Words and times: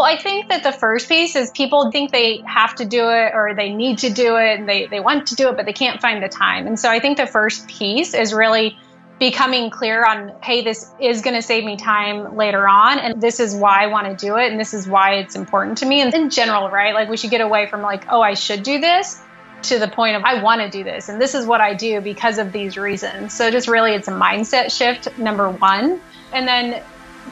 Well, 0.00 0.08
I 0.08 0.16
think 0.16 0.48
that 0.48 0.62
the 0.62 0.72
first 0.72 1.10
piece 1.10 1.36
is 1.36 1.50
people 1.50 1.90
think 1.90 2.10
they 2.10 2.42
have 2.46 2.74
to 2.76 2.86
do 2.86 3.10
it 3.10 3.32
or 3.34 3.52
they 3.54 3.70
need 3.70 3.98
to 3.98 4.08
do 4.08 4.36
it 4.36 4.58
and 4.58 4.66
they, 4.66 4.86
they 4.86 4.98
want 4.98 5.26
to 5.26 5.34
do 5.34 5.50
it, 5.50 5.58
but 5.58 5.66
they 5.66 5.74
can't 5.74 6.00
find 6.00 6.22
the 6.22 6.28
time. 6.30 6.66
And 6.66 6.80
so 6.80 6.88
I 6.88 7.00
think 7.00 7.18
the 7.18 7.26
first 7.26 7.68
piece 7.68 8.14
is 8.14 8.32
really 8.32 8.78
becoming 9.18 9.68
clear 9.68 10.06
on, 10.06 10.32
hey, 10.42 10.62
this 10.62 10.90
is 11.00 11.20
going 11.20 11.34
to 11.34 11.42
save 11.42 11.64
me 11.64 11.76
time 11.76 12.34
later 12.34 12.66
on. 12.66 12.98
And 12.98 13.20
this 13.20 13.40
is 13.40 13.54
why 13.54 13.84
I 13.84 13.88
want 13.88 14.06
to 14.06 14.26
do 14.26 14.38
it. 14.38 14.50
And 14.50 14.58
this 14.58 14.72
is 14.72 14.88
why 14.88 15.16
it's 15.16 15.36
important 15.36 15.76
to 15.76 15.84
me. 15.84 16.00
And 16.00 16.14
in 16.14 16.30
general, 16.30 16.70
right? 16.70 16.94
Like 16.94 17.10
we 17.10 17.18
should 17.18 17.30
get 17.30 17.42
away 17.42 17.66
from 17.66 17.82
like, 17.82 18.04
oh, 18.08 18.22
I 18.22 18.32
should 18.32 18.62
do 18.62 18.80
this 18.80 19.20
to 19.64 19.78
the 19.78 19.88
point 19.88 20.16
of 20.16 20.22
I 20.24 20.42
want 20.42 20.62
to 20.62 20.70
do 20.70 20.82
this. 20.82 21.10
And 21.10 21.20
this 21.20 21.34
is 21.34 21.44
what 21.44 21.60
I 21.60 21.74
do 21.74 22.00
because 22.00 22.38
of 22.38 22.52
these 22.52 22.78
reasons. 22.78 23.34
So 23.34 23.50
just 23.50 23.68
really, 23.68 23.92
it's 23.92 24.08
a 24.08 24.12
mindset 24.12 24.74
shift, 24.74 25.18
number 25.18 25.50
one. 25.50 26.00
And 26.32 26.48
then 26.48 26.82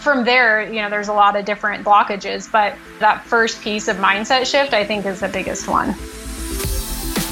from 0.00 0.24
there, 0.24 0.70
you 0.70 0.80
know, 0.80 0.90
there's 0.90 1.08
a 1.08 1.12
lot 1.12 1.36
of 1.36 1.44
different 1.44 1.84
blockages, 1.84 2.50
but 2.50 2.76
that 3.00 3.24
first 3.24 3.60
piece 3.60 3.88
of 3.88 3.96
mindset 3.96 4.46
shift, 4.46 4.72
I 4.72 4.84
think, 4.84 5.06
is 5.06 5.20
the 5.20 5.28
biggest 5.28 5.68
one. 5.68 5.94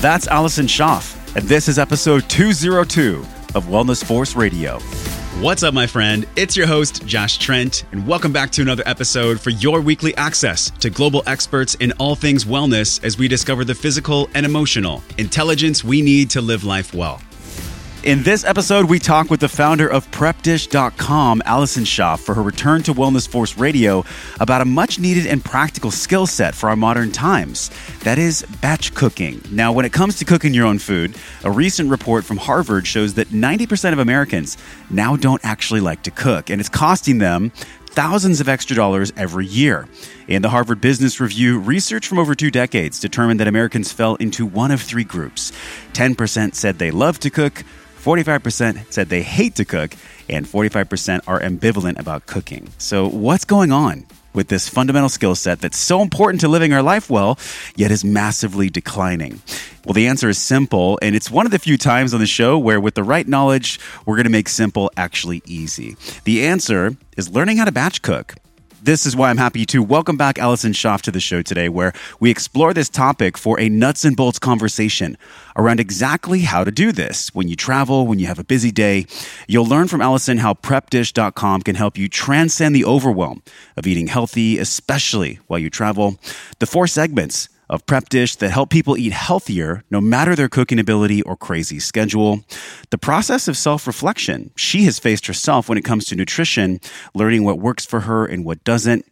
That's 0.01 0.27
Allison 0.27 0.67
Schaaf, 0.67 1.37
and 1.37 1.47
this 1.49 1.69
is 1.69 1.79
episode 1.79 2.29
202 2.29 3.21
of 3.55 3.67
Wellness 3.67 4.05
Force 4.05 4.37
Radio. 4.37 4.79
What's 5.41 5.63
up, 5.63 5.75
my 5.75 5.87
friend? 5.87 6.27
It's 6.37 6.57
your 6.57 6.67
host, 6.67 7.07
Josh 7.07 7.37
Trent, 7.39 7.85
and 7.93 8.07
welcome 8.07 8.33
back 8.33 8.51
to 8.53 8.63
another 8.63 8.83
episode 8.87 9.39
for 9.39 9.51
your 9.51 9.83
weekly 9.83 10.17
access 10.17 10.71
to 10.81 10.89
global 10.89 11.23
experts 11.27 11.75
in 11.77 11.93
all 11.93 12.15
things 12.15 12.47
wellness 12.47 13.05
as 13.05 13.19
we 13.19 13.29
discover 13.29 13.65
the 13.65 13.75
physical 13.75 14.31
and 14.35 14.47
emotional 14.47 15.03
intelligence 15.19 15.85
we 15.85 16.01
need 16.01 16.31
to 16.31 16.41
live 16.41 16.65
life 16.65 16.95
well. 16.95 17.21
In 18.07 18.23
this 18.23 18.45
episode, 18.45 18.89
we 18.89 19.01
talk 19.01 19.31
with 19.31 19.41
the 19.41 19.49
founder 19.49 19.89
of 19.89 20.09
PrepDish.com, 20.13 21.43
Allison 21.45 21.83
Schaaf, 21.83 22.21
for 22.21 22.37
her 22.37 22.43
return 22.43 22.85
to 22.85 22.95
Wellness 22.95 23.27
Force 23.27 23.59
Radio 23.59 24.05
about 24.39 24.61
a 24.61 24.65
much 24.65 25.01
needed 25.01 25.27
and 25.27 25.45
practical 25.45 25.91
skill 25.91 26.25
set 26.29 26.55
for 26.55 26.69
our 26.69 26.77
modern 26.77 27.11
times. 27.11 27.69
That 28.05 28.17
is 28.17 28.47
batch 28.63 28.95
cooking. 28.95 29.43
Now, 29.51 29.73
when 29.73 29.85
it 29.85 29.93
comes 29.93 30.21
to 30.21 30.25
cooking 30.25 30.55
your 30.55 30.67
own 30.67 30.79
food, 30.79 31.17
a 31.43 31.51
recent 31.51 31.91
report 31.91 32.25
from 32.25 32.37
Harvard 32.37 32.87
shows 32.87 33.15
that 33.15 33.31
90% 33.31 33.93
of 33.93 33.99
Americans 33.99 34.57
now 34.89 35.17
don't 35.17 35.45
actually 35.45 35.81
like 35.81 36.05
to 36.05 36.13
cook, 36.13 36.49
and 36.49 36.61
it's 36.61 36.71
costing 36.71 37.19
them 37.19 37.51
thousands 37.87 38.41
of 38.41 38.49
extra 38.49 38.77
dollars 38.77 39.13
every 39.17 39.47
year. 39.47 39.89
In 40.29 40.43
the 40.43 40.51
Harvard 40.51 40.81
Business 40.81 41.19
Review, 41.19 41.59
research 41.59 42.07
from 42.07 42.21
over 42.21 42.37
two 42.37 42.53
decades 42.53 43.01
determined 43.01 43.41
that 43.41 43.49
Americans 43.49 43.91
fell 43.91 44.15
into 44.17 44.47
one 44.47 44.71
of 44.71 44.81
three 44.81 45.03
groups 45.03 45.51
10% 45.95 46.55
said 46.55 46.79
they 46.79 46.93
love 46.93 47.19
to 47.19 47.31
cook, 47.31 47.65
45% 48.07 48.93
said 48.93 49.09
they 49.09 49.25
hate 49.25 49.57
to 49.57 49.65
cook, 49.65 49.97
and 50.29 50.47
45% 50.47 51.23
are 51.27 51.41
ambivalent 51.41 51.99
about 51.99 52.27
cooking. 52.27 52.69
So, 52.79 53.09
what's 53.09 53.45
going 53.45 53.73
on? 53.73 54.07
With 54.33 54.47
this 54.47 54.69
fundamental 54.69 55.09
skill 55.09 55.35
set 55.35 55.61
that's 55.61 55.77
so 55.77 56.03
important 56.03 56.41
to 56.43 56.49
living 56.49 56.73
our 56.73 56.83
life 56.83 57.11
well, 57.11 57.37
yet 57.75 57.91
is 57.91 58.05
massively 58.05 58.69
declining? 58.71 59.41
Well, 59.85 59.95
the 59.95 60.07
answer 60.07 60.29
is 60.29 60.39
simple, 60.39 61.01
and 61.03 61.17
it's 61.17 61.33
one 61.33 61.47
of 61.47 61.53
the 61.53 61.59
few 61.59 61.77
times 61.77 62.15
on 62.15 62.21
the 62.21 62.27
show 62.27 62.57
where, 62.57 62.81
with 62.81 62.95
the 62.95 63.03
right 63.03 63.27
knowledge, 63.27 63.81
we're 64.05 64.15
to 64.23 64.31
make 64.31 64.49
simple 64.49 64.89
actually 64.97 65.43
easy. 65.45 65.97
The 66.23 66.47
answer 66.47 66.97
is 67.17 67.31
learning 67.31 67.57
how 67.57 67.65
to 67.65 67.73
batch 67.73 68.03
cook. 68.03 68.37
This 68.87 69.05
is 69.05 69.17
why 69.17 69.31
I'm 69.31 69.37
happy 69.37 69.67
to 69.67 69.83
welcome 69.83 70.17
back 70.17 70.39
Allison 70.39 70.71
Schaaf 70.71 71.03
to 71.03 71.11
the 71.11 71.19
show 71.19 71.43
today, 71.43 71.69
where 71.69 71.93
we 72.21 72.31
explore 72.31 72.73
this 72.73 72.89
topic 72.89 73.37
for 73.37 73.59
a 73.59 73.69
nuts 73.69 74.05
and 74.05 74.17
bolts 74.17 74.39
conversation 74.39 75.19
around 75.57 75.81
exactly 75.81 76.43
how 76.43 76.63
to 76.63 76.71
do 76.71 76.93
this. 76.93 77.35
When 77.35 77.49
you 77.49 77.57
travel, 77.57 78.07
when 78.07 78.21
you 78.21 78.29
have 78.29 78.39
a 78.39 78.45
busy 78.45 78.71
day, 78.71 79.07
you'll 79.49 79.67
learn 79.67 79.89
from 79.89 80.01
Allison 80.01 80.39
how 80.39 80.55
PrepDish.com 80.55 81.63
can 81.63 81.75
help 81.75 81.99
you 81.99 82.09
transcend 82.09 82.77
the 82.77 82.85
overwhelm 82.85 83.43
of 83.77 83.89
eating 83.89 84.07
healthy, 84.07 84.57
especially 84.57 85.41
while 85.49 85.59
you 85.59 85.69
travel. 85.69 86.21
The 86.61 86.67
four 86.67 86.87
segments 86.87 87.49
of 87.69 87.85
prep 87.87 88.09
dish 88.09 88.37
that 88.37 88.51
help 88.51 88.71
people 88.71 88.97
eat 88.97 89.13
healthier 89.13 89.85
no 89.91 90.01
matter 90.01 90.35
their 90.35 90.49
cooking 90.49 90.79
ability 90.79 91.23
or 91.23 91.37
crazy 91.37 91.79
schedule. 91.79 92.41
The 92.91 92.99
process 92.99 93.49
of 93.49 93.57
self 93.57 93.87
reflection 93.87 94.51
she 94.57 94.85
has 94.85 94.99
faced 94.99 95.27
herself 95.27 95.69
when 95.69 95.79
it 95.79 95.85
comes 95.85 96.05
to 96.07 96.17
nutrition, 96.17 96.81
learning 97.15 97.45
what 97.45 97.59
works 97.59 97.85
for 97.85 98.01
her 98.01 98.25
and 98.25 98.45
what 98.45 98.63
doesn't. 98.65 99.05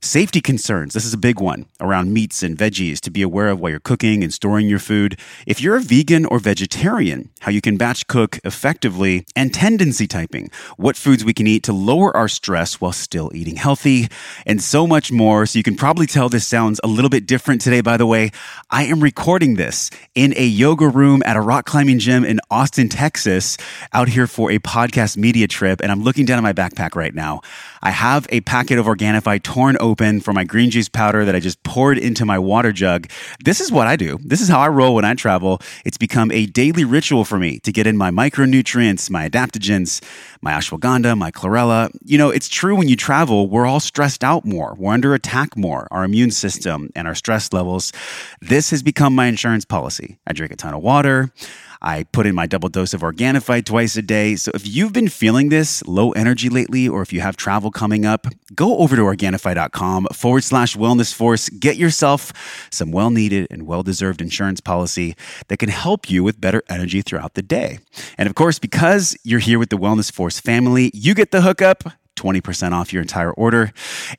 Safety 0.00 0.40
concerns. 0.40 0.94
This 0.94 1.04
is 1.04 1.12
a 1.12 1.18
big 1.18 1.40
one 1.40 1.66
around 1.80 2.12
meats 2.12 2.44
and 2.44 2.56
veggies 2.56 3.00
to 3.00 3.10
be 3.10 3.20
aware 3.20 3.48
of 3.48 3.58
while 3.58 3.70
you're 3.70 3.80
cooking 3.80 4.22
and 4.22 4.32
storing 4.32 4.68
your 4.68 4.78
food. 4.78 5.18
If 5.44 5.60
you're 5.60 5.74
a 5.74 5.80
vegan 5.80 6.24
or 6.24 6.38
vegetarian, 6.38 7.30
how 7.40 7.50
you 7.50 7.60
can 7.60 7.76
batch 7.76 8.06
cook 8.06 8.38
effectively 8.44 9.26
and 9.34 9.52
tendency 9.52 10.06
typing, 10.06 10.52
what 10.76 10.94
foods 10.94 11.24
we 11.24 11.34
can 11.34 11.48
eat 11.48 11.64
to 11.64 11.72
lower 11.72 12.16
our 12.16 12.28
stress 12.28 12.80
while 12.80 12.92
still 12.92 13.32
eating 13.34 13.56
healthy, 13.56 14.06
and 14.46 14.62
so 14.62 14.86
much 14.86 15.10
more. 15.10 15.46
So 15.46 15.58
you 15.58 15.64
can 15.64 15.74
probably 15.74 16.06
tell 16.06 16.28
this 16.28 16.46
sounds 16.46 16.80
a 16.84 16.86
little 16.86 17.10
bit 17.10 17.26
different 17.26 17.60
today, 17.60 17.80
by 17.80 17.96
the 17.96 18.06
way. 18.06 18.30
I 18.70 18.84
am 18.84 19.00
recording 19.00 19.56
this 19.56 19.90
in 20.14 20.32
a 20.36 20.46
yoga 20.46 20.86
room 20.86 21.24
at 21.26 21.36
a 21.36 21.40
rock 21.40 21.66
climbing 21.66 21.98
gym 21.98 22.24
in 22.24 22.38
Austin, 22.52 22.88
Texas, 22.88 23.56
out 23.92 24.08
here 24.08 24.28
for 24.28 24.52
a 24.52 24.60
podcast 24.60 25.16
media 25.16 25.48
trip. 25.48 25.80
And 25.82 25.90
I'm 25.90 26.04
looking 26.04 26.24
down 26.24 26.38
at 26.38 26.44
my 26.44 26.52
backpack 26.52 26.94
right 26.94 27.14
now. 27.14 27.40
I 27.82 27.90
have 27.90 28.26
a 28.30 28.40
packet 28.40 28.78
of 28.78 28.86
Organifi 28.86 29.42
torn 29.42 29.76
open 29.80 30.20
for 30.20 30.32
my 30.32 30.44
green 30.44 30.70
juice 30.70 30.88
powder 30.88 31.24
that 31.24 31.34
I 31.34 31.40
just 31.40 31.62
poured 31.62 31.98
into 31.98 32.24
my 32.24 32.38
water 32.38 32.72
jug. 32.72 33.08
This 33.44 33.60
is 33.60 33.70
what 33.70 33.86
I 33.86 33.96
do. 33.96 34.18
This 34.24 34.40
is 34.40 34.48
how 34.48 34.60
I 34.60 34.68
roll 34.68 34.94
when 34.94 35.04
I 35.04 35.14
travel. 35.14 35.60
It's 35.84 35.98
become 35.98 36.30
a 36.32 36.46
daily 36.46 36.84
ritual 36.84 37.24
for 37.24 37.38
me 37.38 37.58
to 37.60 37.72
get 37.72 37.86
in 37.86 37.96
my 37.96 38.10
micronutrients, 38.10 39.10
my 39.10 39.28
adaptogens, 39.28 40.02
my 40.42 40.52
ashwagandha, 40.52 41.16
my 41.16 41.30
chlorella. 41.30 41.90
You 42.04 42.18
know, 42.18 42.30
it's 42.30 42.48
true 42.48 42.76
when 42.76 42.88
you 42.88 42.96
travel, 42.96 43.48
we're 43.48 43.66
all 43.66 43.80
stressed 43.80 44.24
out 44.24 44.44
more. 44.44 44.74
We're 44.78 44.92
under 44.92 45.14
attack 45.14 45.56
more, 45.56 45.88
our 45.90 46.04
immune 46.04 46.30
system 46.30 46.90
and 46.94 47.06
our 47.06 47.14
stress 47.14 47.52
levels. 47.52 47.92
This 48.40 48.70
has 48.70 48.82
become 48.82 49.14
my 49.14 49.26
insurance 49.26 49.64
policy. 49.64 50.18
I 50.26 50.32
drink 50.32 50.52
a 50.52 50.56
ton 50.56 50.74
of 50.74 50.82
water. 50.82 51.32
I 51.80 52.04
put 52.04 52.26
in 52.26 52.34
my 52.34 52.46
double 52.46 52.68
dose 52.68 52.94
of 52.94 53.02
Organifi 53.02 53.64
twice 53.64 53.96
a 53.96 54.02
day. 54.02 54.36
So 54.36 54.50
if 54.54 54.66
you've 54.66 54.92
been 54.92 55.08
feeling 55.08 55.48
this 55.48 55.82
low 55.86 56.12
energy 56.12 56.48
lately, 56.48 56.88
or 56.88 57.02
if 57.02 57.12
you 57.12 57.20
have 57.20 57.36
travel 57.36 57.70
coming 57.70 58.04
up, 58.04 58.26
go 58.54 58.78
over 58.78 58.96
to 58.96 59.02
Organifi.com 59.02 60.08
forward 60.12 60.44
slash 60.44 60.76
wellness 60.76 61.14
force. 61.14 61.48
Get 61.48 61.76
yourself 61.76 62.32
some 62.70 62.90
well 62.90 63.10
needed 63.10 63.46
and 63.50 63.66
well 63.66 63.82
deserved 63.82 64.20
insurance 64.20 64.60
policy 64.60 65.16
that 65.48 65.58
can 65.58 65.68
help 65.68 66.10
you 66.10 66.24
with 66.24 66.40
better 66.40 66.62
energy 66.68 67.02
throughout 67.02 67.34
the 67.34 67.42
day. 67.42 67.78
And 68.16 68.28
of 68.28 68.34
course, 68.34 68.58
because 68.58 69.16
you're 69.24 69.40
here 69.40 69.58
with 69.58 69.70
the 69.70 69.78
Wellness 69.78 70.12
Force 70.12 70.40
family, 70.40 70.90
you 70.94 71.14
get 71.14 71.30
the 71.30 71.42
hookup 71.42 71.84
20% 72.18 72.72
off 72.72 72.92
your 72.92 73.00
entire 73.00 73.32
order 73.32 73.72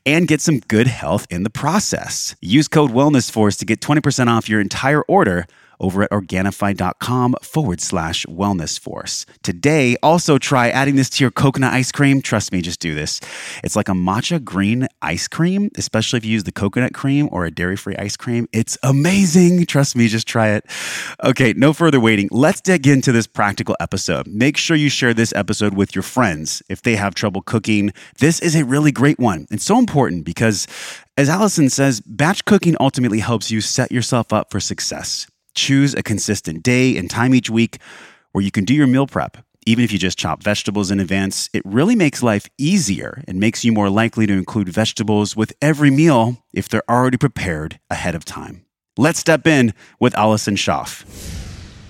and 0.06 0.26
get 0.26 0.40
some 0.40 0.60
good 0.60 0.86
health 0.86 1.26
in 1.30 1.42
the 1.42 1.50
process. 1.50 2.34
Use 2.40 2.66
code 2.66 2.90
WellnessForce 2.90 3.58
to 3.58 3.64
get 3.64 3.80
20% 3.80 4.28
off 4.28 4.48
your 4.48 4.60
entire 4.60 5.02
order 5.02 5.46
over 5.80 6.02
at 6.02 6.10
Organifi.com 6.10 7.34
forward 7.42 7.80
slash 7.80 8.26
wellness 8.26 8.78
force. 8.78 9.26
Today, 9.42 9.96
also 10.02 10.38
try 10.38 10.68
adding 10.68 10.96
this 10.96 11.10
to 11.10 11.24
your 11.24 11.30
coconut 11.30 11.72
ice 11.72 11.90
cream. 11.90 12.22
Trust 12.22 12.52
me, 12.52 12.60
just 12.60 12.80
do 12.80 12.94
this. 12.94 13.20
It's 13.64 13.74
like 13.74 13.88
a 13.88 13.92
matcha 13.92 14.42
green 14.42 14.86
ice 15.02 15.26
cream, 15.26 15.70
especially 15.76 16.18
if 16.18 16.24
you 16.24 16.32
use 16.32 16.44
the 16.44 16.52
coconut 16.52 16.94
cream 16.94 17.28
or 17.32 17.44
a 17.44 17.50
dairy 17.50 17.76
free 17.76 17.96
ice 17.96 18.16
cream. 18.16 18.46
It's 18.52 18.76
amazing. 18.82 19.66
Trust 19.66 19.96
me, 19.96 20.06
just 20.08 20.28
try 20.28 20.50
it. 20.50 20.64
Okay, 21.24 21.52
no 21.54 21.72
further 21.72 21.98
waiting. 21.98 22.28
Let's 22.30 22.60
dig 22.60 22.86
into 22.86 23.12
this 23.12 23.26
practical 23.26 23.76
episode. 23.80 24.26
Make 24.26 24.56
sure 24.56 24.76
you 24.76 24.90
share 24.90 25.14
this 25.14 25.32
episode 25.34 25.74
with 25.74 25.94
your 25.94 26.02
friends 26.02 26.62
if 26.68 26.82
they 26.82 26.96
have 26.96 27.14
trouble 27.14 27.42
cooking. 27.42 27.92
This 28.18 28.40
is 28.40 28.54
a 28.54 28.64
really 28.64 28.92
great 28.92 29.18
one. 29.18 29.46
It's 29.50 29.64
so 29.64 29.78
important 29.78 30.24
because 30.24 30.66
as 31.16 31.28
Allison 31.28 31.68
says, 31.68 32.00
batch 32.00 32.44
cooking 32.44 32.76
ultimately 32.80 33.18
helps 33.18 33.50
you 33.50 33.60
set 33.60 33.92
yourself 33.92 34.32
up 34.32 34.50
for 34.50 34.58
success. 34.58 35.26
Choose 35.54 35.94
a 35.94 36.02
consistent 36.02 36.62
day 36.62 36.96
and 36.96 37.10
time 37.10 37.34
each 37.34 37.50
week 37.50 37.78
where 38.32 38.44
you 38.44 38.50
can 38.50 38.64
do 38.64 38.74
your 38.74 38.86
meal 38.86 39.06
prep. 39.06 39.38
Even 39.66 39.84
if 39.84 39.92
you 39.92 39.98
just 39.98 40.18
chop 40.18 40.42
vegetables 40.42 40.90
in 40.90 41.00
advance, 41.00 41.50
it 41.52 41.62
really 41.64 41.94
makes 41.94 42.22
life 42.22 42.48
easier 42.56 43.22
and 43.28 43.38
makes 43.38 43.64
you 43.64 43.72
more 43.72 43.90
likely 43.90 44.26
to 44.26 44.32
include 44.32 44.68
vegetables 44.68 45.36
with 45.36 45.52
every 45.60 45.90
meal 45.90 46.42
if 46.54 46.68
they're 46.68 46.88
already 46.88 47.18
prepared 47.18 47.78
ahead 47.90 48.14
of 48.14 48.24
time. 48.24 48.64
Let's 48.96 49.18
step 49.18 49.46
in 49.46 49.74
with 49.98 50.16
Allison 50.16 50.56
Schaaf. 50.56 51.39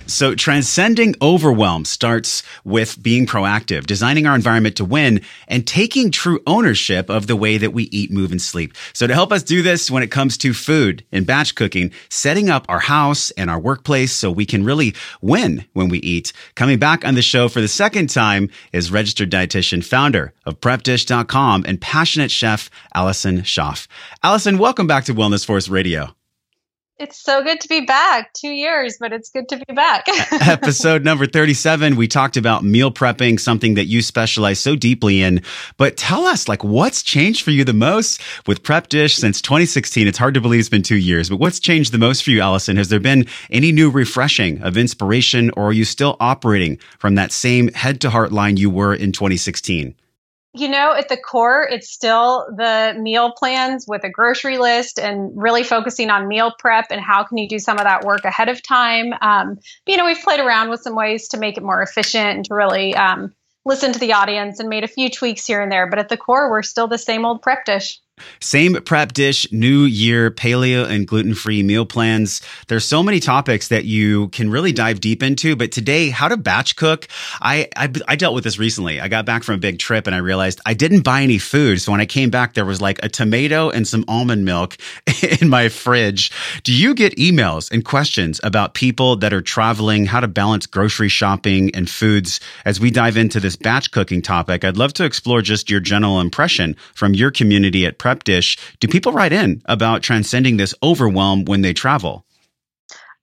So 0.07 0.35
transcending 0.35 1.15
overwhelm 1.21 1.85
starts 1.85 2.43
with 2.63 3.01
being 3.01 3.25
proactive, 3.25 3.85
designing 3.85 4.25
our 4.25 4.35
environment 4.35 4.75
to 4.77 4.85
win, 4.85 5.21
and 5.47 5.65
taking 5.65 6.11
true 6.11 6.41
ownership 6.45 7.09
of 7.09 7.27
the 7.27 7.35
way 7.35 7.57
that 7.57 7.71
we 7.71 7.83
eat, 7.85 8.11
move, 8.11 8.31
and 8.31 8.41
sleep. 8.41 8.73
So 8.93 9.07
to 9.07 9.13
help 9.13 9.31
us 9.31 9.43
do 9.43 9.61
this 9.61 9.89
when 9.89 10.03
it 10.03 10.11
comes 10.11 10.37
to 10.39 10.53
food 10.53 11.05
and 11.11 11.25
batch 11.25 11.55
cooking, 11.55 11.91
setting 12.09 12.49
up 12.49 12.65
our 12.67 12.79
house 12.79 13.31
and 13.31 13.49
our 13.49 13.59
workplace 13.59 14.11
so 14.11 14.29
we 14.29 14.45
can 14.45 14.65
really 14.65 14.93
win 15.21 15.65
when 15.73 15.89
we 15.89 15.99
eat. 15.99 16.33
Coming 16.55 16.77
back 16.77 17.05
on 17.05 17.15
the 17.15 17.21
show 17.21 17.47
for 17.47 17.61
the 17.61 17.67
second 17.67 18.09
time 18.09 18.49
is 18.73 18.91
registered 18.91 19.31
dietitian, 19.31 19.83
founder 19.83 20.33
of 20.45 20.59
PrepDish.com, 20.59 21.63
and 21.67 21.79
passionate 21.79 22.31
chef 22.31 22.69
Allison 22.93 23.41
Schaaf. 23.41 23.87
Allison, 24.23 24.57
welcome 24.57 24.87
back 24.87 25.05
to 25.05 25.13
Wellness 25.13 25.45
Force 25.45 25.69
Radio. 25.69 26.15
It's 27.01 27.19
so 27.19 27.43
good 27.43 27.59
to 27.61 27.67
be 27.67 27.81
back. 27.81 28.31
Two 28.33 28.51
years, 28.51 28.97
but 28.99 29.11
it's 29.11 29.31
good 29.31 29.49
to 29.49 29.57
be 29.57 29.73
back. 29.73 30.05
Episode 30.31 31.03
number 31.03 31.25
37, 31.25 31.95
we 31.95 32.07
talked 32.07 32.37
about 32.37 32.63
meal 32.63 32.91
prepping, 32.91 33.39
something 33.39 33.73
that 33.73 33.85
you 33.85 34.03
specialize 34.03 34.59
so 34.59 34.75
deeply 34.75 35.23
in. 35.23 35.41
But 35.77 35.97
tell 35.97 36.27
us, 36.27 36.47
like, 36.47 36.63
what's 36.63 37.01
changed 37.01 37.41
for 37.43 37.49
you 37.49 37.63
the 37.63 37.73
most 37.73 38.21
with 38.45 38.61
Prep 38.61 38.87
Dish 38.87 39.15
since 39.15 39.41
2016? 39.41 40.07
It's 40.07 40.19
hard 40.19 40.35
to 40.35 40.41
believe 40.41 40.59
it's 40.59 40.69
been 40.69 40.83
two 40.83 40.95
years, 40.95 41.27
but 41.27 41.37
what's 41.37 41.59
changed 41.59 41.91
the 41.91 41.97
most 41.97 42.23
for 42.23 42.29
you, 42.29 42.39
Allison? 42.39 42.77
Has 42.77 42.89
there 42.89 42.99
been 42.99 43.25
any 43.49 43.71
new 43.71 43.89
refreshing 43.89 44.61
of 44.61 44.77
inspiration, 44.77 45.49
or 45.57 45.69
are 45.69 45.73
you 45.73 45.85
still 45.85 46.17
operating 46.19 46.77
from 46.99 47.15
that 47.15 47.31
same 47.31 47.69
head 47.69 47.99
to 48.01 48.11
heart 48.11 48.31
line 48.31 48.57
you 48.57 48.69
were 48.69 48.93
in 48.93 49.11
2016? 49.11 49.95
You 50.53 50.67
know, 50.67 50.93
at 50.93 51.07
the 51.07 51.15
core, 51.15 51.65
it's 51.71 51.89
still 51.89 52.45
the 52.57 52.93
meal 52.99 53.31
plans 53.31 53.85
with 53.87 54.03
a 54.03 54.09
grocery 54.09 54.57
list 54.57 54.99
and 54.99 55.31
really 55.33 55.63
focusing 55.63 56.09
on 56.09 56.27
meal 56.27 56.53
prep 56.59 56.87
and 56.91 56.99
how 56.99 57.23
can 57.23 57.37
you 57.37 57.47
do 57.47 57.57
some 57.57 57.77
of 57.77 57.85
that 57.85 58.03
work 58.03 58.25
ahead 58.25 58.49
of 58.49 58.61
time. 58.61 59.13
Um, 59.21 59.59
you 59.87 59.95
know, 59.95 60.05
we've 60.05 60.19
played 60.19 60.41
around 60.41 60.69
with 60.69 60.81
some 60.81 60.95
ways 60.95 61.29
to 61.29 61.37
make 61.37 61.55
it 61.55 61.63
more 61.63 61.81
efficient 61.81 62.35
and 62.35 62.45
to 62.45 62.53
really 62.53 62.93
um, 62.95 63.33
listen 63.63 63.93
to 63.93 63.99
the 63.99 64.11
audience 64.11 64.59
and 64.59 64.67
made 64.67 64.83
a 64.83 64.89
few 64.89 65.09
tweaks 65.09 65.45
here 65.45 65.61
and 65.61 65.71
there. 65.71 65.89
But 65.89 65.99
at 65.99 66.09
the 66.09 66.17
core, 66.17 66.51
we're 66.51 66.63
still 66.63 66.87
the 66.87 66.97
same 66.97 67.25
old 67.25 67.41
prep 67.41 67.63
dish. 67.63 67.99
Same 68.39 68.75
prep 68.81 69.13
dish, 69.13 69.51
new 69.51 69.83
year, 69.83 70.31
paleo 70.31 70.87
and 70.87 71.07
gluten 71.07 71.35
free 71.35 71.63
meal 71.63 71.85
plans. 71.85 72.41
There's 72.67 72.85
so 72.85 73.03
many 73.03 73.19
topics 73.19 73.67
that 73.69 73.85
you 73.85 74.29
can 74.29 74.49
really 74.49 74.71
dive 74.71 74.99
deep 74.99 75.23
into. 75.23 75.55
But 75.55 75.71
today, 75.71 76.09
how 76.09 76.27
to 76.27 76.37
batch 76.37 76.75
cook. 76.75 77.07
I, 77.41 77.67
I, 77.75 77.91
I 78.07 78.15
dealt 78.15 78.33
with 78.33 78.43
this 78.43 78.57
recently. 78.59 78.99
I 78.99 79.07
got 79.07 79.25
back 79.25 79.43
from 79.43 79.55
a 79.55 79.59
big 79.59 79.79
trip 79.79 80.07
and 80.07 80.15
I 80.15 80.19
realized 80.19 80.61
I 80.65 80.73
didn't 80.73 81.01
buy 81.01 81.21
any 81.21 81.37
food. 81.37 81.81
So 81.81 81.91
when 81.91 82.01
I 82.01 82.05
came 82.05 82.29
back, 82.29 82.53
there 82.53 82.65
was 82.65 82.81
like 82.81 83.03
a 83.03 83.09
tomato 83.09 83.69
and 83.69 83.87
some 83.87 84.05
almond 84.07 84.45
milk 84.45 84.77
in 85.41 85.49
my 85.49 85.69
fridge. 85.69 86.31
Do 86.63 86.73
you 86.73 86.95
get 86.95 87.15
emails 87.17 87.71
and 87.71 87.85
questions 87.85 88.39
about 88.43 88.73
people 88.73 89.17
that 89.17 89.33
are 89.33 89.41
traveling, 89.41 90.05
how 90.05 90.19
to 90.19 90.27
balance 90.27 90.65
grocery 90.65 91.09
shopping 91.09 91.73
and 91.75 91.89
foods? 91.89 92.39
As 92.65 92.79
we 92.79 92.91
dive 92.91 93.17
into 93.17 93.39
this 93.39 93.55
batch 93.55 93.91
cooking 93.91 94.21
topic, 94.21 94.63
I'd 94.63 94.77
love 94.77 94.93
to 94.93 95.05
explore 95.05 95.41
just 95.41 95.69
your 95.69 95.79
general 95.79 96.19
impression 96.19 96.75
from 96.93 97.13
your 97.13 97.31
community 97.31 97.85
at 97.85 97.97
Prep 98.01 98.23
dish, 98.23 98.57
do 98.79 98.87
people 98.87 99.11
write 99.11 99.31
in 99.31 99.61
about 99.65 100.01
transcending 100.01 100.57
this 100.57 100.73
overwhelm 100.81 101.45
when 101.45 101.61
they 101.61 101.71
travel? 101.71 102.25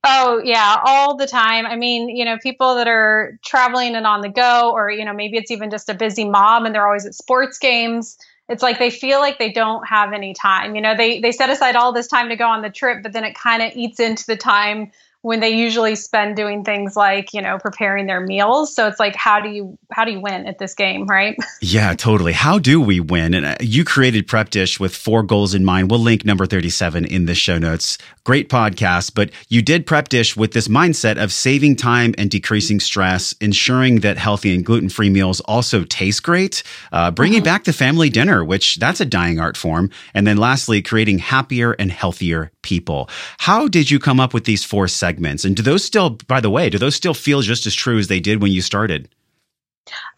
Oh, 0.05 0.41
yeah, 0.45 0.77
all 0.85 1.17
the 1.17 1.27
time. 1.27 1.67
I 1.67 1.75
mean, 1.75 2.09
you 2.09 2.25
know, 2.25 2.39
people 2.41 2.77
that 2.77 2.87
are 2.87 3.41
traveling 3.45 3.97
and 3.97 4.07
on 4.07 4.21
the 4.21 4.29
go, 4.29 4.71
or, 4.73 4.89
you 4.89 5.05
know, 5.05 5.13
maybe 5.13 5.37
it's 5.37 5.51
even 5.51 5.69
just 5.69 5.89
a 5.89 5.95
busy 5.95 6.29
mom 6.29 6.65
and 6.65 6.73
they're 6.73 6.87
always 6.87 7.07
at 7.07 7.17
sports 7.17 7.59
games. 7.59 8.17
It's 8.49 8.63
like 8.63 8.79
they 8.79 8.91
feel 8.91 9.19
like 9.19 9.41
they 9.41 9.51
don't 9.51 9.85
have 9.85 10.13
any 10.13 10.33
time. 10.33 10.77
You 10.77 10.81
know, 10.81 10.97
they, 10.97 11.19
they 11.19 11.33
set 11.33 11.51
aside 11.51 11.75
all 11.75 11.93
this 11.93 12.07
time 12.07 12.29
to 12.29 12.37
go 12.37 12.47
on 12.47 12.63
the 12.63 12.71
trip, 12.71 13.03
but 13.03 13.13
then 13.13 13.25
it 13.25 13.35
kind 13.35 13.65
of 13.65 13.73
eats 13.75 13.99
into 13.99 14.25
the 14.27 14.37
time 14.37 14.93
when 15.23 15.41
they 15.41 15.51
usually 15.51 15.97
spend 15.97 16.37
doing 16.37 16.65
things 16.65 16.97
like 16.97 17.33
you 17.33 17.43
know 17.43 17.59
preparing 17.59 18.07
their 18.07 18.21
meals. 18.21 18.75
So 18.75 18.87
it's 18.87 19.01
like 19.01 19.17
how 19.17 19.41
do 19.41 19.49
you 19.49 19.79
how 19.93 20.05
do 20.05 20.13
you 20.13 20.21
win 20.21 20.47
at 20.47 20.59
this 20.59 20.75
game 20.75 21.07
right? 21.07 21.37
Yeah 21.61 21.95
totally. 21.95 22.33
How 22.33 22.59
do 22.59 22.81
we 22.81 23.01
win? 23.01 23.35
And 23.35 23.45
uh, 23.45 23.57
you 23.61 23.85
created 23.85 24.27
prep 24.27 24.51
dish 24.51 24.79
with 24.79 24.95
four 24.95 25.23
goals 25.23 25.55
in 25.55 25.65
mind. 25.65 25.91
We'll 25.91 26.01
link 26.01 26.25
number 26.25 26.47
37 26.47 27.05
in 27.05 27.27
the 27.27 27.35
show 27.35 27.59
notes. 27.59 27.99
Great 28.25 28.49
podcast 28.49 29.15
but 29.15 29.31
you 29.49 29.61
did 29.61 29.87
prep 29.87 30.09
dish 30.09 30.37
with 30.37 30.53
this 30.53 30.69
mindset 30.69 31.23
of 31.23 31.33
saving 31.33 31.77
time 31.77 32.15
and 32.17 32.31
decreasing 32.31 32.79
stress 32.79 33.35
ensuring 33.41 34.01
that 34.01 34.19
healthy 34.19 34.55
and 34.55 34.65
gluten-free 34.65 35.11
meals 35.11 35.41
also 35.41 35.85
taste 35.85 36.23
great 36.23 36.63
uh, 36.93 37.11
bringing 37.11 37.39
mm-hmm. 37.39 37.45
back 37.45 37.65
the 37.65 37.73
family 37.73 38.09
dinner 38.09 38.45
which 38.45 38.77
that's 38.77 39.01
a 39.01 39.05
dying 39.05 39.41
art 39.41 39.57
form. 39.57 39.91
And 40.15 40.27
then 40.27 40.37
lastly 40.37 40.81
creating 40.81 41.19
happier 41.19 41.73
and 41.73 41.91
healthier 41.91 42.53
people 42.69 43.09
how 43.39 43.67
did 43.67 43.91
you 43.91 43.99
come 43.99 44.21
up 44.21 44.35
with 44.35 44.45
these 44.45 44.65
four 44.65 44.89
segments. 44.89 45.45
And 45.45 45.57
do 45.57 45.63
those 45.63 45.85
still, 45.85 46.11
by 46.27 46.41
the 46.41 46.51
way, 46.51 46.69
do 46.69 46.79
those 46.79 46.95
still 46.95 47.15
feel 47.15 47.41
just 47.41 47.67
as 47.67 47.75
true 47.75 47.99
as 47.99 48.09
they 48.09 48.21
did 48.21 48.43
when 48.43 48.53
you 48.53 48.61
started? 48.61 49.09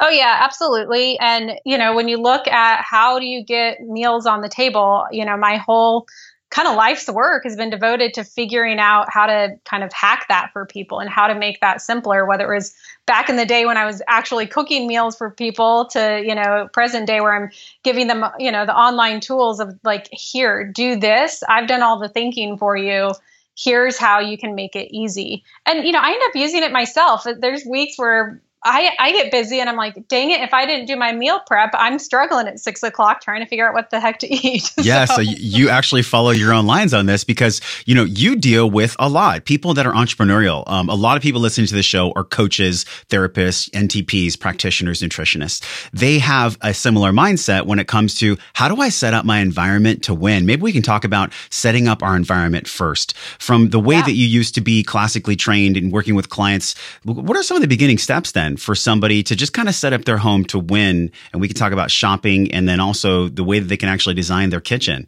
Oh 0.00 0.08
yeah, 0.08 0.38
absolutely. 0.40 1.18
And 1.20 1.52
you 1.64 1.78
know, 1.78 1.94
when 1.94 2.08
you 2.08 2.16
look 2.16 2.48
at 2.48 2.82
how 2.82 3.20
do 3.20 3.26
you 3.26 3.44
get 3.44 3.80
meals 3.82 4.26
on 4.26 4.40
the 4.40 4.48
table, 4.48 5.06
you 5.12 5.24
know, 5.24 5.36
my 5.36 5.58
whole 5.58 6.06
kind 6.50 6.66
of 6.66 6.74
life's 6.74 7.08
work 7.08 7.44
has 7.44 7.56
been 7.56 7.70
devoted 7.70 8.12
to 8.14 8.24
figuring 8.24 8.78
out 8.78 9.06
how 9.08 9.26
to 9.26 9.56
kind 9.64 9.84
of 9.84 9.92
hack 9.92 10.26
that 10.28 10.50
for 10.52 10.66
people 10.66 10.98
and 10.98 11.08
how 11.08 11.28
to 11.28 11.34
make 11.34 11.60
that 11.60 11.80
simpler 11.80 12.26
whether 12.26 12.52
it 12.52 12.54
was 12.54 12.74
back 13.06 13.28
in 13.28 13.36
the 13.36 13.46
day 13.46 13.64
when 13.64 13.76
I 13.76 13.86
was 13.86 14.02
actually 14.08 14.46
cooking 14.46 14.86
meals 14.86 15.16
for 15.16 15.30
people 15.30 15.86
to, 15.86 16.22
you 16.24 16.34
know, 16.34 16.68
present 16.72 17.06
day 17.06 17.20
where 17.20 17.34
I'm 17.34 17.50
giving 17.82 18.06
them, 18.06 18.24
you 18.38 18.52
know, 18.52 18.66
the 18.66 18.76
online 18.76 19.20
tools 19.20 19.60
of 19.60 19.78
like, 19.84 20.08
here, 20.12 20.64
do 20.64 20.96
this. 20.96 21.42
I've 21.48 21.66
done 21.66 21.82
all 21.82 21.98
the 21.98 22.08
thinking 22.08 22.56
for 22.56 22.76
you 22.76 23.12
here's 23.58 23.98
how 23.98 24.20
you 24.20 24.38
can 24.38 24.54
make 24.54 24.74
it 24.74 24.88
easy. 24.90 25.44
And 25.66 25.84
you 25.84 25.92
know, 25.92 26.00
I 26.00 26.12
end 26.12 26.22
up 26.28 26.34
using 26.34 26.62
it 26.62 26.72
myself. 26.72 27.26
There's 27.38 27.64
weeks 27.64 27.98
where 27.98 28.40
I, 28.62 28.90
I 28.98 29.12
get 29.12 29.30
busy 29.30 29.58
and 29.58 29.70
I'm 29.70 29.76
like, 29.76 30.06
dang 30.08 30.30
it, 30.30 30.42
if 30.42 30.52
I 30.52 30.66
didn't 30.66 30.84
do 30.84 30.94
my 30.94 31.12
meal 31.12 31.40
prep, 31.46 31.70
I'm 31.72 31.98
struggling 31.98 32.46
at 32.46 32.60
six 32.60 32.82
o'clock 32.82 33.22
trying 33.22 33.40
to 33.40 33.46
figure 33.46 33.66
out 33.66 33.72
what 33.72 33.88
the 33.88 34.00
heck 34.00 34.18
to 34.18 34.28
eat. 34.34 34.70
Yeah. 34.76 35.06
so. 35.06 35.14
so. 35.14 35.20
you 35.22 35.70
actually 35.70 36.02
follow 36.02 36.30
your 36.30 36.52
own 36.52 36.66
lines 36.66 36.92
on 36.92 37.06
this 37.06 37.24
because, 37.24 37.60
you 37.86 37.94
know, 37.94 38.04
you 38.04 38.36
deal 38.36 38.70
with 38.70 38.96
a 38.98 39.08
lot 39.08 39.44
people 39.46 39.72
that 39.74 39.86
are 39.86 39.92
entrepreneurial. 39.92 40.68
Um, 40.68 40.88
a 40.90 40.94
lot 40.94 41.16
of 41.16 41.22
people 41.22 41.40
listening 41.40 41.68
to 41.68 41.74
the 41.74 41.82
show 41.82 42.12
are 42.16 42.24
coaches, 42.24 42.84
therapists, 43.08 43.70
NTPs, 43.70 44.38
practitioners, 44.38 45.00
nutritionists. 45.00 45.90
They 45.92 46.18
have 46.18 46.58
a 46.60 46.74
similar 46.74 47.12
mindset 47.12 47.66
when 47.66 47.78
it 47.78 47.88
comes 47.88 48.14
to 48.18 48.36
how 48.52 48.68
do 48.68 48.80
I 48.82 48.90
set 48.90 49.14
up 49.14 49.24
my 49.24 49.38
environment 49.38 50.02
to 50.04 50.14
win? 50.14 50.44
Maybe 50.44 50.62
we 50.62 50.72
can 50.72 50.82
talk 50.82 51.04
about 51.04 51.32
setting 51.48 51.88
up 51.88 52.02
our 52.02 52.14
environment 52.14 52.68
first 52.68 53.16
from 53.38 53.70
the 53.70 53.80
way 53.80 53.96
yeah. 53.96 54.02
that 54.02 54.12
you 54.12 54.26
used 54.26 54.54
to 54.56 54.60
be 54.60 54.82
classically 54.82 55.36
trained 55.36 55.76
and 55.76 55.90
working 55.90 56.14
with 56.14 56.28
clients. 56.28 56.74
What 57.04 57.36
are 57.36 57.42
some 57.42 57.56
of 57.56 57.62
the 57.62 57.68
beginning 57.68 57.98
steps 57.98 58.32
then? 58.32 58.49
For 58.56 58.74
somebody 58.74 59.22
to 59.24 59.36
just 59.36 59.52
kind 59.52 59.68
of 59.68 59.74
set 59.74 59.92
up 59.92 60.04
their 60.04 60.18
home 60.18 60.44
to 60.46 60.58
win? 60.58 61.10
And 61.32 61.40
we 61.40 61.48
can 61.48 61.56
talk 61.56 61.72
about 61.72 61.90
shopping 61.90 62.52
and 62.52 62.68
then 62.68 62.80
also 62.80 63.28
the 63.28 63.44
way 63.44 63.58
that 63.58 63.66
they 63.66 63.76
can 63.76 63.88
actually 63.88 64.14
design 64.14 64.50
their 64.50 64.60
kitchen. 64.60 65.06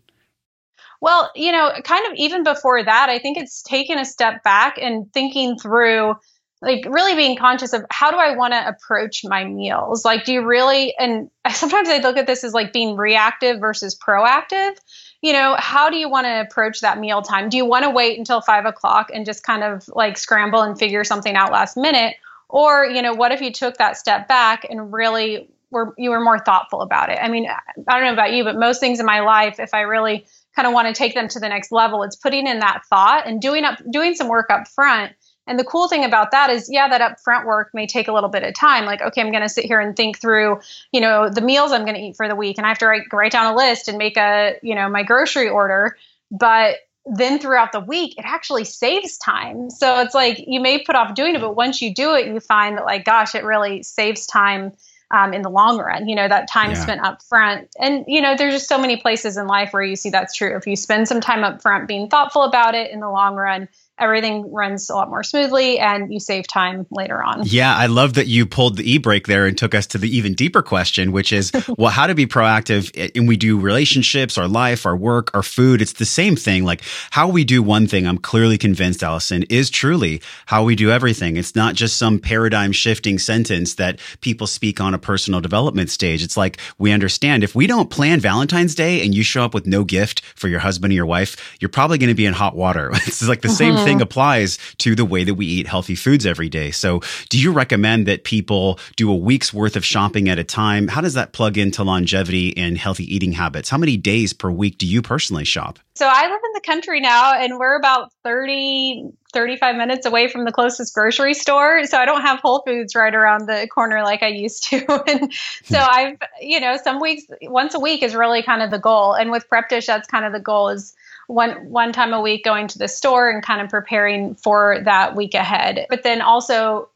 Well, 1.01 1.31
you 1.35 1.51
know, 1.51 1.73
kind 1.85 2.07
of 2.07 2.13
even 2.17 2.45
before 2.45 2.83
that, 2.83 3.09
I 3.09 3.19
think 3.19 3.37
it's 3.37 3.63
taking 3.63 3.99
a 3.99 4.05
step 4.05 4.45
back 4.45 4.79
and 4.79 5.13
thinking 5.13 5.59
through 5.59 6.15
like 6.63 6.85
really 6.89 7.17
being 7.17 7.37
conscious 7.37 7.73
of 7.73 7.85
how 7.91 8.13
do 8.13 8.17
I 8.17 8.37
want 8.37 8.55
to 8.55 8.69
approach 8.69 9.23
my 9.25 9.45
meals? 9.45 10.05
Like, 10.05 10.25
do 10.25 10.33
you 10.33 10.47
really, 10.47 10.95
and 10.97 11.29
sometimes 11.53 11.89
I 11.89 11.99
look 11.99 12.17
at 12.17 12.27
this 12.27 12.45
as 12.45 12.55
like 12.55 12.73
being 12.73 12.97
reactive 12.97 13.59
versus 13.59 13.99
proactive. 13.99 14.77
You 15.21 15.33
know, 15.33 15.57
how 15.59 15.91
do 15.91 15.97
you 15.97 16.09
want 16.09 16.27
to 16.27 16.41
approach 16.41 16.81
that 16.81 16.99
meal 16.99 17.21
time? 17.21 17.49
Do 17.49 17.57
you 17.57 17.65
want 17.65 17.85
to 17.85 17.91
wait 17.91 18.19
until 18.19 18.41
five 18.41 18.65
o'clock 18.65 19.11
and 19.13 19.27
just 19.27 19.43
kind 19.43 19.65
of 19.65 19.89
like 19.89 20.17
scramble 20.17 20.63
and 20.63 20.79
figure 20.79 21.05
something 21.05 21.35
out 21.35 21.53
last 21.53 21.77
minute? 21.77 22.15
Or, 22.53 22.85
you 22.85 23.01
know, 23.01 23.15
what 23.15 23.33
if 23.33 23.41
you 23.41 23.51
took 23.51 23.79
that 23.79 23.97
step 23.97 24.29
back 24.29 24.67
and 24.69 24.93
really 24.93 25.49
were 25.71 25.95
you 25.97 26.11
were 26.11 26.21
more 26.21 26.39
thoughtful 26.39 26.83
about 26.83 27.09
it? 27.09 27.19
I 27.21 27.29
mean, 27.29 27.49
I 27.49 27.95
don't 27.95 28.05
know 28.05 28.13
about 28.13 28.35
you, 28.35 28.45
but 28.45 28.57
most 28.57 28.79
things 28.79 29.01
in 29.01 29.07
my 29.07 29.21
life, 29.21 29.59
if 29.59 29.73
I 29.73 29.81
really 29.81 30.27
kind 30.55 30.69
of 30.69 30.75
want 30.75 30.87
to 30.87 30.93
take 30.93 31.15
them 31.15 31.29
to 31.29 31.41
the 31.41 31.49
next 31.49 31.73
level, 31.73 32.03
it's 32.03 32.15
putting 32.15 32.47
in 32.47 32.59
that 32.59 32.83
thought 32.91 33.27
and 33.27 33.41
doing 33.41 33.65
up 33.65 33.79
doing 33.91 34.15
some 34.15 34.29
work 34.29 34.51
up 34.51 34.69
front. 34.69 35.13
And 35.47 35.59
the 35.59 35.65
cool 35.65 35.89
thing 35.89 36.05
about 36.05 36.33
that 36.33 36.51
is, 36.51 36.69
yeah, 36.71 36.89
that 36.91 37.01
upfront 37.01 37.47
work 37.47 37.71
may 37.73 37.87
take 37.87 38.07
a 38.07 38.13
little 38.13 38.29
bit 38.29 38.43
of 38.43 38.55
time. 38.55 38.85
Like, 38.85 39.01
okay, 39.01 39.23
I'm 39.23 39.31
going 39.31 39.43
to 39.43 39.49
sit 39.49 39.65
here 39.65 39.81
and 39.81 39.97
think 39.97 40.21
through, 40.21 40.61
you 40.93 41.01
know, 41.01 41.31
the 41.31 41.41
meals 41.41 41.73
I'm 41.73 41.87
going 41.87 41.97
to 41.97 42.03
eat 42.03 42.17
for 42.17 42.29
the 42.29 42.37
week, 42.37 42.59
and 42.59 42.67
I 42.67 42.69
have 42.69 42.79
to 42.79 42.87
write 42.87 43.05
write 43.11 43.33
down 43.33 43.55
a 43.55 43.57
list 43.57 43.89
and 43.89 43.97
make 43.97 44.19
a, 44.19 44.57
you 44.63 44.75
know, 44.75 44.91
my 44.91 45.05
grocery 45.05 45.49
order. 45.49 45.97
But 46.31 46.77
then 47.05 47.39
throughout 47.39 47.73
the 47.73 47.81
week 47.81 48.15
it 48.19 48.25
actually 48.25 48.65
saves 48.65 49.19
time. 49.19 49.71
So 49.71 50.01
it's 50.01 50.15
like 50.15 50.45
you 50.47 50.61
may 50.61 50.83
put 50.83 50.97
off 50.97 51.15
doing 51.15 51.35
it 51.35 51.41
but 51.41 51.57
once 51.57 51.83
you 51.83 51.95
do 51.95 52.15
it 52.15 52.27
you 52.27 52.41
find 52.41 52.79
that 52.79 52.85
like 52.85 53.05
gosh 53.05 53.35
it 53.35 53.45
really 53.45 53.83
saves 53.83 54.27
time 54.27 54.73
um, 55.11 55.35
in 55.35 55.43
the 55.43 55.51
long 55.51 55.79
run 55.79 56.09
you 56.09 56.15
know 56.17 56.27
that 56.27 56.49
time 56.49 56.71
yeah. 56.71 56.81
spent 56.81 57.01
up 57.03 57.23
front. 57.23 57.69
And 57.79 58.05
you 58.07 58.21
know 58.21 58.37
there's 58.37 58.55
just 58.55 58.69
so 58.69 58.79
many 58.79 58.97
places 58.97 59.37
in 59.37 59.47
life 59.47 59.73
where 59.73 59.83
you 59.83 59.97
see 59.97 60.11
that's 60.11 60.35
true. 60.35 60.57
If 60.57 60.67
you 60.67 60.77
spend 60.77 61.09
some 61.09 61.21
time 61.21 61.45
up 61.45 61.61
front 61.61 61.89
being 61.89 62.09
thoughtful 62.09 62.43
about 62.43 62.75
it 62.75 62.91
in 62.91 63.01
the 63.01 63.11
long 63.11 63.37
run 63.37 63.69
everything 63.99 64.51
runs 64.51 64.89
a 64.91 64.95
lot 64.95 65.09
more 65.09 65.23
smoothly 65.23 65.79
and 65.79 66.13
you 66.13 66.19
save 66.19 66.47
time 66.49 66.87
later 66.91 67.23
on. 67.23 67.43
Yeah, 67.45 67.75
I 67.75 67.87
love 67.87 68.15
that 68.15 68.27
you 68.27 68.47
pulled 68.47 68.77
the 68.77 68.91
e-brake 68.91 69.27
there 69.27 69.47
and 69.47 69.57
took 69.57 69.75
us 69.75 69.87
to 69.89 69.99
the 69.99 70.15
even 70.17 70.35
deeper 70.35 70.63
question, 70.63 71.13
which 71.13 71.33
is, 71.33 71.53
well, 71.79 71.91
how 71.91 72.07
to 72.07 72.15
be 72.15 72.27
proactive 72.27 72.91
eh, 72.97 73.11
and 73.15 73.29
we 73.29 73.37
do 73.37 73.61
relationships, 73.61 74.39
our 74.39 74.49
life, 74.49 74.87
our 74.87 74.97
work, 74.97 75.31
our 75.35 75.43
food. 75.43 75.83
It's 75.83 75.95
the 75.95 76.07
same 76.07 76.37
thing. 76.37 76.65
Like 76.65 76.83
how 77.11 77.29
we 77.29 77.45
do 77.45 77.63
one 77.63 77.87
thing, 77.87 78.07
I'm 78.07 78.19
clearly 78.19 78.59
convinced, 78.59 79.03
Allison, 79.03 79.45
is 79.45 79.71
truly 79.71 80.23
how 80.47 80.65
we 80.65 80.75
do 80.75 80.91
everything. 80.91 81.37
It's 81.37 81.55
not 81.55 81.75
just 81.75 81.97
some 81.97 82.19
paradigm 82.19 82.73
shifting 82.73 83.19
sentence 83.19 83.75
that 83.75 84.01
people 84.21 84.47
speak 84.47 84.81
on 84.81 84.95
a 84.95 84.99
personal 84.99 85.41
development 85.41 85.91
stage. 85.91 86.23
It's 86.23 86.37
like 86.37 86.59
we 86.79 86.93
understand 86.93 87.45
if 87.45 87.55
we 87.55 87.67
don't 87.67 87.91
plan 87.91 88.21
Valentine's 88.21 88.75
Day 88.75 89.05
and 89.05 89.15
you 89.15 89.23
show 89.23 89.45
up 89.45 89.55
with 89.55 89.67
no 89.67 89.85
gift 89.85 90.23
for 90.35 90.49
your 90.49 90.61
husband 90.61 90.93
or 90.93 90.95
your 90.95 91.07
wife, 91.07 91.57
you're 91.61 91.69
probably 91.69 91.99
going 91.99 92.09
to 92.09 92.15
be 92.15 92.27
in 92.27 92.33
hot 92.33 92.57
water. 92.57 92.91
it's 93.07 93.27
like 93.27 93.43
the 93.43 93.49
same 93.49 93.77
thing 93.85 94.01
applies 94.01 94.59
to 94.79 94.95
the 94.95 95.05
way 95.05 95.25
that 95.25 95.35
we 95.35 95.47
eat 95.47 95.67
healthy 95.67 95.95
foods 95.95 96.27
every 96.27 96.49
day. 96.49 96.71
So, 96.71 97.01
do 97.29 97.39
you 97.39 97.53
recommend 97.53 98.07
that 98.07 98.25
people 98.25 98.79
do 98.97 99.11
a 99.11 99.17
week's 99.17 99.53
worth 99.53 99.77
of 99.77 99.85
shopping 99.85 100.29
at 100.29 100.39
a 100.39 100.45
time? 100.45 100.89
How 100.89 101.01
does 101.01 101.15
that 101.15 101.33
plug 101.33 101.59
into 101.59 101.83
longevity 101.83 102.57
and 102.57 102.79
healthy 102.79 103.13
eating 103.15 103.33
habits? 103.33 103.69
How 103.69 103.79
many 103.79 103.97
days 103.97 104.33
per 104.33 104.51
week 104.51 104.79
do 104.79 104.87
you 104.87 105.03
personally 105.03 105.45
shop? 105.45 105.79
So, 105.95 106.09
I 106.11 106.23
live 106.23 106.41
in 106.45 106.53
the 106.55 106.61
country 106.61 107.01
now, 107.01 107.35
and 107.35 107.59
we're 107.59 107.77
about 107.77 108.13
30, 108.25 109.13
35 109.33 109.77
minutes 109.77 110.07
away 110.07 110.29
from 110.29 110.45
the 110.45 110.53
closest 110.53 110.95
grocery 110.95 111.35
store. 111.35 111.85
So, 111.85 111.99
I 111.99 112.05
don't 112.07 112.23
have 112.23 112.41
Whole 112.41 112.63
Foods 112.67 112.95
right 112.95 113.15
around 113.15 113.47
the 113.47 113.69
corner 113.69 114.03
like 114.03 114.23
I 114.23 114.29
used 114.29 114.65
to. 114.65 114.85
and 115.07 115.33
so, 115.65 115.79
hmm. 115.79 115.91
I've, 115.91 116.19
you 116.41 116.61
know, 116.61 116.77
some 116.83 117.01
weeks, 117.01 117.25
once 117.43 117.75
a 117.75 117.81
week 117.81 118.03
is 118.03 118.15
really 118.15 118.43
kind 118.43 118.63
of 118.63 118.71
the 118.71 118.79
goal. 118.79 119.15
And 119.15 119.31
with 119.31 119.49
Prep 119.49 119.69
Dish, 119.69 119.87
that's 119.87 120.09
kind 120.09 120.25
of 120.25 120.33
the 120.33 120.41
goal 120.41 120.69
is 120.69 120.95
one 121.33 121.53
one 121.71 121.93
time 121.93 122.13
a 122.13 122.21
week 122.21 122.45
going 122.45 122.69
to 122.69 122.79
the 122.79 122.89
store 122.89 123.31
and 123.31 123.43
kind 123.43 123.61
of 123.61 123.71
preparing 123.71 124.35
for 124.35 124.79
that 124.85 125.17
week 125.17 125.35
ahead. 125.35 125.87
But 125.89 126.03
then 126.03 126.21
also 126.21 126.91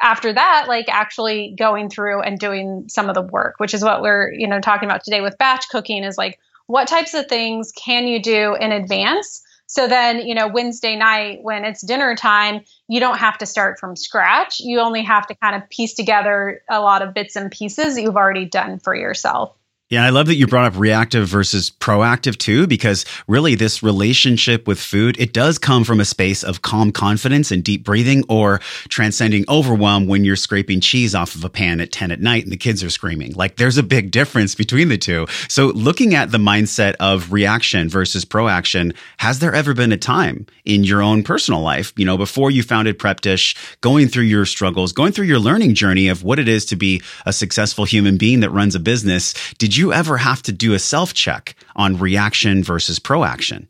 after 0.00 0.32
that 0.32 0.66
like 0.68 0.88
actually 0.88 1.54
going 1.58 1.88
through 1.88 2.22
and 2.22 2.38
doing 2.38 2.84
some 2.88 3.08
of 3.08 3.14
the 3.14 3.22
work, 3.22 3.54
which 3.58 3.74
is 3.74 3.82
what 3.82 4.02
we're, 4.02 4.32
you 4.32 4.46
know, 4.46 4.60
talking 4.60 4.88
about 4.88 5.04
today 5.04 5.20
with 5.20 5.38
batch 5.38 5.68
cooking 5.70 6.04
is 6.04 6.18
like 6.18 6.38
what 6.66 6.88
types 6.88 7.14
of 7.14 7.26
things 7.26 7.72
can 7.72 8.06
you 8.06 8.20
do 8.20 8.54
in 8.60 8.72
advance? 8.72 9.42
So 9.66 9.88
then, 9.88 10.26
you 10.26 10.34
know, 10.34 10.48
Wednesday 10.48 10.96
night 10.96 11.38
when 11.42 11.64
it's 11.64 11.80
dinner 11.80 12.14
time, 12.14 12.62
you 12.88 13.00
don't 13.00 13.18
have 13.18 13.38
to 13.38 13.46
start 13.46 13.78
from 13.78 13.96
scratch. 13.96 14.60
You 14.60 14.80
only 14.80 15.02
have 15.02 15.26
to 15.28 15.34
kind 15.34 15.56
of 15.56 15.68
piece 15.70 15.94
together 15.94 16.62
a 16.68 16.80
lot 16.80 17.00
of 17.00 17.14
bits 17.14 17.36
and 17.36 17.50
pieces 17.50 17.94
that 17.94 18.02
you've 18.02 18.16
already 18.16 18.44
done 18.44 18.78
for 18.78 18.94
yourself. 18.94 19.56
Yeah, 19.92 20.06
I 20.06 20.08
love 20.08 20.24
that 20.28 20.36
you 20.36 20.46
brought 20.46 20.72
up 20.72 20.80
reactive 20.80 21.28
versus 21.28 21.70
proactive 21.70 22.38
too, 22.38 22.66
because 22.66 23.04
really 23.28 23.56
this 23.56 23.82
relationship 23.82 24.66
with 24.66 24.80
food, 24.80 25.20
it 25.20 25.34
does 25.34 25.58
come 25.58 25.84
from 25.84 26.00
a 26.00 26.06
space 26.06 26.42
of 26.42 26.62
calm 26.62 26.92
confidence 26.92 27.50
and 27.50 27.62
deep 27.62 27.84
breathing 27.84 28.24
or 28.26 28.60
transcending 28.88 29.44
overwhelm 29.50 30.06
when 30.06 30.24
you're 30.24 30.34
scraping 30.34 30.80
cheese 30.80 31.14
off 31.14 31.34
of 31.34 31.44
a 31.44 31.50
pan 31.50 31.78
at 31.78 31.92
10 31.92 32.10
at 32.10 32.22
night 32.22 32.42
and 32.42 32.50
the 32.50 32.56
kids 32.56 32.82
are 32.82 32.88
screaming. 32.88 33.34
Like 33.34 33.56
there's 33.56 33.76
a 33.76 33.82
big 33.82 34.10
difference 34.10 34.54
between 34.54 34.88
the 34.88 34.96
two. 34.96 35.26
So 35.46 35.66
looking 35.66 36.14
at 36.14 36.30
the 36.30 36.38
mindset 36.38 36.94
of 36.98 37.30
reaction 37.30 37.90
versus 37.90 38.24
proaction, 38.24 38.94
has 39.18 39.40
there 39.40 39.54
ever 39.54 39.74
been 39.74 39.92
a 39.92 39.98
time 39.98 40.46
in 40.64 40.84
your 40.84 41.02
own 41.02 41.22
personal 41.22 41.60
life, 41.60 41.92
you 41.96 42.06
know, 42.06 42.16
before 42.16 42.50
you 42.50 42.62
founded 42.62 42.98
Prep 42.98 43.20
Dish, 43.20 43.54
going 43.82 44.08
through 44.08 44.24
your 44.24 44.46
struggles, 44.46 44.90
going 44.90 45.12
through 45.12 45.26
your 45.26 45.38
learning 45.38 45.74
journey 45.74 46.08
of 46.08 46.24
what 46.24 46.38
it 46.38 46.48
is 46.48 46.64
to 46.64 46.76
be 46.76 47.02
a 47.26 47.32
successful 47.34 47.84
human 47.84 48.16
being 48.16 48.40
that 48.40 48.48
runs 48.52 48.74
a 48.74 48.80
business? 48.80 49.34
Did 49.58 49.76
you 49.76 49.81
you 49.82 49.92
ever 49.92 50.16
have 50.16 50.42
to 50.42 50.52
do 50.52 50.72
a 50.74 50.78
self 50.78 51.12
check 51.12 51.56
on 51.74 51.98
reaction 51.98 52.62
versus 52.62 52.98
proaction? 52.98 53.68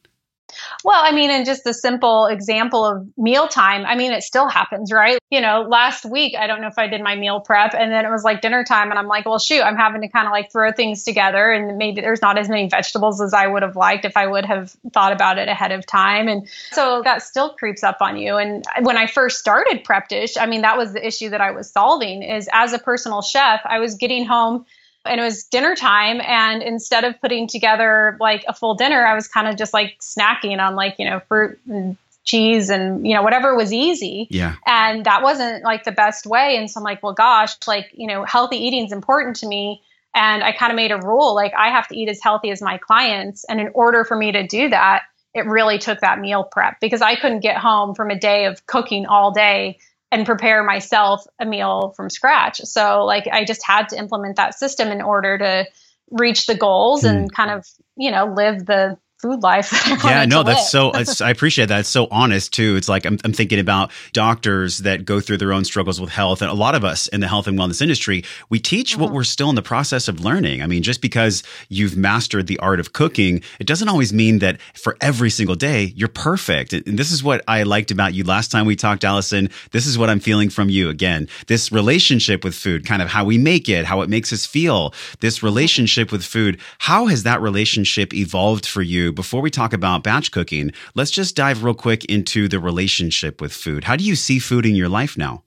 Well, 0.84 1.00
I 1.02 1.12
mean, 1.12 1.30
in 1.30 1.44
just 1.46 1.64
the 1.64 1.72
simple 1.72 2.26
example 2.26 2.84
of 2.84 3.06
mealtime, 3.16 3.86
I 3.86 3.94
mean, 3.94 4.12
it 4.12 4.22
still 4.22 4.48
happens, 4.48 4.92
right? 4.92 5.18
You 5.30 5.40
know, 5.40 5.62
last 5.62 6.04
week, 6.04 6.34
I 6.38 6.46
don't 6.46 6.60
know 6.60 6.66
if 6.66 6.78
I 6.78 6.86
did 6.86 7.00
my 7.00 7.16
meal 7.16 7.40
prep 7.40 7.72
and 7.74 7.90
then 7.90 8.04
it 8.04 8.10
was 8.10 8.24
like 8.24 8.42
dinner 8.42 8.62
time 8.62 8.90
and 8.90 8.98
I'm 8.98 9.06
like, 9.06 9.24
well, 9.24 9.38
shoot, 9.38 9.62
I'm 9.62 9.76
having 9.76 10.02
to 10.02 10.08
kind 10.08 10.26
of 10.26 10.32
like 10.32 10.52
throw 10.52 10.70
things 10.70 11.04
together 11.04 11.50
and 11.50 11.78
maybe 11.78 12.02
there's 12.02 12.20
not 12.20 12.36
as 12.36 12.48
many 12.48 12.68
vegetables 12.68 13.20
as 13.22 13.32
I 13.32 13.46
would 13.46 13.62
have 13.62 13.76
liked 13.76 14.04
if 14.04 14.16
I 14.16 14.26
would 14.26 14.44
have 14.44 14.76
thought 14.92 15.12
about 15.12 15.38
it 15.38 15.48
ahead 15.48 15.72
of 15.72 15.86
time. 15.86 16.28
And 16.28 16.46
so 16.72 17.00
that 17.04 17.22
still 17.22 17.54
creeps 17.54 17.82
up 17.82 17.98
on 18.02 18.18
you. 18.18 18.36
And 18.36 18.64
when 18.82 18.98
I 18.98 19.06
first 19.06 19.38
started 19.38 19.84
Prep 19.84 20.08
Dish, 20.08 20.36
I 20.36 20.44
mean, 20.44 20.60
that 20.60 20.76
was 20.76 20.92
the 20.92 21.06
issue 21.06 21.30
that 21.30 21.40
I 21.40 21.52
was 21.52 21.70
solving 21.70 22.22
is 22.22 22.48
as 22.52 22.72
a 22.72 22.78
personal 22.78 23.22
chef, 23.22 23.60
I 23.64 23.78
was 23.78 23.94
getting 23.94 24.26
home 24.26 24.66
and 25.04 25.20
it 25.20 25.24
was 25.24 25.44
dinner 25.44 25.74
time 25.74 26.20
and 26.20 26.62
instead 26.62 27.04
of 27.04 27.20
putting 27.20 27.46
together 27.46 28.16
like 28.20 28.44
a 28.48 28.54
full 28.54 28.74
dinner 28.74 29.04
i 29.06 29.14
was 29.14 29.28
kind 29.28 29.48
of 29.48 29.56
just 29.56 29.72
like 29.72 29.98
snacking 30.00 30.58
on 30.58 30.76
like 30.76 30.94
you 30.98 31.08
know 31.08 31.20
fruit 31.28 31.58
and 31.68 31.96
cheese 32.24 32.70
and 32.70 33.06
you 33.06 33.14
know 33.14 33.22
whatever 33.22 33.56
was 33.56 33.72
easy. 33.72 34.28
Yeah. 34.30 34.54
And 34.66 35.04
that 35.04 35.22
wasn't 35.22 35.64
like 35.64 35.84
the 35.84 35.92
best 35.92 36.26
way 36.26 36.56
and 36.56 36.70
so 36.70 36.78
i'm 36.78 36.84
like 36.84 37.02
well 37.02 37.12
gosh 37.12 37.54
like 37.66 37.90
you 37.94 38.06
know 38.06 38.24
healthy 38.24 38.56
eating 38.56 38.84
is 38.84 38.92
important 38.92 39.36
to 39.36 39.46
me 39.46 39.82
and 40.14 40.44
i 40.44 40.52
kind 40.52 40.70
of 40.70 40.76
made 40.76 40.92
a 40.92 40.98
rule 40.98 41.34
like 41.34 41.52
i 41.58 41.68
have 41.68 41.88
to 41.88 41.96
eat 41.96 42.08
as 42.08 42.20
healthy 42.22 42.50
as 42.50 42.62
my 42.62 42.78
clients 42.78 43.44
and 43.44 43.60
in 43.60 43.70
order 43.74 44.04
for 44.04 44.16
me 44.16 44.30
to 44.30 44.46
do 44.46 44.68
that 44.68 45.02
it 45.34 45.46
really 45.46 45.78
took 45.78 46.00
that 46.00 46.20
meal 46.20 46.44
prep 46.44 46.78
because 46.80 47.02
i 47.02 47.16
couldn't 47.16 47.40
get 47.40 47.56
home 47.56 47.94
from 47.94 48.10
a 48.10 48.18
day 48.18 48.44
of 48.44 48.64
cooking 48.66 49.06
all 49.06 49.32
day 49.32 49.78
and 50.12 50.26
prepare 50.26 50.62
myself 50.62 51.24
a 51.40 51.46
meal 51.46 51.94
from 51.96 52.10
scratch. 52.10 52.60
So 52.64 53.04
like 53.04 53.26
I 53.32 53.44
just 53.44 53.66
had 53.66 53.88
to 53.88 53.96
implement 53.96 54.36
that 54.36 54.56
system 54.56 54.88
in 54.88 55.00
order 55.00 55.38
to 55.38 55.66
reach 56.10 56.46
the 56.46 56.54
goals 56.54 57.02
mm. 57.02 57.10
and 57.10 57.34
kind 57.34 57.50
of, 57.50 57.66
you 57.96 58.10
know, 58.10 58.26
live 58.26 58.66
the 58.66 58.98
food 59.22 59.42
life. 59.42 59.72
yeah, 60.04 60.24
no, 60.26 60.42
that's 60.42 60.70
so. 60.70 60.90
I 61.20 61.30
appreciate 61.30 61.66
that. 61.66 61.80
It's 61.80 61.88
so 61.88 62.08
honest 62.10 62.52
too. 62.52 62.74
It's 62.76 62.88
like 62.88 63.06
I'm, 63.06 63.18
I'm 63.24 63.32
thinking 63.32 63.60
about 63.60 63.92
doctors 64.12 64.78
that 64.78 65.04
go 65.04 65.20
through 65.20 65.38
their 65.38 65.52
own 65.52 65.64
struggles 65.64 66.00
with 66.00 66.10
health, 66.10 66.42
and 66.42 66.50
a 66.50 66.54
lot 66.54 66.74
of 66.74 66.84
us 66.84 67.06
in 67.08 67.20
the 67.20 67.28
health 67.28 67.46
and 67.46 67.58
wellness 67.58 67.80
industry, 67.80 68.24
we 68.50 68.58
teach 68.58 68.92
mm-hmm. 68.92 69.02
what 69.02 69.12
we're 69.12 69.24
still 69.24 69.48
in 69.48 69.54
the 69.54 69.62
process 69.62 70.08
of 70.08 70.20
learning. 70.20 70.60
I 70.60 70.66
mean, 70.66 70.82
just 70.82 71.00
because 71.00 71.42
you've 71.68 71.96
mastered 71.96 72.48
the 72.48 72.58
art 72.58 72.80
of 72.80 72.92
cooking, 72.92 73.42
it 73.60 73.66
doesn't 73.66 73.88
always 73.88 74.12
mean 74.12 74.40
that 74.40 74.60
for 74.74 74.96
every 75.00 75.30
single 75.30 75.56
day 75.56 75.92
you're 75.96 76.08
perfect. 76.08 76.72
And 76.72 76.98
this 76.98 77.12
is 77.12 77.22
what 77.22 77.42
I 77.46 77.62
liked 77.62 77.92
about 77.92 78.14
you 78.14 78.24
last 78.24 78.50
time 78.50 78.66
we 78.66 78.74
talked, 78.74 79.04
Allison. 79.04 79.48
This 79.70 79.86
is 79.86 79.96
what 79.96 80.10
I'm 80.10 80.20
feeling 80.20 80.50
from 80.50 80.68
you 80.68 80.88
again. 80.88 81.28
This 81.46 81.70
relationship 81.70 82.42
with 82.42 82.56
food, 82.56 82.84
kind 82.84 83.00
of 83.00 83.08
how 83.08 83.24
we 83.24 83.38
make 83.38 83.68
it, 83.68 83.84
how 83.84 84.02
it 84.02 84.10
makes 84.10 84.32
us 84.32 84.44
feel. 84.44 84.92
This 85.20 85.42
relationship 85.42 86.10
with 86.10 86.24
food. 86.24 86.58
How 86.78 87.06
has 87.06 87.22
that 87.22 87.40
relationship 87.40 88.12
evolved 88.12 88.66
for 88.66 88.82
you? 88.82 89.11
Before 89.12 89.40
we 89.40 89.50
talk 89.50 89.72
about 89.72 90.02
batch 90.02 90.32
cooking, 90.32 90.72
let's 90.94 91.10
just 91.10 91.36
dive 91.36 91.64
real 91.64 91.74
quick 91.74 92.04
into 92.06 92.48
the 92.48 92.58
relationship 92.58 93.40
with 93.40 93.52
food. 93.52 93.84
How 93.84 93.96
do 93.96 94.04
you 94.04 94.16
see 94.16 94.38
food 94.38 94.66
in 94.66 94.74
your 94.74 94.88
life 94.88 95.16
now? 95.16 95.44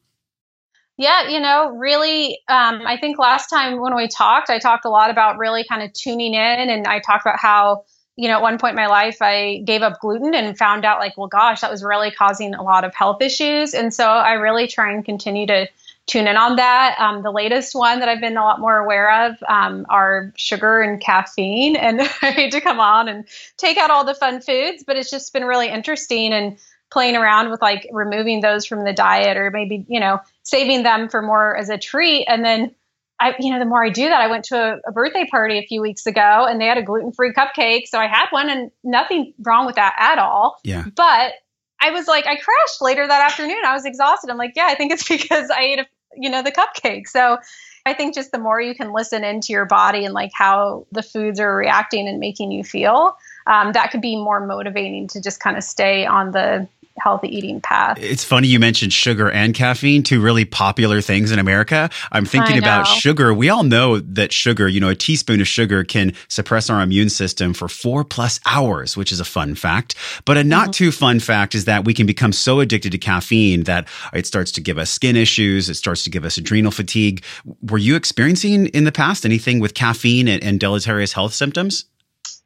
Yeah, 0.97 1.27
you 1.27 1.41
know, 1.41 1.71
really, 1.71 2.39
um, 2.47 2.81
I 2.85 2.97
think 2.97 3.19
last 3.19 3.49
time 3.49 3.81
when 3.81 3.95
we 3.95 4.07
talked, 4.07 4.49
I 4.49 4.59
talked 4.59 4.85
a 4.85 4.89
lot 4.89 5.09
about 5.09 5.37
really 5.37 5.65
kind 5.67 5.83
of 5.83 5.91
tuning 5.91 6.33
in, 6.33 6.69
and 6.69 6.87
I 6.87 6.99
talked 6.99 7.25
about 7.25 7.37
how, 7.37 7.83
you 8.15 8.29
know, 8.29 8.35
at 8.35 8.41
one 8.41 8.57
point 8.57 8.71
in 8.71 8.75
my 8.77 8.87
life, 8.87 9.17
I 9.19 9.61
gave 9.65 9.81
up 9.81 9.99
gluten 9.99 10.33
and 10.33 10.57
found 10.57 10.85
out, 10.85 10.99
like, 10.99 11.17
well, 11.17 11.27
gosh, 11.27 11.59
that 11.59 11.69
was 11.69 11.83
really 11.83 12.11
causing 12.11 12.53
a 12.53 12.63
lot 12.63 12.85
of 12.85 12.95
health 12.95 13.21
issues. 13.21 13.73
And 13.73 13.93
so 13.93 14.05
I 14.05 14.33
really 14.33 14.67
try 14.67 14.89
and 14.89 15.03
continue 15.03 15.45
to 15.47 15.67
tune 16.07 16.27
in 16.27 16.37
on 16.37 16.55
that. 16.57 16.95
Um, 16.99 17.23
the 17.23 17.31
latest 17.31 17.73
one 17.73 17.99
that 17.99 18.09
I've 18.09 18.21
been 18.21 18.37
a 18.37 18.43
lot 18.43 18.59
more 18.59 18.77
aware 18.77 19.27
of 19.27 19.35
um, 19.47 19.85
are 19.89 20.31
sugar 20.35 20.81
and 20.81 21.01
caffeine. 21.01 21.75
And 21.85 22.01
I 22.01 22.31
hate 22.31 22.51
to 22.51 22.61
come 22.61 22.79
on 22.79 23.07
and 23.07 23.27
take 23.57 23.77
out 23.77 23.91
all 23.91 24.03
the 24.03 24.15
fun 24.15 24.41
foods, 24.41 24.83
but 24.85 24.97
it's 24.97 25.11
just 25.11 25.33
been 25.33 25.45
really 25.45 25.69
interesting 25.69 26.33
and 26.33 26.57
playing 26.91 27.15
around 27.15 27.51
with 27.51 27.61
like 27.61 27.87
removing 27.91 28.41
those 28.41 28.65
from 28.65 28.85
the 28.85 28.93
diet 28.93 29.37
or 29.37 29.51
maybe, 29.51 29.85
you 29.87 29.99
know, 29.99 30.19
saving 30.41 30.83
them 30.83 31.09
for 31.09 31.21
more 31.21 31.55
as 31.55 31.69
a 31.69 31.77
treat. 31.77 32.25
And 32.27 32.43
then 32.43 32.73
I, 33.19 33.35
you 33.39 33.51
know, 33.51 33.59
the 33.59 33.65
more 33.65 33.83
I 33.85 33.89
do 33.89 34.09
that, 34.09 34.19
I 34.19 34.27
went 34.27 34.45
to 34.45 34.57
a, 34.57 34.89
a 34.89 34.91
birthday 34.91 35.27
party 35.29 35.59
a 35.59 35.65
few 35.65 35.81
weeks 35.81 36.05
ago 36.05 36.47
and 36.49 36.59
they 36.59 36.65
had 36.65 36.77
a 36.77 36.83
gluten 36.83 37.11
free 37.11 37.33
cupcake. 37.33 37.87
So 37.87 37.99
I 37.99 38.07
had 38.07 38.27
one 38.31 38.49
and 38.49 38.71
nothing 38.83 39.33
wrong 39.39 39.65
with 39.65 39.75
that 39.75 39.95
at 39.99 40.17
all. 40.17 40.59
Yeah. 40.63 40.85
But 40.95 41.33
I 41.81 41.91
was 41.91 42.07
like, 42.07 42.25
I 42.25 42.35
crashed 42.35 42.81
later 42.81 43.07
that 43.07 43.31
afternoon. 43.31 43.63
I 43.65 43.73
was 43.73 43.85
exhausted. 43.85 44.29
I'm 44.29 44.37
like, 44.37 44.53
yeah, 44.55 44.67
I 44.67 44.75
think 44.75 44.91
it's 44.91 45.07
because 45.09 45.49
I 45.49 45.61
ate 45.61 45.79
a 45.79 45.85
you 46.17 46.29
know, 46.29 46.41
the 46.41 46.51
cupcake. 46.51 47.07
So 47.07 47.37
I 47.85 47.93
think 47.93 48.15
just 48.15 48.31
the 48.31 48.39
more 48.39 48.59
you 48.59 48.73
can 48.73 48.93
listen 48.93 49.23
into 49.23 49.53
your 49.53 49.65
body 49.65 50.05
and 50.05 50.13
like 50.13 50.31
how 50.33 50.87
the 50.91 51.03
foods 51.03 51.39
are 51.39 51.55
reacting 51.55 52.07
and 52.07 52.19
making 52.19 52.51
you 52.51 52.63
feel, 52.63 53.15
um, 53.47 53.73
that 53.73 53.91
could 53.91 54.01
be 54.01 54.15
more 54.15 54.45
motivating 54.45 55.07
to 55.09 55.21
just 55.21 55.39
kind 55.39 55.55
of 55.55 55.63
stay 55.63 56.05
on 56.05 56.31
the 56.31 56.67
healthy 56.97 57.27
eating 57.35 57.59
path. 57.61 57.97
It's 57.99 58.23
funny 58.23 58.47
you 58.47 58.59
mentioned 58.59 58.93
sugar 58.93 59.29
and 59.29 59.53
caffeine, 59.53 60.03
two 60.03 60.21
really 60.21 60.45
popular 60.45 61.01
things 61.01 61.31
in 61.31 61.39
America. 61.39 61.89
I'm 62.11 62.25
thinking 62.25 62.57
about 62.57 62.85
sugar. 62.85 63.33
We 63.33 63.49
all 63.49 63.63
know 63.63 63.99
that 63.99 64.31
sugar, 64.31 64.67
you 64.67 64.79
know, 64.79 64.89
a 64.89 64.95
teaspoon 64.95 65.41
of 65.41 65.47
sugar 65.47 65.83
can 65.83 66.13
suppress 66.29 66.69
our 66.69 66.81
immune 66.81 67.09
system 67.09 67.53
for 67.53 67.67
four 67.67 68.03
plus 68.03 68.39
hours, 68.45 68.95
which 68.95 69.11
is 69.11 69.19
a 69.19 69.25
fun 69.25 69.55
fact. 69.55 69.95
But 70.25 70.37
a 70.37 70.43
not 70.43 70.65
mm-hmm. 70.65 70.71
too 70.71 70.91
fun 70.91 71.19
fact 71.19 71.53
is 71.53 71.65
that 71.65 71.85
we 71.85 71.93
can 71.93 72.05
become 72.05 72.31
so 72.31 72.59
addicted 72.59 72.91
to 72.93 72.97
caffeine 72.97 73.63
that 73.63 73.87
it 74.13 74.25
starts 74.25 74.51
to 74.53 74.61
give 74.61 74.77
us 74.77 74.89
skin 74.89 75.15
issues. 75.15 75.69
It 75.69 75.75
starts 75.75 76.03
to 76.05 76.09
give 76.09 76.23
us 76.23 76.37
adrenal 76.37 76.71
fatigue. 76.71 77.23
Were 77.61 77.77
you 77.77 77.95
experiencing 77.95 78.67
in 78.67 78.85
the 78.85 78.91
past 78.91 79.25
anything 79.25 79.59
with 79.59 79.73
caffeine 79.73 80.27
and, 80.27 80.43
and 80.43 80.59
deleterious 80.59 81.13
health 81.13 81.33
symptoms? 81.33 81.85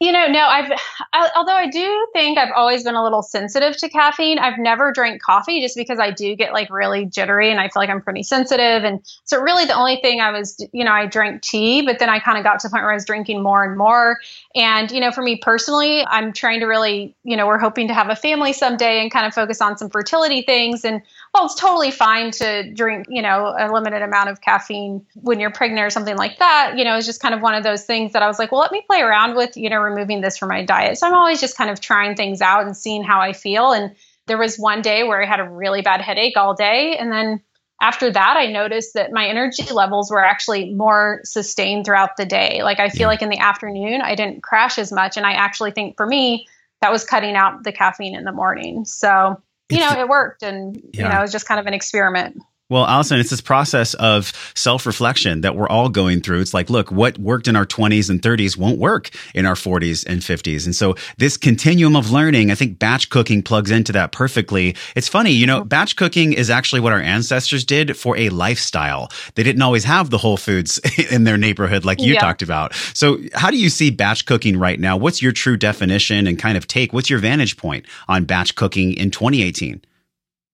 You 0.01 0.13
know, 0.13 0.27
no, 0.27 0.47
I've, 0.47 0.71
I, 1.11 1.29
although 1.35 1.55
I 1.55 1.67
do 1.67 2.07
think 2.13 2.37
I've 2.37 2.53
always 2.55 2.85
been 2.85 2.95
a 2.95 3.03
little 3.03 3.21
sensitive 3.21 3.75
to 3.77 3.89
caffeine, 3.89 4.39
I've 4.39 4.57
never 4.57 4.93
drank 4.93 5.21
coffee 5.21 5.59
just 5.59 5.75
because 5.75 5.99
I 5.99 6.09
do 6.09 6.37
get 6.37 6.53
like 6.53 6.69
really 6.69 7.05
jittery 7.05 7.51
and 7.51 7.59
I 7.59 7.63
feel 7.63 7.81
like 7.81 7.89
I'm 7.89 8.01
pretty 8.01 8.23
sensitive. 8.23 8.85
And 8.85 9.01
so, 9.25 9.41
really, 9.41 9.65
the 9.65 9.73
only 9.73 9.97
thing 9.97 10.21
I 10.21 10.31
was, 10.31 10.65
you 10.71 10.85
know, 10.85 10.93
I 10.93 11.05
drank 11.05 11.41
tea, 11.41 11.81
but 11.81 11.99
then 11.99 12.07
I 12.07 12.19
kind 12.19 12.37
of 12.37 12.45
got 12.45 12.61
to 12.61 12.69
the 12.69 12.71
point 12.71 12.83
where 12.83 12.91
I 12.91 12.95
was 12.95 13.03
drinking 13.03 13.43
more 13.43 13.65
and 13.65 13.77
more. 13.77 14.17
And, 14.55 14.89
you 14.89 15.01
know, 15.01 15.11
for 15.11 15.21
me 15.21 15.35
personally, 15.35 16.05
I'm 16.07 16.31
trying 16.31 16.61
to 16.61 16.65
really, 16.65 17.13
you 17.25 17.35
know, 17.35 17.45
we're 17.45 17.59
hoping 17.59 17.89
to 17.89 17.93
have 17.93 18.07
a 18.09 18.15
family 18.15 18.53
someday 18.53 19.01
and 19.01 19.11
kind 19.11 19.25
of 19.25 19.33
focus 19.33 19.59
on 19.59 19.77
some 19.77 19.89
fertility 19.89 20.43
things. 20.43 20.85
And 20.85 21.01
well, 21.33 21.45
it's 21.45 21.55
totally 21.55 21.91
fine 21.91 22.31
to 22.31 22.71
drink, 22.73 23.05
you 23.09 23.21
know, 23.21 23.53
a 23.59 23.69
limited 23.69 24.01
amount 24.01 24.29
of 24.29 24.39
caffeine 24.39 25.05
when 25.15 25.41
you're 25.41 25.51
pregnant 25.51 25.85
or 25.85 25.89
something 25.89 26.15
like 26.15 26.39
that. 26.39 26.75
You 26.77 26.85
know, 26.85 26.95
it's 26.95 27.05
just 27.05 27.21
kind 27.21 27.35
of 27.35 27.41
one 27.41 27.53
of 27.53 27.63
those 27.63 27.83
things 27.83 28.13
that 28.13 28.23
I 28.23 28.27
was 28.27 28.39
like, 28.39 28.53
well, 28.53 28.61
let 28.61 28.71
me 28.71 28.81
play 28.87 29.01
around 29.01 29.35
with, 29.35 29.57
you 29.57 29.69
know, 29.69 29.88
removing 29.89 30.21
this 30.21 30.37
from 30.37 30.49
my 30.49 30.63
diet. 30.63 30.97
So 30.97 31.07
I'm 31.07 31.13
always 31.13 31.41
just 31.41 31.57
kind 31.57 31.69
of 31.69 31.81
trying 31.81 32.15
things 32.15 32.41
out 32.41 32.65
and 32.65 32.75
seeing 32.75 33.03
how 33.03 33.19
I 33.19 33.33
feel. 33.33 33.71
And 33.71 33.95
there 34.27 34.37
was 34.37 34.57
one 34.57 34.81
day 34.81 35.03
where 35.03 35.21
I 35.21 35.25
had 35.25 35.39
a 35.39 35.49
really 35.49 35.81
bad 35.81 36.01
headache 36.01 36.37
all 36.37 36.53
day. 36.53 36.95
And 36.97 37.11
then 37.11 37.41
after 37.81 38.11
that, 38.11 38.35
I 38.37 38.47
noticed 38.47 38.93
that 38.93 39.11
my 39.11 39.25
energy 39.25 39.71
levels 39.73 40.11
were 40.11 40.23
actually 40.23 40.73
more 40.73 41.21
sustained 41.23 41.85
throughout 41.85 42.17
the 42.17 42.25
day. 42.25 42.61
Like 42.61 42.79
I 42.79 42.89
feel 42.89 43.07
like 43.07 43.21
in 43.21 43.29
the 43.29 43.39
afternoon, 43.39 44.01
I 44.01 44.15
didn't 44.15 44.43
crash 44.43 44.77
as 44.77 44.91
much. 44.91 45.17
And 45.17 45.25
I 45.25 45.31
actually 45.31 45.71
think 45.71 45.95
for 45.97 46.05
me, 46.05 46.47
that 46.81 46.91
was 46.91 47.03
cutting 47.03 47.35
out 47.35 47.63
the 47.63 47.71
caffeine 47.71 48.15
in 48.15 48.25
the 48.25 48.31
morning. 48.31 48.85
So, 48.85 49.41
you 49.69 49.79
know, 49.79 49.91
it 49.91 50.07
worked. 50.07 50.43
And, 50.43 50.75
yeah. 50.93 51.03
you 51.03 51.09
know, 51.09 51.19
it 51.19 51.21
was 51.21 51.31
just 51.31 51.47
kind 51.47 51.59
of 51.59 51.67
an 51.67 51.73
experiment. 51.73 52.41
Well, 52.69 52.85
Allison, 52.85 53.19
it's 53.19 53.31
this 53.31 53.41
process 53.41 53.95
of 53.95 54.31
self 54.55 54.85
reflection 54.85 55.41
that 55.41 55.55
we're 55.55 55.67
all 55.67 55.89
going 55.89 56.21
through. 56.21 56.41
It's 56.41 56.53
like, 56.53 56.69
look, 56.69 56.91
what 56.91 57.17
worked 57.17 57.47
in 57.47 57.55
our 57.55 57.65
20s 57.65 58.11
and 58.11 58.21
30s 58.21 58.55
won't 58.55 58.77
work 58.77 59.09
in 59.33 59.47
our 59.47 59.55
40s 59.55 60.05
and 60.05 60.21
50s. 60.21 60.65
And 60.65 60.75
so 60.75 60.95
this 61.17 61.35
continuum 61.35 61.95
of 61.95 62.11
learning, 62.11 62.51
I 62.51 62.55
think 62.55 62.77
batch 62.77 63.09
cooking 63.09 63.41
plugs 63.41 63.71
into 63.71 63.91
that 63.93 64.11
perfectly. 64.11 64.75
It's 64.95 65.07
funny, 65.07 65.31
you 65.31 65.47
know, 65.47 65.63
batch 65.63 65.95
cooking 65.95 66.33
is 66.33 66.51
actually 66.51 66.81
what 66.81 66.93
our 66.93 67.01
ancestors 67.01 67.65
did 67.65 67.97
for 67.97 68.15
a 68.17 68.29
lifestyle. 68.29 69.09
They 69.33 69.41
didn't 69.41 69.63
always 69.63 69.85
have 69.85 70.11
the 70.11 70.19
whole 70.19 70.37
foods 70.37 70.77
in 71.11 71.23
their 71.23 71.37
neighborhood 71.37 71.85
like 71.85 71.99
you 71.99 72.13
yeah. 72.13 72.19
talked 72.19 72.43
about. 72.43 72.75
So 72.93 73.17
how 73.33 73.49
do 73.49 73.57
you 73.57 73.69
see 73.69 73.89
batch 73.89 74.27
cooking 74.27 74.57
right 74.57 74.79
now? 74.79 74.95
What's 74.95 75.23
your 75.23 75.31
true 75.31 75.57
definition 75.57 76.27
and 76.27 76.37
kind 76.37 76.55
of 76.55 76.67
take? 76.67 76.93
What's 76.93 77.09
your 77.09 77.19
vantage 77.19 77.57
point 77.57 77.87
on 78.07 78.25
batch 78.25 78.53
cooking 78.53 78.93
in 78.93 79.09
2018? 79.09 79.81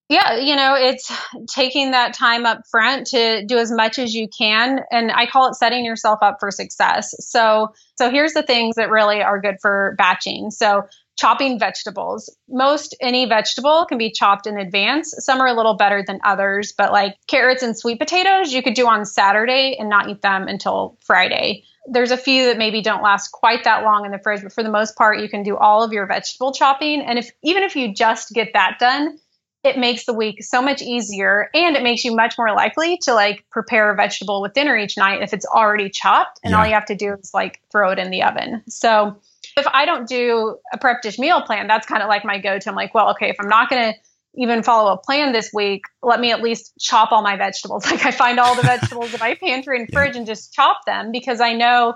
Yeah 0.08 0.36
you 0.36 0.54
know 0.56 0.74
it's 0.74 1.12
taking 1.48 1.90
that 1.90 2.14
time 2.14 2.46
up 2.46 2.62
front 2.70 3.06
to 3.06 3.44
do 3.46 3.58
as 3.58 3.70
much 3.70 3.98
as 3.98 4.14
you 4.14 4.28
can 4.28 4.80
and 4.90 5.10
i 5.12 5.26
call 5.26 5.48
it 5.48 5.54
setting 5.54 5.84
yourself 5.84 6.18
up 6.22 6.36
for 6.40 6.50
success. 6.50 7.14
So 7.20 7.72
so 7.96 8.10
here's 8.10 8.32
the 8.32 8.42
things 8.42 8.76
that 8.76 8.90
really 8.90 9.22
are 9.22 9.40
good 9.40 9.56
for 9.60 9.94
batching. 9.96 10.50
So 10.50 10.86
chopping 11.18 11.58
vegetables. 11.58 12.34
Most 12.46 12.94
any 13.00 13.26
vegetable 13.26 13.86
can 13.86 13.96
be 13.96 14.10
chopped 14.10 14.46
in 14.46 14.58
advance. 14.58 15.14
Some 15.18 15.40
are 15.40 15.46
a 15.46 15.54
little 15.54 15.74
better 15.74 16.04
than 16.06 16.20
others 16.24 16.72
but 16.76 16.92
like 16.92 17.16
carrots 17.26 17.62
and 17.62 17.76
sweet 17.76 17.98
potatoes 17.98 18.52
you 18.52 18.62
could 18.62 18.74
do 18.74 18.86
on 18.86 19.04
saturday 19.04 19.76
and 19.78 19.88
not 19.88 20.08
eat 20.08 20.22
them 20.22 20.48
until 20.48 20.98
friday. 21.04 21.64
There's 21.88 22.10
a 22.10 22.16
few 22.16 22.46
that 22.46 22.58
maybe 22.58 22.82
don't 22.82 23.02
last 23.02 23.28
quite 23.28 23.62
that 23.64 23.84
long 23.84 24.04
in 24.04 24.10
the 24.10 24.18
fridge 24.18 24.42
but 24.42 24.52
for 24.52 24.62
the 24.62 24.70
most 24.70 24.96
part 24.96 25.20
you 25.20 25.28
can 25.28 25.42
do 25.42 25.56
all 25.56 25.82
of 25.82 25.92
your 25.92 26.06
vegetable 26.06 26.52
chopping 26.52 27.00
and 27.00 27.18
if 27.18 27.30
even 27.42 27.62
if 27.62 27.76
you 27.76 27.94
just 27.94 28.32
get 28.32 28.52
that 28.54 28.78
done 28.78 29.18
it 29.66 29.78
makes 29.78 30.06
the 30.06 30.14
week 30.14 30.42
so 30.42 30.62
much 30.62 30.80
easier 30.80 31.50
and 31.52 31.76
it 31.76 31.82
makes 31.82 32.04
you 32.04 32.14
much 32.14 32.38
more 32.38 32.54
likely 32.54 32.98
to 33.02 33.12
like 33.12 33.44
prepare 33.50 33.90
a 33.90 33.96
vegetable 33.96 34.40
with 34.40 34.52
dinner 34.52 34.76
each 34.76 34.96
night 34.96 35.22
if 35.22 35.32
it's 35.32 35.46
already 35.46 35.90
chopped 35.90 36.40
and 36.42 36.52
yeah. 36.52 36.58
all 36.58 36.66
you 36.66 36.72
have 36.72 36.86
to 36.86 36.94
do 36.94 37.12
is 37.14 37.32
like 37.34 37.60
throw 37.70 37.90
it 37.90 37.98
in 37.98 38.10
the 38.10 38.22
oven. 38.22 38.62
So 38.68 39.20
if 39.56 39.66
I 39.66 39.84
don't 39.84 40.08
do 40.08 40.58
a 40.72 40.78
prep 40.78 41.02
dish 41.02 41.18
meal 41.18 41.42
plan, 41.42 41.66
that's 41.66 41.86
kind 41.86 42.02
of 42.02 42.08
like 42.08 42.24
my 42.24 42.38
go 42.38 42.58
to. 42.58 42.70
I'm 42.70 42.76
like, 42.76 42.94
well, 42.94 43.10
okay, 43.10 43.30
if 43.30 43.36
I'm 43.40 43.48
not 43.48 43.68
going 43.68 43.92
to 43.92 43.98
even 44.38 44.62
follow 44.62 44.92
a 44.92 44.98
plan 44.98 45.32
this 45.32 45.50
week, 45.52 45.84
let 46.02 46.20
me 46.20 46.30
at 46.30 46.42
least 46.42 46.74
chop 46.78 47.10
all 47.10 47.22
my 47.22 47.36
vegetables. 47.36 47.86
Like 47.90 48.04
I 48.04 48.10
find 48.10 48.38
all 48.38 48.54
the 48.54 48.62
vegetables 48.62 49.14
in 49.14 49.20
my 49.20 49.34
pantry 49.34 49.80
and 49.80 49.90
fridge 49.90 50.12
yeah. 50.12 50.18
and 50.18 50.26
just 50.26 50.52
chop 50.52 50.84
them 50.86 51.10
because 51.10 51.40
I 51.40 51.54
know 51.54 51.94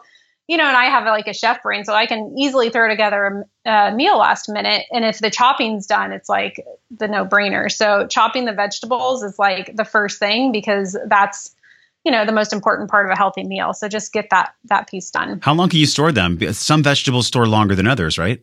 you 0.51 0.57
know, 0.57 0.65
and 0.65 0.77
I 0.77 0.87
have 0.87 1.05
like 1.05 1.29
a 1.29 1.33
chef 1.33 1.63
brain, 1.63 1.85
so 1.85 1.95
I 1.95 2.07
can 2.07 2.35
easily 2.37 2.71
throw 2.71 2.89
together 2.89 3.47
a, 3.65 3.71
a 3.71 3.95
meal 3.95 4.19
last 4.19 4.49
minute. 4.49 4.85
And 4.91 5.05
if 5.05 5.21
the 5.21 5.31
chopping's 5.31 5.87
done, 5.87 6.11
it's 6.11 6.29
like 6.29 6.61
the 6.91 7.07
no 7.07 7.25
brainer. 7.25 7.71
So 7.71 8.09
chopping 8.09 8.47
the 8.47 8.53
vegetables 8.53 9.23
is 9.23 9.39
like 9.39 9.77
the 9.77 9.85
first 9.85 10.19
thing 10.19 10.51
because 10.51 10.99
that's 11.07 11.55
you 12.03 12.11
know 12.11 12.27
the 12.27 12.33
most 12.33 12.53
important 12.53 12.91
part 12.91 13.07
of 13.07 13.13
a 13.13 13.17
healthy 13.17 13.45
meal 13.45 13.75
so 13.75 13.87
just 13.87 14.11
get 14.11 14.31
that 14.31 14.55
that 14.65 14.89
piece 14.89 15.11
done 15.11 15.39
how 15.43 15.53
long 15.53 15.69
can 15.69 15.79
you 15.79 15.85
store 15.85 16.11
them 16.11 16.41
some 16.55 16.83
vegetables 16.83 17.27
store 17.27 17.47
longer 17.47 17.75
than 17.75 17.87
others 17.87 18.17
right 18.17 18.41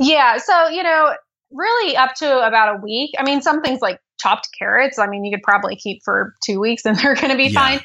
yeah 0.00 0.38
so 0.38 0.66
you 0.66 0.82
know 0.82 1.14
really 1.52 1.96
up 1.96 2.16
to 2.16 2.44
about 2.44 2.74
a 2.74 2.80
week 2.80 3.12
i 3.16 3.22
mean 3.22 3.40
some 3.40 3.62
things 3.62 3.80
like 3.80 4.00
chopped 4.18 4.48
carrots 4.58 4.98
i 4.98 5.06
mean 5.06 5.24
you 5.24 5.30
could 5.30 5.44
probably 5.44 5.76
keep 5.76 6.02
for 6.02 6.34
two 6.44 6.58
weeks 6.58 6.84
and 6.84 6.96
they're 6.98 7.14
going 7.14 7.30
to 7.30 7.36
be 7.36 7.44
yeah. 7.44 7.60
fine 7.60 7.80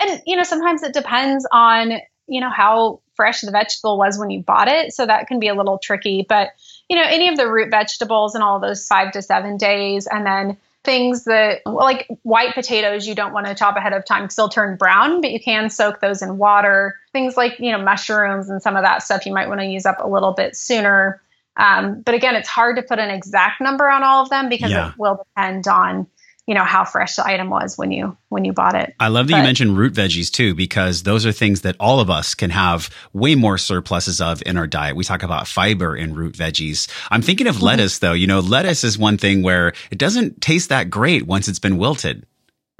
and 0.00 0.22
you 0.24 0.34
know 0.34 0.44
sometimes 0.44 0.82
it 0.82 0.94
depends 0.94 1.46
on 1.52 2.00
you 2.28 2.40
know, 2.40 2.50
how 2.50 3.00
fresh 3.14 3.40
the 3.40 3.50
vegetable 3.50 3.98
was 3.98 4.18
when 4.18 4.30
you 4.30 4.42
bought 4.42 4.68
it. 4.68 4.92
So 4.92 5.04
that 5.06 5.26
can 5.26 5.40
be 5.40 5.48
a 5.48 5.54
little 5.54 5.78
tricky. 5.78 6.24
But, 6.28 6.50
you 6.88 6.96
know, 6.96 7.04
any 7.04 7.28
of 7.28 7.36
the 7.36 7.50
root 7.50 7.70
vegetables 7.70 8.34
and 8.34 8.44
all 8.44 8.60
those 8.60 8.86
five 8.86 9.12
to 9.12 9.22
seven 9.22 9.56
days. 9.56 10.06
And 10.06 10.24
then 10.24 10.56
things 10.84 11.24
that, 11.24 11.62
like 11.66 12.06
white 12.22 12.54
potatoes, 12.54 13.06
you 13.06 13.14
don't 13.14 13.32
want 13.32 13.46
to 13.46 13.54
chop 13.54 13.76
ahead 13.76 13.92
of 13.92 14.04
time 14.04 14.22
because 14.22 14.36
they'll 14.36 14.48
turn 14.48 14.76
brown, 14.76 15.20
but 15.20 15.32
you 15.32 15.40
can 15.40 15.68
soak 15.68 16.00
those 16.00 16.22
in 16.22 16.38
water. 16.38 16.96
Things 17.12 17.36
like, 17.36 17.58
you 17.58 17.72
know, 17.72 17.82
mushrooms 17.82 18.48
and 18.48 18.62
some 18.62 18.76
of 18.76 18.84
that 18.84 19.02
stuff 19.02 19.26
you 19.26 19.32
might 19.32 19.48
want 19.48 19.60
to 19.60 19.66
use 19.66 19.84
up 19.84 19.98
a 20.00 20.06
little 20.06 20.32
bit 20.32 20.56
sooner. 20.56 21.20
Um, 21.56 22.02
but 22.02 22.14
again, 22.14 22.36
it's 22.36 22.48
hard 22.48 22.76
to 22.76 22.82
put 22.82 23.00
an 23.00 23.10
exact 23.10 23.60
number 23.60 23.88
on 23.88 24.04
all 24.04 24.22
of 24.22 24.30
them 24.30 24.48
because 24.48 24.70
yeah. 24.70 24.90
it 24.90 24.94
will 24.96 25.24
depend 25.34 25.66
on 25.66 26.06
you 26.48 26.54
know 26.54 26.64
how 26.64 26.82
fresh 26.82 27.16
the 27.16 27.26
item 27.26 27.50
was 27.50 27.76
when 27.76 27.92
you 27.92 28.16
when 28.30 28.46
you 28.46 28.54
bought 28.54 28.74
it. 28.74 28.94
I 28.98 29.08
love 29.08 29.26
that 29.28 29.32
but, 29.32 29.36
you 29.36 29.42
mentioned 29.44 29.76
root 29.76 29.92
veggies 29.92 30.32
too 30.32 30.54
because 30.54 31.02
those 31.02 31.26
are 31.26 31.30
things 31.30 31.60
that 31.60 31.76
all 31.78 32.00
of 32.00 32.08
us 32.08 32.34
can 32.34 32.48
have 32.48 32.88
way 33.12 33.34
more 33.34 33.58
surpluses 33.58 34.18
of 34.18 34.42
in 34.46 34.56
our 34.56 34.66
diet. 34.66 34.96
We 34.96 35.04
talk 35.04 35.22
about 35.22 35.46
fiber 35.46 35.94
in 35.94 36.14
root 36.14 36.34
veggies. 36.34 36.88
I'm 37.10 37.20
thinking 37.20 37.48
of 37.48 37.56
mm-hmm. 37.56 37.66
lettuce 37.66 37.98
though. 37.98 38.14
You 38.14 38.26
know, 38.26 38.40
lettuce 38.40 38.82
is 38.82 38.96
one 38.96 39.18
thing 39.18 39.42
where 39.42 39.74
it 39.90 39.98
doesn't 39.98 40.40
taste 40.40 40.70
that 40.70 40.88
great 40.88 41.26
once 41.26 41.48
it's 41.48 41.58
been 41.58 41.76
wilted. 41.76 42.24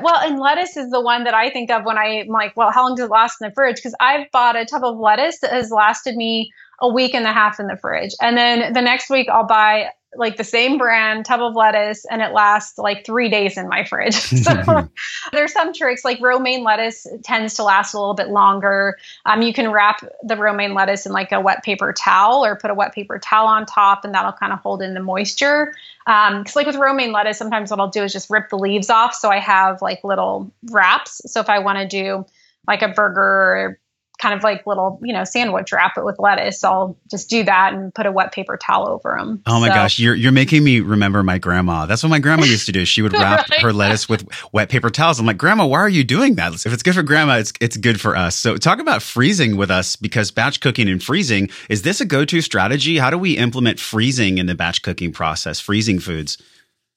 Well, 0.01 0.17
and 0.17 0.41
lettuce 0.41 0.79
is 0.79 0.91
the 0.91 1.03
one 1.03 1.25
that 1.25 1.35
I 1.35 1.51
think 1.51 1.71
of 1.71 1.85
when 1.85 1.99
I'm 1.99 2.29
like, 2.29 2.57
well, 2.57 2.71
how 2.71 2.85
long 2.85 2.95
does 2.95 3.05
it 3.05 3.11
last 3.11 3.37
in 3.43 3.49
the 3.49 3.55
fridge? 3.55 3.77
Because 3.77 3.97
I've 4.01 4.31
bought 4.31 4.57
a 4.57 4.65
tub 4.65 4.83
of 4.83 4.97
lettuce 4.97 5.41
that 5.41 5.53
has 5.53 5.71
lasted 5.71 6.17
me 6.17 6.53
a 6.81 6.89
week 6.89 7.15
and 7.15 7.27
a 7.27 7.33
half 7.33 7.61
in 7.61 7.67
the 7.67 7.77
fridge. 7.77 8.15
And 8.23 8.39
then 8.39 8.73
the 8.73 8.81
next 8.81 9.11
week 9.11 9.29
I'll 9.29 9.47
buy 9.47 9.91
like 10.17 10.37
the 10.37 10.45
same 10.45 10.79
brand 10.79 11.25
tub 11.25 11.41
of 11.41 11.55
lettuce 11.55 12.05
and 12.07 12.23
it 12.23 12.33
lasts 12.33 12.79
like 12.79 13.05
three 13.05 13.29
days 13.29 13.59
in 13.59 13.69
my 13.69 13.85
fridge. 13.85 14.15
so 14.43 14.89
there's 15.33 15.53
some 15.53 15.73
tricks 15.73 16.05
like 16.05 16.21
romaine 16.21 16.65
lettuce 16.65 17.07
tends 17.23 17.55
to 17.55 17.63
last 17.63 17.95
a 17.95 17.99
little 17.99 18.15
bit 18.15 18.29
longer. 18.29 18.97
Um, 19.27 19.43
you 19.43 19.53
can 19.53 19.71
wrap 19.71 20.01
the 20.23 20.37
romaine 20.37 20.75
lettuce 20.75 21.05
in 21.05 21.13
like 21.13 21.33
a 21.33 21.41
wet 21.41 21.63
paper 21.63 21.93
towel 21.93 22.45
or 22.45 22.57
put 22.57 22.71
a 22.71 22.75
wet 22.75 22.95
paper 22.95 23.19
towel 23.19 23.47
on 23.47 23.67
top 23.67 24.05
and 24.05 24.15
that'll 24.15 24.33
kind 24.33 24.53
of 24.53 24.61
hold 24.61 24.83
in 24.83 24.95
the 24.95 25.01
moisture. 25.01 25.75
Um, 26.07 26.43
cause 26.45 26.57
like 26.57 26.67
with 26.67 26.77
romaine 26.77 27.13
lettuce, 27.13 27.37
sometimes 27.37 27.71
what 27.71 27.79
I'll 27.79 27.89
do 27.89 28.03
is 28.03 28.13
just 28.13 28.31
rip 28.31 28.49
the 28.49 28.59
leaves 28.59 28.89
off. 28.89 29.15
So 29.15 29.29
I 29.29 29.39
have 29.39 29.83
like 29.83 30.03
little 30.05 30.51
wraps. 30.71 31.21
So 31.27 31.41
if 31.41 31.51
I 31.51 31.59
want 31.59 31.79
to 31.79 31.87
do 31.87 32.25
like 32.67 32.83
a 32.83 32.89
burger 32.89 33.23
or 33.23 33.81
kind 34.19 34.35
of 34.35 34.43
like 34.43 34.67
little, 34.67 34.99
you 35.03 35.13
know, 35.13 35.25
sandwich 35.25 35.73
wrap 35.73 35.97
it 35.97 36.05
with 36.05 36.19
lettuce. 36.19 36.63
I'll 36.65 36.97
just 37.11 37.31
do 37.31 37.45
that 37.45 37.73
and 37.73 37.95
put 37.95 38.07
a 38.07 38.13
wet 38.13 38.33
paper 38.33 38.57
towel 38.57 38.89
over 38.89 39.17
them. 39.19 39.43
Oh 39.47 39.61
my 39.61 39.69
so. 39.69 39.75
gosh, 39.75 39.99
you're 39.99 40.15
you're 40.15 40.33
making 40.33 40.65
me 40.65 40.81
remember 40.81 41.23
my 41.23 41.39
grandma. 41.39 41.87
That's 41.87 42.03
what 42.03 42.09
my 42.11 42.19
grandma 42.19 42.45
used 42.45 42.67
to 42.67 42.73
do. 42.73 42.85
She 42.85 43.03
would 43.03 43.13
wrap 43.19 43.49
right? 43.49 43.61
her 43.61 43.73
lettuce 43.73 44.09
with 44.09 44.29
wet 44.53 44.69
paper 44.69 44.91
towels. 44.91 45.21
I'm 45.21 45.27
like, 45.27 45.39
"Grandma, 45.39 45.67
why 45.67 45.79
are 45.79 45.89
you 45.89 46.05
doing 46.05 46.35
that? 46.35 46.53
If 46.55 46.73
it's 46.73 46.83
good 46.83 46.95
for 46.95 47.03
grandma, 47.03 47.39
it's 47.39 47.53
it's 47.61 47.77
good 47.77 48.01
for 48.01 48.17
us." 48.17 48.37
So, 48.37 48.57
talk 48.57 48.81
about 48.81 49.03
freezing 49.03 49.57
with 49.57 49.71
us 49.71 49.97
because 49.97 50.31
batch 50.31 50.61
cooking 50.61 50.89
and 50.89 51.03
freezing, 51.03 51.51
is 51.69 51.83
this 51.83 52.01
a 52.01 52.05
go-to 52.05 52.41
strategy? 52.41 52.99
How 52.99 53.11
do 53.11 53.19
we 53.19 53.37
implement 53.37 53.79
freezing 53.79 54.39
in 54.39 54.47
the 54.47 54.55
batch 54.55 54.83
cooking 54.83 55.13
process, 55.13 55.61
freezing 55.61 56.01
foods? 56.01 56.39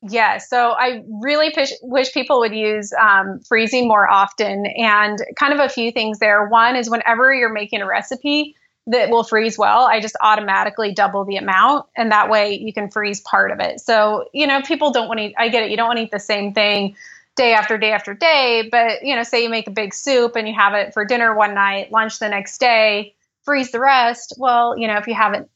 Yeah, 0.04 0.40
so 0.40 0.72
I 0.72 1.04
really 1.22 1.54
wish, 1.56 1.74
wish 1.84 2.12
people 2.12 2.40
would 2.40 2.56
use 2.56 2.92
um, 2.94 3.40
freezing 3.48 3.88
more 3.88 4.10
often. 4.10 4.66
And 4.66 5.20
kind 5.38 5.54
of 5.54 5.60
a 5.60 5.70
few 5.70 5.92
things 5.92 6.18
there. 6.18 6.48
One 6.48 6.76
is 6.76 6.90
whenever 6.90 7.34
you're 7.34 7.54
making 7.54 7.82
a 7.82 7.86
recipe 7.88 8.56
that 8.88 9.12
will 9.12 9.24
freeze 9.24 9.60
well, 9.60 9.86
I 9.86 10.00
just 10.00 10.16
automatically 10.22 10.92
double 10.92 11.24
the 11.24 11.38
amount. 11.38 11.86
And 11.96 12.12
that 12.12 12.32
way 12.32 12.58
you 12.58 12.74
can 12.74 12.90
freeze 12.90 13.22
part 13.22 13.52
of 13.52 13.60
it. 13.60 13.80
So, 13.80 14.26
you 14.34 14.48
know, 14.48 14.62
people 14.64 14.92
don't 14.92 15.08
want 15.08 15.20
to, 15.20 15.32
I 15.38 15.50
get 15.50 15.62
it, 15.64 15.70
you 15.70 15.78
don't 15.78 15.88
want 15.88 15.98
to 15.98 16.04
eat 16.04 16.12
the 16.12 16.20
same 16.20 16.52
thing 16.54 16.96
day 17.36 17.54
after 17.54 17.78
day 17.78 17.92
after 17.92 18.16
day. 18.16 18.68
But, 18.72 19.04
you 19.04 19.16
know, 19.16 19.22
say 19.22 19.44
you 19.44 19.50
make 19.50 19.68
a 19.68 19.72
big 19.72 19.94
soup 19.94 20.36
and 20.36 20.48
you 20.48 20.56
have 20.56 20.74
it 20.74 20.96
for 20.96 21.06
dinner 21.06 21.36
one 21.36 21.54
night, 21.54 21.92
lunch 21.92 22.18
the 22.18 22.28
next 22.28 22.60
day, 22.60 23.14
freeze 23.44 23.72
the 23.72 23.80
rest. 23.80 24.34
Well, 24.40 24.76
you 24.76 24.88
know, 24.88 24.98
if 24.98 25.06
you 25.06 25.14
have 25.14 25.34
it, 25.36 25.48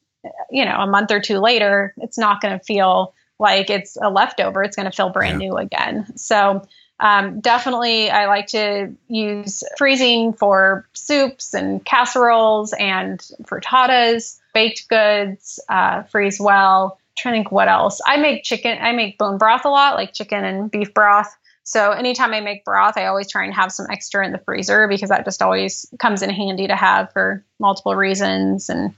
you 0.52 0.66
know, 0.66 0.76
a 0.76 0.88
month 0.88 1.12
or 1.12 1.20
two 1.20 1.40
later, 1.40 1.96
it's 1.98 2.20
not 2.20 2.42
going 2.42 2.58
to 2.58 2.64
feel 2.64 3.16
like 3.40 3.70
it's 3.70 3.98
a 4.02 4.10
leftover. 4.10 4.64
It's 4.64 4.76
going 4.76 4.90
to 4.90 4.96
feel 4.96 5.10
brand 5.10 5.42
yeah. 5.42 5.50
new 5.50 5.58
again. 5.58 6.18
So 6.18 6.66
um, 7.00 7.42
definitely, 7.42 8.10
I 8.10 8.28
like 8.28 8.48
to 8.48 8.94
use 9.08 9.64
freezing 9.78 10.34
for 10.34 10.88
soups 10.94 11.54
and 11.54 11.84
casseroles 11.84 12.74
and 12.74 13.20
frittatas, 13.44 14.40
baked 14.54 14.88
goods, 14.88 15.60
uh, 15.68 16.04
freeze 16.04 16.40
well. 16.40 16.98
I'm 16.98 17.16
trying 17.18 17.34
to 17.34 17.38
think 17.40 17.52
what 17.52 17.68
else. 17.68 18.02
I 18.06 18.18
make 18.18 18.44
chicken. 18.44 18.78
I 18.80 18.94
make 18.94 19.18
bone 19.18 19.38
broth 19.38 19.66
a 19.66 19.70
lot, 19.70 19.96
like 19.96 20.14
chicken 20.14 20.46
and 20.46 20.72
beef 20.72 20.94
broth. 20.94 21.36
So 21.64 21.92
anytime 21.92 22.34
I 22.34 22.42
make 22.42 22.64
broth, 22.64 22.96
I 22.96 23.08
always 23.08 23.30
try 23.30 23.44
and 23.44 23.54
have 23.54 23.72
some 23.72 23.88
extra 23.90 24.26
in 24.26 24.32
the 24.32 24.38
freezer 24.38 24.88
because 24.88 25.10
that 25.10 25.26
just 25.26 25.42
always 25.42 25.86
comes 26.00 26.22
in 26.22 26.30
handy 26.30 26.68
to 26.68 26.76
have 26.76 27.12
for 27.12 27.44
multiple 27.60 27.96
reasons. 27.96 28.70
And 28.70 28.94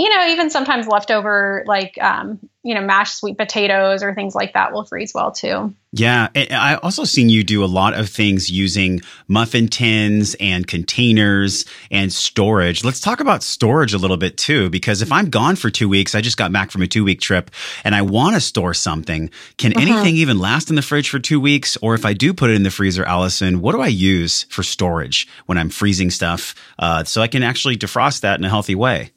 you 0.00 0.08
know, 0.08 0.26
even 0.28 0.48
sometimes 0.48 0.86
leftover 0.86 1.62
like 1.66 1.98
um, 2.00 2.38
you 2.62 2.74
know 2.74 2.80
mashed 2.80 3.18
sweet 3.18 3.36
potatoes 3.36 4.02
or 4.02 4.14
things 4.14 4.34
like 4.34 4.54
that 4.54 4.72
will 4.72 4.86
freeze 4.86 5.12
well 5.14 5.30
too. 5.30 5.74
Yeah, 5.92 6.28
I 6.34 6.76
also 6.76 7.04
seen 7.04 7.28
you 7.28 7.44
do 7.44 7.62
a 7.62 7.66
lot 7.66 7.92
of 7.92 8.08
things 8.08 8.50
using 8.50 9.02
muffin 9.28 9.68
tins 9.68 10.34
and 10.40 10.66
containers 10.66 11.66
and 11.90 12.10
storage. 12.10 12.82
Let's 12.82 13.00
talk 13.00 13.20
about 13.20 13.42
storage 13.42 13.92
a 13.92 13.98
little 13.98 14.16
bit 14.16 14.38
too, 14.38 14.70
because 14.70 15.02
if 15.02 15.12
I'm 15.12 15.28
gone 15.28 15.54
for 15.54 15.68
two 15.68 15.88
weeks, 15.88 16.14
I 16.14 16.22
just 16.22 16.38
got 16.38 16.50
back 16.50 16.70
from 16.70 16.80
a 16.80 16.86
two 16.86 17.04
week 17.04 17.20
trip 17.20 17.50
and 17.84 17.94
I 17.94 18.00
want 18.00 18.36
to 18.36 18.40
store 18.40 18.72
something. 18.72 19.30
Can 19.58 19.76
uh-huh. 19.76 19.82
anything 19.82 20.16
even 20.16 20.38
last 20.38 20.70
in 20.70 20.76
the 20.76 20.82
fridge 20.82 21.10
for 21.10 21.18
two 21.18 21.40
weeks? 21.40 21.76
Or 21.82 21.94
if 21.94 22.06
I 22.06 22.14
do 22.14 22.32
put 22.32 22.48
it 22.48 22.54
in 22.54 22.62
the 22.62 22.70
freezer, 22.70 23.04
Allison, 23.04 23.60
what 23.60 23.72
do 23.72 23.82
I 23.82 23.88
use 23.88 24.44
for 24.44 24.62
storage 24.62 25.28
when 25.44 25.58
I'm 25.58 25.68
freezing 25.68 26.10
stuff 26.10 26.54
uh, 26.78 27.04
so 27.04 27.20
I 27.20 27.26
can 27.26 27.42
actually 27.42 27.76
defrost 27.76 28.20
that 28.20 28.38
in 28.38 28.46
a 28.46 28.48
healthy 28.48 28.74
way? 28.74 29.10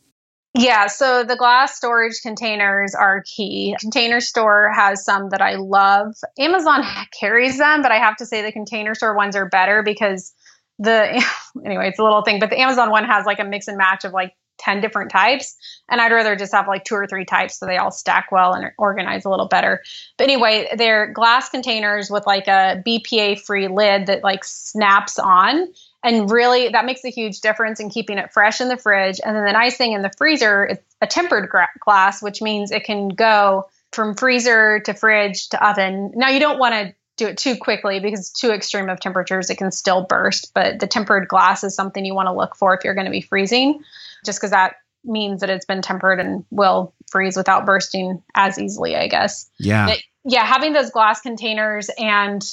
Yeah, 0.56 0.86
so 0.86 1.24
the 1.24 1.36
glass 1.36 1.76
storage 1.76 2.22
containers 2.22 2.94
are 2.94 3.24
key. 3.24 3.76
Container 3.80 4.22
Store 4.22 4.72
has 4.72 5.04
some 5.04 5.30
that 5.30 5.42
I 5.42 5.56
love. 5.56 6.16
Amazon 6.38 6.84
carries 7.20 7.58
them, 7.58 7.82
but 7.82 7.92
I 7.92 7.98
have 7.98 8.16
to 8.18 8.26
say 8.26 8.44
the 8.44 8.52
Container 8.52 8.94
Store 8.94 9.16
ones 9.16 9.36
are 9.36 9.50
better 9.50 9.82
because 9.82 10.34
the 10.78 11.24
anyway, 11.66 11.90
it's 11.90 12.00
a 12.00 12.04
little 12.04 12.22
thing, 12.22 12.40
but 12.40 12.52
the 12.52 12.60
Amazon 12.60 12.92
one 12.92 13.06
has 13.06 13.26
like 13.26 13.40
a 13.40 13.44
mix 13.44 13.68
and 13.68 13.78
match 13.78 14.06
of 14.06 14.14
like 14.14 14.34
10 14.60 14.82
different 14.82 15.10
types 15.10 15.58
and 15.90 16.00
I'd 16.00 16.12
rather 16.12 16.36
just 16.36 16.54
have 16.54 16.68
like 16.68 16.84
two 16.84 16.94
or 16.94 17.08
three 17.08 17.26
types 17.26 17.58
so 17.58 17.66
they 17.66 17.78
all 17.78 17.92
stack 17.92 18.32
well 18.32 18.54
and 18.54 18.72
organize 18.78 19.26
a 19.26 19.30
little 19.30 19.48
better. 19.48 19.82
But 20.18 20.26
anyway, 20.26 20.70
they're 20.78 21.12
glass 21.12 21.50
containers 21.50 22.12
with 22.12 22.28
like 22.28 22.48
a 22.48 22.82
BPA 22.86 23.42
free 23.42 23.68
lid 23.68 24.06
that 24.06 24.24
like 24.24 24.44
snaps 24.44 25.18
on 25.18 25.68
and 26.04 26.30
really 26.30 26.70
that 26.70 26.86
makes 26.86 27.04
a 27.06 27.10
huge 27.10 27.40
difference 27.42 27.80
in 27.80 27.90
keeping 27.90 28.18
it 28.18 28.34
fresh 28.34 28.62
in 28.62 28.68
the 28.68 28.78
fridge. 28.78 29.20
And 29.24 29.36
then 29.36 29.46
the 29.46 29.54
nice 29.54 29.78
thing 29.78 29.94
in 29.94 30.02
the 30.02 30.12
freezer 30.18 30.66
it's 30.66 30.96
a 31.02 31.08
tempered 31.08 31.50
gra- 31.50 31.70
glass 31.80 32.22
which 32.22 32.42
means 32.42 32.72
it 32.72 32.84
can 32.84 33.10
go 33.10 33.66
from 33.92 34.16
freezer 34.16 34.80
to 34.82 34.94
fridge 34.94 35.50
to 35.50 35.68
oven. 35.68 36.12
Now 36.16 36.30
you 36.30 36.40
don't 36.40 36.60
want 36.60 36.74
to 36.74 36.96
do 37.16 37.28
it 37.28 37.38
too 37.38 37.56
quickly 37.56 38.00
because 38.00 38.32
too 38.32 38.52
extreme 38.52 38.90
of 38.90 39.00
temperatures. 39.00 39.50
It 39.50 39.58
can 39.58 39.72
still 39.72 40.06
burst 40.06 40.52
but 40.54 40.80
the 40.80 40.88
tempered 40.88 41.28
glass 41.28 41.64
is 41.64 41.76
something 41.76 42.04
you 42.04 42.16
want 42.16 42.28
to 42.28 42.34
look 42.34 42.56
for 42.56 42.76
if 42.76 42.84
you're 42.84 42.96
going 42.96 43.06
to 43.06 43.12
be 43.12 43.22
freezing 43.22 43.82
just 44.26 44.40
because 44.40 44.52
that 44.52 44.76
means 45.06 45.42
that 45.42 45.50
it's 45.50 45.66
been 45.66 45.82
tempered 45.82 46.20
and 46.20 46.46
will 46.50 46.94
freeze 47.12 47.36
without 47.36 47.66
bursting 47.66 48.24
as 48.36 48.60
easily 48.60 48.96
i 48.96 49.08
guess. 49.08 49.50
Yeah. 49.58 49.88
But 49.88 50.02
yeah 50.26 50.46
having 50.46 50.74
those 50.74 50.92
glass 50.92 51.22
containers 51.22 51.90
and 51.98 52.44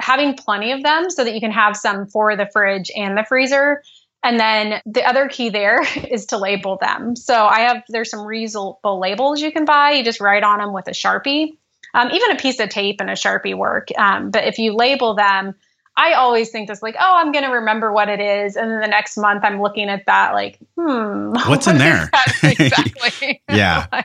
having 0.00 0.34
plenty 0.34 0.72
of 0.72 0.82
them 0.82 1.10
so 1.10 1.24
that 1.24 1.34
you 1.34 1.40
can 1.40 1.52
have 1.52 1.76
some 1.76 2.06
for 2.06 2.36
the 2.36 2.46
fridge 2.52 2.90
and 2.96 3.16
the 3.16 3.24
freezer. 3.24 3.82
And 4.22 4.40
then 4.40 4.80
the 4.86 5.04
other 5.04 5.28
key 5.28 5.50
there 5.50 5.82
is 6.10 6.26
to 6.26 6.38
label 6.38 6.78
them. 6.80 7.14
So 7.16 7.46
I 7.46 7.60
have, 7.60 7.82
there's 7.88 8.10
some 8.10 8.20
reusable 8.20 9.00
labels 9.00 9.40
you 9.40 9.52
can 9.52 9.64
buy. 9.64 9.92
You 9.92 10.04
just 10.04 10.20
write 10.20 10.42
on 10.42 10.58
them 10.58 10.72
with 10.72 10.88
a 10.88 10.92
Sharpie. 10.92 11.56
Um, 11.92 12.10
even 12.10 12.32
a 12.32 12.36
piece 12.36 12.58
of 12.58 12.70
tape 12.70 13.00
and 13.00 13.08
a 13.08 13.12
Sharpie 13.12 13.56
work. 13.56 13.88
Um, 13.96 14.30
but 14.30 14.44
if 14.44 14.58
you 14.58 14.74
label 14.74 15.14
them, 15.14 15.54
I 15.96 16.14
always 16.14 16.50
think 16.50 16.68
this 16.68 16.82
like, 16.82 16.96
oh, 16.98 17.14
I'm 17.16 17.30
going 17.30 17.44
to 17.44 17.50
remember 17.50 17.92
what 17.92 18.08
it 18.08 18.18
is. 18.18 18.56
And 18.56 18.68
then 18.68 18.80
the 18.80 18.88
next 18.88 19.16
month 19.16 19.44
I'm 19.44 19.60
looking 19.60 19.88
at 19.88 20.06
that 20.06 20.32
like, 20.34 20.58
hmm. 20.76 21.30
What's 21.46 21.66
what 21.66 21.68
in 21.68 21.78
there? 21.78 22.10
Exactly. 22.42 23.40
yeah. 23.48 24.02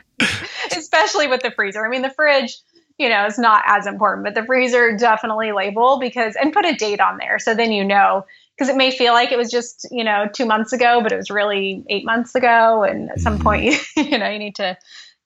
Especially 0.70 1.26
with 1.26 1.42
the 1.42 1.50
freezer. 1.50 1.84
I 1.84 1.88
mean, 1.88 2.02
the 2.02 2.10
fridge, 2.10 2.58
you 3.00 3.08
know, 3.08 3.24
it's 3.24 3.38
not 3.38 3.62
as 3.66 3.86
important, 3.86 4.26
but 4.26 4.34
the 4.34 4.44
freezer 4.44 4.94
definitely 4.94 5.52
label 5.52 5.98
because, 5.98 6.36
and 6.36 6.52
put 6.52 6.66
a 6.66 6.74
date 6.74 7.00
on 7.00 7.16
there. 7.16 7.38
So 7.38 7.54
then 7.54 7.72
you 7.72 7.82
know, 7.82 8.26
because 8.54 8.68
it 8.68 8.76
may 8.76 8.90
feel 8.90 9.14
like 9.14 9.32
it 9.32 9.38
was 9.38 9.50
just, 9.50 9.88
you 9.90 10.04
know, 10.04 10.28
two 10.30 10.44
months 10.44 10.74
ago, 10.74 11.00
but 11.02 11.10
it 11.10 11.16
was 11.16 11.30
really 11.30 11.82
eight 11.88 12.04
months 12.04 12.34
ago. 12.34 12.82
And 12.82 13.10
at 13.10 13.18
some 13.18 13.36
mm-hmm. 13.36 13.42
point, 13.42 13.64
you, 13.64 13.78
you 14.04 14.18
know, 14.18 14.28
you 14.28 14.38
need 14.38 14.54
to 14.56 14.76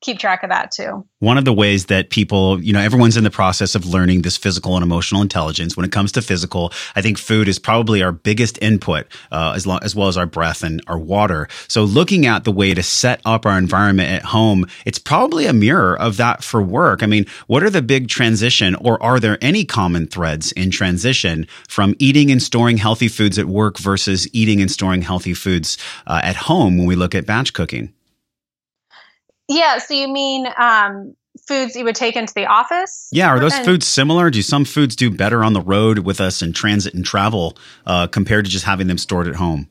keep 0.05 0.19
track 0.19 0.43
of 0.43 0.51
that 0.51 0.71
too. 0.71 1.05
One 1.21 1.39
of 1.39 1.47
the 1.47 1.53
ways 1.53 1.87
that 1.87 2.11
people, 2.11 2.63
you 2.63 2.73
know, 2.73 2.81
everyone's 2.81 3.17
in 3.17 3.25
the 3.25 3.31
process 3.31 3.75
of 3.75 3.87
learning 3.87 4.23
this 4.23 4.37
physical 4.37 4.77
and 4.77 4.83
emotional 4.83 5.23
intelligence. 5.23 5.77
When 5.77 5.87
it 5.87 5.93
comes 5.93 6.13
to 6.13 6.23
physical, 6.23 6.73
I 6.95 7.01
think 7.01 7.17
food 7.17 7.49
is 7.49 7.59
probably 7.59 8.03
our 8.03 8.13
biggest 8.13 8.59
input, 8.61 9.07
uh, 9.33 9.55
as, 9.57 9.67
long, 9.67 9.81
as 9.83 9.97
well 9.97 10.09
as 10.09 10.19
our 10.19 10.27
breath 10.27 10.63
and 10.63 10.83
our 10.87 10.99
water. 10.99 11.49
So 11.69 11.85
looking 11.85 12.27
at 12.27 12.45
the 12.45 12.53
way 12.53 12.75
to 12.75 12.83
set 12.83 13.23
up 13.25 13.47
our 13.47 13.57
environment 13.57 14.11
at 14.11 14.23
home, 14.23 14.67
it's 14.85 14.99
probably 14.99 15.47
a 15.47 15.55
mirror 15.55 15.99
of 15.99 16.19
that 16.19 16.45
for 16.45 16.63
work. 16.63 17.03
I 17.03 17.07
mean, 17.07 17.25
what 17.47 17.63
are 17.63 17.71
the 17.71 17.83
big 17.83 18.09
transition 18.09 18.75
or 18.77 19.03
are 19.03 19.19
there 19.19 19.39
any 19.41 19.65
common 19.65 20.07
threads 20.07 20.53
in 20.53 20.71
transition 20.71 21.47
from 21.67 21.95
eating 21.99 22.31
and 22.31 22.43
storing 22.43 22.77
healthy 22.77 23.09
foods 23.09 23.39
at 23.39 23.47
work 23.47 23.79
versus 23.79 24.29
eating 24.35 24.61
and 24.61 24.71
storing 24.71 25.01
healthy 25.01 25.33
foods 25.33 25.79
uh, 26.07 26.21
at 26.23 26.37
home 26.37 26.77
when 26.77 26.87
we 26.87 26.95
look 26.95 27.15
at 27.15 27.25
batch 27.25 27.55
cooking? 27.55 27.95
Yeah. 29.49 29.79
So 29.79 29.95
you 29.95 30.09
mean 30.09 30.47
um, 30.57 31.15
foods 31.47 31.77
you 31.77 31.85
would 31.85 31.95
take 31.95 32.17
into 32.17 32.35
the 32.35 32.47
office? 32.47 33.09
Yeah. 33.13 33.29
Are 33.29 33.41
those 33.41 33.55
and, 33.55 33.65
foods 33.65 33.87
similar? 33.87 34.31
Do 34.31 34.43
some 34.43 34.65
foods 34.65 34.97
do 34.97 35.11
better 35.11 35.45
on 35.45 35.53
the 35.53 35.61
road 35.61 36.01
with 36.01 36.21
us 36.21 36.43
in 36.43 36.53
transit 36.53 36.95
and 36.95 37.05
travel 37.05 37.57
uh, 37.87 38.07
compared 38.07 38.45
to 38.45 38.51
just 38.51 38.65
having 38.65 38.87
them 38.87 38.99
stored 38.99 39.29
at 39.29 39.37
home? 39.37 39.69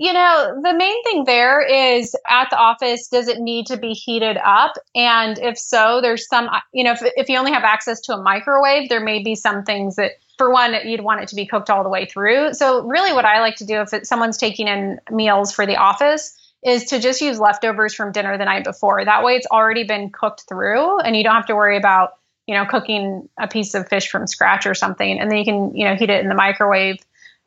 You 0.00 0.12
know, 0.12 0.60
the 0.62 0.74
main 0.74 1.02
thing 1.02 1.24
there 1.24 1.60
is 1.60 2.14
at 2.30 2.50
the 2.50 2.56
office, 2.56 3.08
does 3.08 3.26
it 3.26 3.40
need 3.40 3.66
to 3.66 3.76
be 3.76 3.94
heated 3.94 4.36
up? 4.44 4.74
And 4.94 5.38
if 5.40 5.58
so, 5.58 6.00
there's 6.00 6.28
some, 6.28 6.48
you 6.72 6.84
know, 6.84 6.92
if, 6.92 7.00
if 7.16 7.28
you 7.28 7.36
only 7.36 7.50
have 7.50 7.64
access 7.64 8.00
to 8.02 8.14
a 8.14 8.22
microwave, 8.22 8.88
there 8.88 9.00
may 9.02 9.24
be 9.24 9.34
some 9.34 9.64
things 9.64 9.96
that, 9.96 10.12
for 10.36 10.52
one, 10.52 10.76
you'd 10.84 11.00
want 11.00 11.22
it 11.22 11.28
to 11.30 11.34
be 11.34 11.44
cooked 11.44 11.68
all 11.68 11.82
the 11.82 11.88
way 11.88 12.06
through. 12.06 12.54
So, 12.54 12.86
really, 12.86 13.12
what 13.12 13.24
I 13.24 13.40
like 13.40 13.56
to 13.56 13.66
do 13.66 13.80
if 13.80 13.92
it, 13.92 14.06
someone's 14.06 14.36
taking 14.36 14.68
in 14.68 15.00
meals 15.10 15.52
for 15.52 15.66
the 15.66 15.74
office 15.74 16.47
is 16.64 16.86
to 16.86 16.98
just 16.98 17.20
use 17.20 17.38
leftovers 17.38 17.94
from 17.94 18.12
dinner 18.12 18.36
the 18.36 18.44
night 18.44 18.64
before. 18.64 19.04
That 19.04 19.24
way 19.24 19.34
it's 19.34 19.46
already 19.46 19.84
been 19.84 20.10
cooked 20.10 20.44
through 20.48 21.00
and 21.00 21.16
you 21.16 21.22
don't 21.22 21.34
have 21.34 21.46
to 21.46 21.56
worry 21.56 21.76
about, 21.76 22.14
you 22.46 22.54
know, 22.54 22.64
cooking 22.64 23.28
a 23.38 23.46
piece 23.46 23.74
of 23.74 23.88
fish 23.88 24.10
from 24.10 24.26
scratch 24.26 24.66
or 24.66 24.74
something. 24.74 25.20
And 25.20 25.30
then 25.30 25.38
you 25.38 25.44
can, 25.44 25.76
you 25.76 25.84
know, 25.84 25.94
heat 25.94 26.10
it 26.10 26.22
in 26.22 26.28
the 26.28 26.34
microwave. 26.34 26.96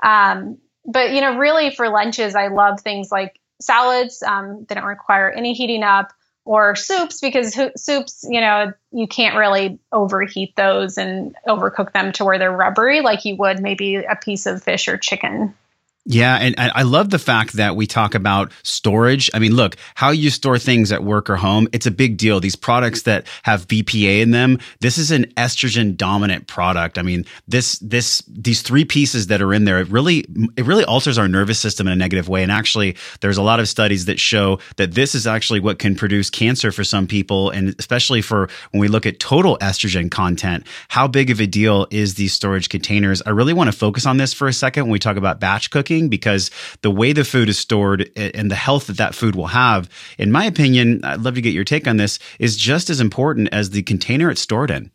Um, 0.01 0.57
but, 0.85 1.11
you 1.11 1.21
know, 1.21 1.37
really 1.37 1.75
for 1.75 1.89
lunches, 1.89 2.35
I 2.35 2.47
love 2.47 2.81
things 2.81 3.11
like 3.11 3.39
salads. 3.59 4.23
Um, 4.23 4.65
they 4.67 4.75
don't 4.75 4.85
require 4.85 5.29
any 5.29 5.53
heating 5.53 5.83
up 5.83 6.13
or 6.45 6.75
soups 6.75 7.19
because 7.21 7.53
ho- 7.53 7.71
soups, 7.75 8.25
you 8.27 8.41
know, 8.41 8.73
you 8.91 9.07
can't 9.07 9.37
really 9.37 9.79
overheat 9.91 10.55
those 10.55 10.97
and 10.97 11.35
overcook 11.47 11.91
them 11.93 12.11
to 12.13 12.25
where 12.25 12.39
they're 12.39 12.51
rubbery 12.51 13.01
like 13.01 13.25
you 13.25 13.35
would 13.35 13.61
maybe 13.61 13.95
a 13.95 14.15
piece 14.15 14.45
of 14.45 14.63
fish 14.63 14.87
or 14.87 14.97
chicken. 14.97 15.53
Yeah, 16.05 16.35
and 16.37 16.55
I 16.57 16.81
love 16.81 17.11
the 17.11 17.19
fact 17.19 17.53
that 17.53 17.75
we 17.75 17.85
talk 17.85 18.15
about 18.15 18.51
storage. 18.63 19.29
I 19.35 19.39
mean, 19.39 19.53
look, 19.53 19.75
how 19.93 20.09
you 20.09 20.31
store 20.31 20.57
things 20.57 20.91
at 20.91 21.03
work 21.03 21.29
or 21.29 21.35
home, 21.35 21.67
it's 21.73 21.85
a 21.85 21.91
big 21.91 22.17
deal. 22.17 22.39
These 22.39 22.55
products 22.55 23.03
that 23.03 23.27
have 23.43 23.67
BPA 23.67 24.19
in 24.19 24.31
them, 24.31 24.57
this 24.79 24.97
is 24.97 25.11
an 25.11 25.25
estrogen 25.37 25.95
dominant 25.95 26.47
product. 26.47 26.97
I 26.97 27.03
mean, 27.03 27.23
this 27.47 27.77
this 27.79 28.23
these 28.27 28.63
three 28.63 28.83
pieces 28.83 29.27
that 29.27 29.43
are 29.43 29.53
in 29.53 29.65
there, 29.65 29.79
it 29.79 29.89
really 29.89 30.25
it 30.57 30.65
really 30.65 30.83
alters 30.85 31.19
our 31.19 31.27
nervous 31.27 31.59
system 31.59 31.85
in 31.85 31.93
a 31.93 31.95
negative 31.95 32.27
way. 32.27 32.41
And 32.41 32.51
actually, 32.51 32.97
there's 33.19 33.37
a 33.37 33.43
lot 33.43 33.59
of 33.59 33.69
studies 33.69 34.05
that 34.05 34.19
show 34.19 34.57
that 34.77 34.95
this 34.95 35.13
is 35.13 35.27
actually 35.27 35.59
what 35.59 35.77
can 35.77 35.93
produce 35.93 36.31
cancer 36.31 36.71
for 36.71 36.83
some 36.83 37.05
people 37.05 37.51
and 37.51 37.75
especially 37.77 38.23
for 38.23 38.49
when 38.71 38.81
we 38.81 38.87
look 38.87 39.05
at 39.05 39.19
total 39.19 39.55
estrogen 39.59 40.09
content, 40.09 40.65
how 40.87 41.07
big 41.07 41.29
of 41.29 41.39
a 41.39 41.45
deal 41.45 41.85
is 41.91 42.15
these 42.15 42.33
storage 42.33 42.69
containers? 42.69 43.21
I 43.23 43.29
really 43.29 43.53
want 43.53 43.71
to 43.71 43.77
focus 43.77 44.07
on 44.07 44.17
this 44.17 44.33
for 44.33 44.47
a 44.47 44.53
second 44.53 44.85
when 44.85 44.91
we 44.91 44.99
talk 44.99 45.15
about 45.15 45.39
batch 45.39 45.69
cooking 45.69 45.90
cooking 45.91 46.09
because 46.09 46.51
the 46.81 46.91
way 46.91 47.13
the 47.13 47.23
food 47.23 47.49
is 47.49 47.57
stored 47.57 48.09
and 48.15 48.49
the 48.49 48.55
health 48.55 48.87
that 48.87 48.97
that 48.97 49.15
food 49.15 49.35
will 49.35 49.47
have, 49.47 49.89
in 50.17 50.31
my 50.31 50.45
opinion, 50.45 51.01
I'd 51.03 51.21
love 51.21 51.35
to 51.35 51.41
get 51.41 51.53
your 51.53 51.63
take 51.63 51.87
on 51.87 51.97
this, 51.97 52.19
is 52.39 52.55
just 52.55 52.89
as 52.89 52.99
important 52.99 53.49
as 53.51 53.71
the 53.71 53.83
container 53.83 54.29
it's 54.29 54.41
stored 54.41 54.71
in. 54.71 54.91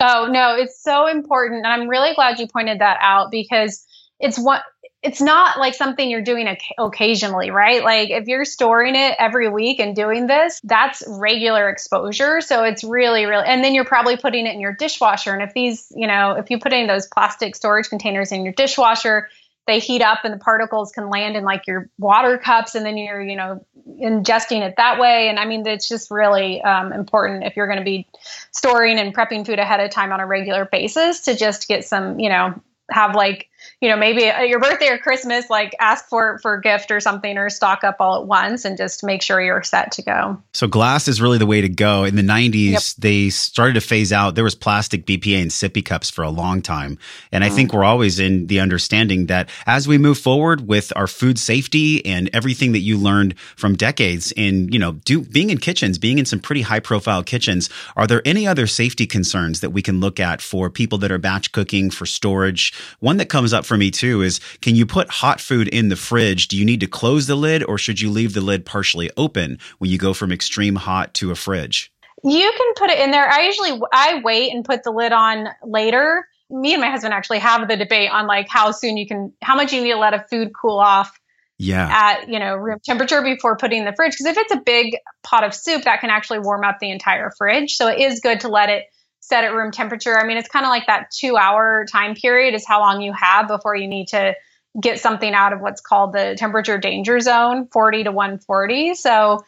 Oh, 0.00 0.28
no, 0.30 0.54
it's 0.54 0.82
so 0.82 1.06
important. 1.06 1.64
And 1.64 1.66
I'm 1.66 1.88
really 1.88 2.14
glad 2.14 2.38
you 2.38 2.46
pointed 2.46 2.80
that 2.80 2.98
out 3.00 3.30
because 3.30 3.84
it's 4.18 4.38
what 4.38 4.62
it's 5.02 5.20
not 5.20 5.58
like 5.58 5.72
something 5.72 6.10
you're 6.10 6.20
doing 6.20 6.46
occasionally, 6.78 7.50
right? 7.50 7.82
Like 7.82 8.10
if 8.10 8.26
you're 8.26 8.44
storing 8.44 8.94
it 8.94 9.14
every 9.18 9.48
week 9.48 9.80
and 9.80 9.96
doing 9.96 10.26
this, 10.26 10.60
that's 10.62 11.02
regular 11.08 11.70
exposure. 11.70 12.42
So 12.42 12.64
it's 12.64 12.84
really, 12.84 13.24
really, 13.24 13.46
and 13.46 13.64
then 13.64 13.74
you're 13.74 13.86
probably 13.86 14.18
putting 14.18 14.46
it 14.46 14.52
in 14.52 14.60
your 14.60 14.74
dishwasher. 14.74 15.32
And 15.32 15.42
if 15.42 15.54
these, 15.54 15.90
you 15.96 16.06
know, 16.06 16.32
if 16.32 16.50
you 16.50 16.58
put 16.58 16.74
in 16.74 16.86
those 16.86 17.06
plastic 17.06 17.56
storage 17.56 17.88
containers 17.88 18.30
in 18.30 18.44
your 18.44 18.52
dishwasher, 18.52 19.30
they 19.66 19.78
heat 19.78 20.02
up 20.02 20.20
and 20.24 20.34
the 20.34 20.38
particles 20.38 20.90
can 20.92 21.10
land 21.10 21.36
in 21.36 21.44
like 21.44 21.66
your 21.66 21.88
water 21.98 22.38
cups 22.38 22.74
and 22.74 22.84
then 22.84 22.96
you're 22.96 23.22
you 23.22 23.36
know 23.36 23.64
ingesting 24.00 24.62
it 24.62 24.74
that 24.76 24.98
way. 24.98 25.28
And 25.28 25.38
i 25.38 25.44
mean 25.44 25.66
it's 25.66 25.88
just 25.88 26.10
really 26.10 26.62
um, 26.62 26.92
important 26.92 27.44
if 27.44 27.56
you're 27.56 27.66
going 27.66 27.78
to 27.78 27.84
be 27.84 28.08
storing 28.52 28.98
and 28.98 29.14
prepping 29.14 29.46
food 29.46 29.58
ahead 29.58 29.80
of 29.80 29.90
time 29.90 30.12
on 30.12 30.20
a 30.20 30.26
regular 30.26 30.64
basis 30.64 31.20
to 31.22 31.36
just 31.36 31.68
get 31.68 31.84
some 31.84 32.18
you 32.18 32.28
know 32.28 32.54
have 32.90 33.14
like 33.14 33.49
you 33.80 33.88
know, 33.88 33.96
maybe 33.96 34.26
at 34.26 34.48
your 34.48 34.60
birthday 34.60 34.88
or 34.88 34.98
Christmas, 34.98 35.48
like 35.48 35.74
ask 35.80 36.06
for 36.06 36.38
for 36.40 36.54
a 36.54 36.60
gift 36.60 36.90
or 36.90 37.00
something, 37.00 37.38
or 37.38 37.48
stock 37.48 37.82
up 37.82 37.96
all 37.98 38.20
at 38.20 38.26
once, 38.26 38.66
and 38.66 38.76
just 38.76 39.02
make 39.02 39.22
sure 39.22 39.40
you're 39.40 39.62
set 39.62 39.90
to 39.92 40.02
go. 40.02 40.40
So 40.52 40.68
glass 40.68 41.08
is 41.08 41.22
really 41.22 41.38
the 41.38 41.46
way 41.46 41.62
to 41.62 41.68
go. 41.68 42.04
In 42.04 42.14
the 42.14 42.22
'90s, 42.22 42.70
yep. 42.72 42.82
they 42.98 43.30
started 43.30 43.74
to 43.74 43.80
phase 43.80 44.12
out. 44.12 44.34
There 44.34 44.44
was 44.44 44.54
plastic 44.54 45.06
BPA 45.06 45.40
and 45.40 45.50
sippy 45.50 45.82
cups 45.82 46.10
for 46.10 46.22
a 46.22 46.28
long 46.28 46.60
time, 46.60 46.98
and 47.32 47.42
mm. 47.42 47.46
I 47.46 47.50
think 47.50 47.72
we're 47.72 47.84
always 47.84 48.20
in 48.20 48.48
the 48.48 48.60
understanding 48.60 49.26
that 49.26 49.48
as 49.66 49.88
we 49.88 49.96
move 49.96 50.18
forward 50.18 50.68
with 50.68 50.92
our 50.94 51.06
food 51.06 51.38
safety 51.38 52.04
and 52.04 52.28
everything 52.34 52.72
that 52.72 52.80
you 52.80 52.98
learned 52.98 53.38
from 53.56 53.76
decades 53.76 54.30
in, 54.32 54.70
you 54.70 54.78
know, 54.78 54.92
do, 54.92 55.22
being 55.22 55.48
in 55.48 55.56
kitchens, 55.56 55.96
being 55.96 56.18
in 56.18 56.26
some 56.26 56.38
pretty 56.38 56.62
high 56.62 56.80
profile 56.80 57.22
kitchens, 57.22 57.70
are 57.96 58.06
there 58.06 58.20
any 58.26 58.46
other 58.46 58.66
safety 58.66 59.06
concerns 59.06 59.60
that 59.60 59.70
we 59.70 59.80
can 59.80 60.00
look 60.00 60.20
at 60.20 60.42
for 60.42 60.68
people 60.68 60.98
that 60.98 61.10
are 61.10 61.18
batch 61.18 61.52
cooking 61.52 61.90
for 61.90 62.04
storage? 62.04 62.74
One 62.98 63.16
that 63.16 63.30
comes 63.30 63.54
up 63.54 63.64
for 63.70 63.76
me 63.76 63.88
too 63.88 64.20
is 64.20 64.40
can 64.62 64.74
you 64.74 64.84
put 64.84 65.08
hot 65.08 65.40
food 65.40 65.68
in 65.68 65.90
the 65.90 65.96
fridge? 65.96 66.48
Do 66.48 66.56
you 66.58 66.64
need 66.64 66.80
to 66.80 66.88
close 66.88 67.28
the 67.28 67.36
lid 67.36 67.62
or 67.62 67.78
should 67.78 68.00
you 68.00 68.10
leave 68.10 68.34
the 68.34 68.40
lid 68.40 68.66
partially 68.66 69.12
open 69.16 69.60
when 69.78 69.92
you 69.92 69.96
go 69.96 70.12
from 70.12 70.32
extreme 70.32 70.74
hot 70.74 71.14
to 71.14 71.30
a 71.30 71.36
fridge? 71.36 71.92
You 72.24 72.50
can 72.50 72.74
put 72.74 72.90
it 72.90 72.98
in 72.98 73.12
there. 73.12 73.30
I 73.30 73.42
usually 73.42 73.80
I 73.92 74.20
wait 74.24 74.52
and 74.52 74.64
put 74.64 74.82
the 74.82 74.90
lid 74.90 75.12
on 75.12 75.50
later. 75.62 76.26
Me 76.50 76.72
and 76.72 76.80
my 76.80 76.90
husband 76.90 77.14
actually 77.14 77.38
have 77.38 77.68
the 77.68 77.76
debate 77.76 78.10
on 78.10 78.26
like 78.26 78.48
how 78.48 78.72
soon 78.72 78.96
you 78.96 79.06
can 79.06 79.32
how 79.40 79.54
much 79.54 79.72
you 79.72 79.80
need 79.80 79.92
to 79.92 79.98
let 79.98 80.14
a 80.14 80.26
food 80.28 80.50
cool 80.60 80.80
off 80.80 81.16
yeah. 81.58 81.88
at 81.92 82.28
you 82.28 82.40
know 82.40 82.56
room 82.56 82.80
temperature 82.84 83.22
before 83.22 83.56
putting 83.56 83.78
in 83.78 83.84
the 83.84 83.92
fridge 83.94 84.14
because 84.14 84.26
if 84.26 84.36
it's 84.36 84.52
a 84.52 84.60
big 84.66 84.96
pot 85.22 85.44
of 85.44 85.54
soup 85.54 85.84
that 85.84 86.00
can 86.00 86.10
actually 86.10 86.40
warm 86.40 86.64
up 86.64 86.78
the 86.80 86.90
entire 86.90 87.30
fridge 87.38 87.76
so 87.76 87.86
it 87.86 88.00
is 88.00 88.18
good 88.18 88.40
to 88.40 88.48
let 88.48 88.68
it 88.68 88.86
set 89.20 89.44
at 89.44 89.52
room 89.52 89.70
temperature. 89.70 90.18
I 90.18 90.26
mean 90.26 90.36
it's 90.36 90.48
kind 90.48 90.64
of 90.64 90.70
like 90.70 90.86
that 90.86 91.10
two 91.10 91.36
hour 91.36 91.86
time 91.90 92.14
period 92.14 92.54
is 92.54 92.66
how 92.66 92.80
long 92.80 93.00
you 93.00 93.12
have 93.12 93.48
before 93.48 93.76
you 93.76 93.86
need 93.86 94.08
to 94.08 94.34
get 94.80 95.00
something 95.00 95.34
out 95.34 95.52
of 95.52 95.60
what's 95.60 95.80
called 95.80 96.12
the 96.12 96.36
temperature 96.38 96.78
danger 96.78 97.18
zone 97.18 97.66
40 97.72 98.04
to 98.04 98.12
140 98.12 98.94
so 98.94 99.44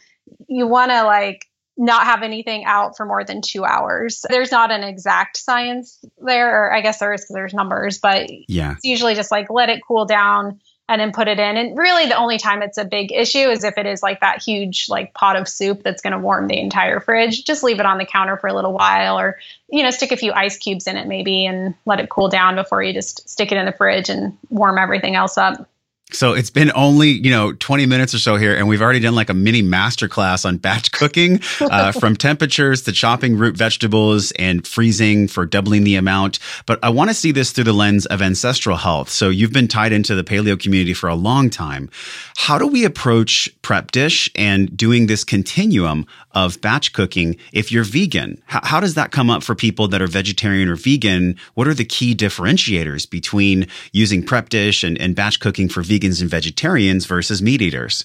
you 0.49 0.67
want 0.67 0.91
to 0.91 1.05
like 1.05 1.47
not 1.77 2.05
have 2.05 2.23
anything 2.23 2.65
out 2.65 2.97
for 2.97 3.07
more 3.07 3.25
than 3.25 3.41
two 3.41 3.65
hours. 3.65 4.25
There's 4.29 4.53
not 4.53 4.71
an 4.71 4.85
exact 4.85 5.37
science 5.37 6.05
there, 6.19 6.67
or 6.67 6.73
I 6.73 6.81
guess 6.81 6.99
there 6.99 7.13
is 7.13 7.23
because 7.23 7.35
there's 7.35 7.55
numbers, 7.55 7.99
but 7.99 8.31
yeah, 8.49 8.73
it's 8.73 8.85
usually 8.85 9.15
just 9.15 9.31
like 9.31 9.49
let 9.51 9.69
it 9.69 9.81
cool 9.87 10.05
down 10.05 10.61
and 10.93 11.01
then 11.01 11.11
put 11.11 11.27
it 11.27 11.39
in. 11.39 11.57
And 11.57 11.77
really, 11.77 12.07
the 12.07 12.17
only 12.17 12.37
time 12.37 12.63
it's 12.63 12.77
a 12.77 12.85
big 12.85 13.13
issue 13.13 13.49
is 13.49 13.65
if 13.65 13.79
it 13.79 13.87
is 13.87 14.03
like 14.03 14.21
that 14.21 14.43
huge 14.43 14.87
like 14.91 15.15
pot 15.15 15.37
of 15.37 15.49
soup 15.49 15.83
that's 15.83 16.03
going 16.03 16.13
to 16.13 16.19
warm 16.19 16.49
the 16.49 16.61
entire 16.61 17.01
fridge. 17.01 17.45
Just 17.45 17.63
leave 17.63 17.81
it 17.81 17.87
on 17.87 17.97
the 17.97 18.05
counter 18.05 18.37
for 18.37 18.49
a 18.49 18.53
little 18.53 18.75
while, 18.75 19.19
or 19.19 19.39
you 19.69 19.83
know, 19.83 19.91
stick 19.91 20.13
a 20.13 20.17
few 20.19 20.33
ice 20.33 20.59
cubes 20.59 20.87
in 20.87 20.99
it 20.99 21.07
maybe, 21.07 21.47
and 21.47 21.75
let 21.87 21.99
it 21.99 22.11
cool 22.11 22.29
down 22.29 22.57
before 22.57 22.83
you 22.83 22.93
just 22.93 23.29
stick 23.29 23.51
it 23.51 23.59
in 23.59 23.65
the 23.65 23.73
fridge 23.73 24.11
and 24.11 24.37
warm 24.51 24.77
everything 24.77 25.17
else 25.17 25.39
up. 25.39 25.67
So 26.13 26.35
it's 26.35 26.51
been 26.51 26.71
only, 26.75 27.11
you 27.11 27.31
know, 27.31 27.53
20 27.53 27.87
minutes 27.87 28.15
or 28.15 28.19
so 28.19 28.37
here, 28.37 28.55
and 28.55 28.69
we've 28.69 28.83
already 28.83 29.01
done 29.01 29.15
like 29.15 29.31
a 29.31 29.35
mini 29.35 29.63
masterclass 29.63 30.45
on 30.45 30.59
batch 30.59 30.93
cooking 30.93 31.41
uh, 31.61 31.93
from 31.93 32.17
temperatures 32.17 32.83
to 32.83 32.93
chopping 32.93 33.37
root 33.37 33.57
vegetables 33.57 34.31
and 34.33 34.67
freezing 34.67 35.27
for 35.29 35.47
doubling 35.47 35.85
the 35.85 35.97
amount. 35.97 36.39
But 36.67 36.79
I 36.83 36.91
want 36.91 37.11
to 37.11 37.15
see 37.15 37.33
this 37.33 37.53
through 37.53 37.65
the 37.65 37.73
lens 37.73 38.07
of 38.07 38.21
ancestral 38.21 38.77
health. 38.77 39.09
So 39.09 39.31
you've 39.31 39.53
been 39.53 39.69
tied 39.69 39.93
into 39.93 40.15
the 40.15 40.25
paleo 40.25 40.61
community 40.61 40.95
for 40.95 41.09
a 41.09 41.15
long 41.15 41.51
time. 41.51 41.91
How 42.37 42.59
do 42.59 42.67
we 42.67 42.85
approach 42.85 43.51
prep 43.63 43.91
dish 43.91 44.31
and 44.35 44.77
doing 44.77 45.07
this 45.07 45.25
continuum 45.25 46.07
of 46.33 46.61
batch 46.61 46.93
cooking 46.93 47.37
if 47.53 47.73
you're 47.73 47.85
vegan? 47.85 48.43
How, 48.47 48.61
how 48.63 48.81
does 48.81 48.95
that 48.95 49.13
come 49.13 49.31
up 49.31 49.43
for 49.43 49.55
people 49.55 49.89
that 49.89 50.03
are 50.03 50.07
vegetarian 50.07 50.69
or 50.69 50.77
vegan? 50.77 51.37
What 51.55 51.69
are 51.69 51.75
the 51.75 51.85
key 51.85 52.15
differentiators 52.15 53.09
between 53.09 53.67
using 53.93 54.23
prep 54.23 54.49
dish 54.49 54.85
and, 54.85 54.99
and 54.99 55.17
batch 55.17 55.41
cooking 55.41 55.69
for 55.69 55.83
vegan? 55.83 56.02
Vegans 56.03 56.21
and 56.21 56.31
vegetarians 56.31 57.07
versus 57.07 57.41
meat 57.43 57.63
eaters? 57.63 58.05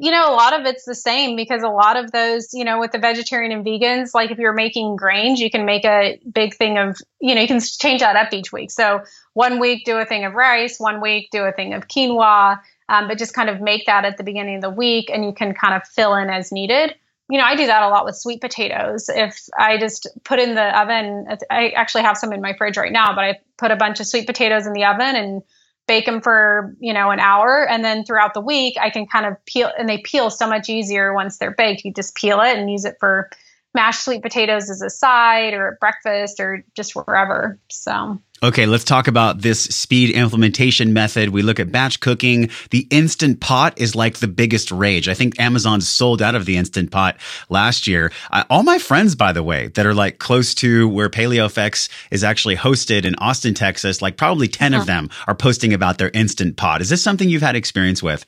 You 0.00 0.12
know, 0.12 0.32
a 0.32 0.34
lot 0.34 0.58
of 0.58 0.64
it's 0.64 0.84
the 0.84 0.94
same 0.94 1.34
because 1.34 1.62
a 1.62 1.68
lot 1.68 1.96
of 1.96 2.12
those, 2.12 2.54
you 2.54 2.64
know, 2.64 2.78
with 2.78 2.92
the 2.92 2.98
vegetarian 2.98 3.50
and 3.50 3.66
vegans, 3.66 4.14
like 4.14 4.30
if 4.30 4.38
you're 4.38 4.52
making 4.52 4.94
grains, 4.94 5.40
you 5.40 5.50
can 5.50 5.64
make 5.64 5.84
a 5.84 6.20
big 6.32 6.54
thing 6.54 6.78
of, 6.78 6.98
you 7.20 7.34
know, 7.34 7.40
you 7.40 7.48
can 7.48 7.60
change 7.60 8.00
that 8.00 8.14
up 8.14 8.32
each 8.32 8.52
week. 8.52 8.70
So 8.70 9.02
one 9.34 9.58
week 9.58 9.84
do 9.84 9.98
a 9.98 10.04
thing 10.04 10.24
of 10.24 10.34
rice, 10.34 10.78
one 10.78 11.00
week 11.00 11.30
do 11.32 11.42
a 11.42 11.52
thing 11.52 11.74
of 11.74 11.88
quinoa, 11.88 12.60
um, 12.88 13.08
but 13.08 13.18
just 13.18 13.34
kind 13.34 13.50
of 13.50 13.60
make 13.60 13.86
that 13.86 14.04
at 14.04 14.18
the 14.18 14.24
beginning 14.24 14.56
of 14.56 14.62
the 14.62 14.70
week 14.70 15.10
and 15.12 15.24
you 15.24 15.32
can 15.32 15.52
kind 15.52 15.74
of 15.74 15.82
fill 15.88 16.14
in 16.14 16.30
as 16.30 16.52
needed 16.52 16.94
you 17.30 17.38
know, 17.38 17.44
I 17.44 17.56
do 17.56 17.66
that 17.66 17.82
a 17.82 17.88
lot 17.88 18.06
with 18.06 18.16
sweet 18.16 18.40
potatoes. 18.40 19.10
If 19.10 19.48
I 19.58 19.76
just 19.76 20.08
put 20.24 20.38
in 20.38 20.54
the 20.54 20.80
oven, 20.80 21.26
I 21.50 21.70
actually 21.70 22.02
have 22.02 22.16
some 22.16 22.32
in 22.32 22.40
my 22.40 22.54
fridge 22.54 22.78
right 22.78 22.92
now, 22.92 23.14
but 23.14 23.24
I 23.24 23.40
put 23.58 23.70
a 23.70 23.76
bunch 23.76 24.00
of 24.00 24.06
sweet 24.06 24.26
potatoes 24.26 24.66
in 24.66 24.72
the 24.72 24.84
oven 24.84 25.14
and 25.14 25.42
bake 25.88 26.06
them 26.06 26.20
for 26.20 26.76
you 26.78 26.92
know 26.92 27.10
an 27.10 27.18
hour 27.18 27.66
and 27.68 27.84
then 27.84 28.04
throughout 28.04 28.34
the 28.34 28.40
week 28.40 28.76
i 28.80 28.90
can 28.90 29.06
kind 29.06 29.26
of 29.26 29.34
peel 29.46 29.72
and 29.76 29.88
they 29.88 29.98
peel 29.98 30.30
so 30.30 30.46
much 30.46 30.68
easier 30.68 31.12
once 31.12 31.38
they're 31.38 31.50
baked. 31.50 31.84
You 31.84 31.92
just 31.92 32.14
peel 32.14 32.40
it 32.40 32.56
and 32.56 32.70
use 32.70 32.84
it 32.84 32.96
for 33.00 33.28
mashed 33.74 34.04
sweet 34.04 34.22
potatoes 34.22 34.70
as 34.70 34.82
a 34.82 34.90
side 34.90 35.54
or 35.54 35.76
breakfast 35.80 36.38
or 36.38 36.64
just 36.76 36.94
wherever 36.94 37.58
so 37.70 38.20
Okay, 38.40 38.66
let's 38.66 38.84
talk 38.84 39.08
about 39.08 39.42
this 39.42 39.64
speed 39.64 40.10
implementation 40.14 40.92
method. 40.92 41.30
We 41.30 41.42
look 41.42 41.58
at 41.58 41.72
batch 41.72 41.98
cooking. 41.98 42.50
The 42.70 42.86
instant 42.90 43.40
pot 43.40 43.74
is 43.80 43.96
like 43.96 44.18
the 44.18 44.28
biggest 44.28 44.70
rage. 44.70 45.08
I 45.08 45.14
think 45.14 45.40
Amazon 45.40 45.80
sold 45.80 46.22
out 46.22 46.36
of 46.36 46.46
the 46.46 46.56
instant 46.56 46.92
pot 46.92 47.16
last 47.48 47.88
year. 47.88 48.12
Uh, 48.30 48.44
all 48.48 48.62
my 48.62 48.78
friends, 48.78 49.16
by 49.16 49.32
the 49.32 49.42
way, 49.42 49.68
that 49.68 49.86
are 49.86 49.94
like 49.94 50.20
close 50.20 50.54
to 50.56 50.88
where 50.88 51.08
PaleoFX 51.08 51.88
is 52.12 52.22
actually 52.22 52.54
hosted 52.54 53.04
in 53.04 53.16
Austin, 53.16 53.54
Texas, 53.54 54.00
like 54.00 54.16
probably 54.16 54.46
10 54.46 54.72
uh-huh. 54.72 54.80
of 54.80 54.86
them 54.86 55.10
are 55.26 55.34
posting 55.34 55.74
about 55.74 55.98
their 55.98 56.10
instant 56.10 56.56
pot. 56.56 56.80
Is 56.80 56.90
this 56.90 57.02
something 57.02 57.28
you've 57.28 57.42
had 57.42 57.56
experience 57.56 58.04
with? 58.04 58.24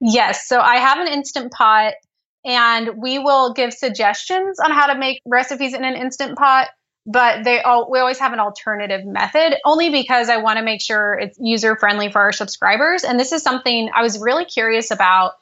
Yes. 0.00 0.46
So 0.46 0.60
I 0.60 0.76
have 0.76 0.98
an 0.98 1.08
instant 1.08 1.50
pot 1.50 1.94
and 2.44 2.90
we 2.98 3.18
will 3.18 3.54
give 3.54 3.72
suggestions 3.72 4.60
on 4.60 4.70
how 4.70 4.88
to 4.88 4.98
make 4.98 5.22
recipes 5.24 5.72
in 5.72 5.82
an 5.82 5.94
instant 5.94 6.36
pot 6.36 6.68
but 7.06 7.44
they 7.44 7.60
all 7.60 7.90
we 7.90 7.98
always 7.98 8.18
have 8.18 8.32
an 8.32 8.40
alternative 8.40 9.04
method 9.04 9.56
only 9.64 9.90
because 9.90 10.28
I 10.28 10.38
want 10.38 10.58
to 10.58 10.64
make 10.64 10.80
sure 10.80 11.14
it's 11.14 11.38
user 11.40 11.76
friendly 11.76 12.10
for 12.10 12.20
our 12.20 12.32
subscribers. 12.32 13.04
And 13.04 13.18
this 13.20 13.32
is 13.32 13.42
something 13.42 13.90
I 13.94 14.02
was 14.02 14.18
really 14.18 14.44
curious 14.44 14.90
about. 14.90 15.32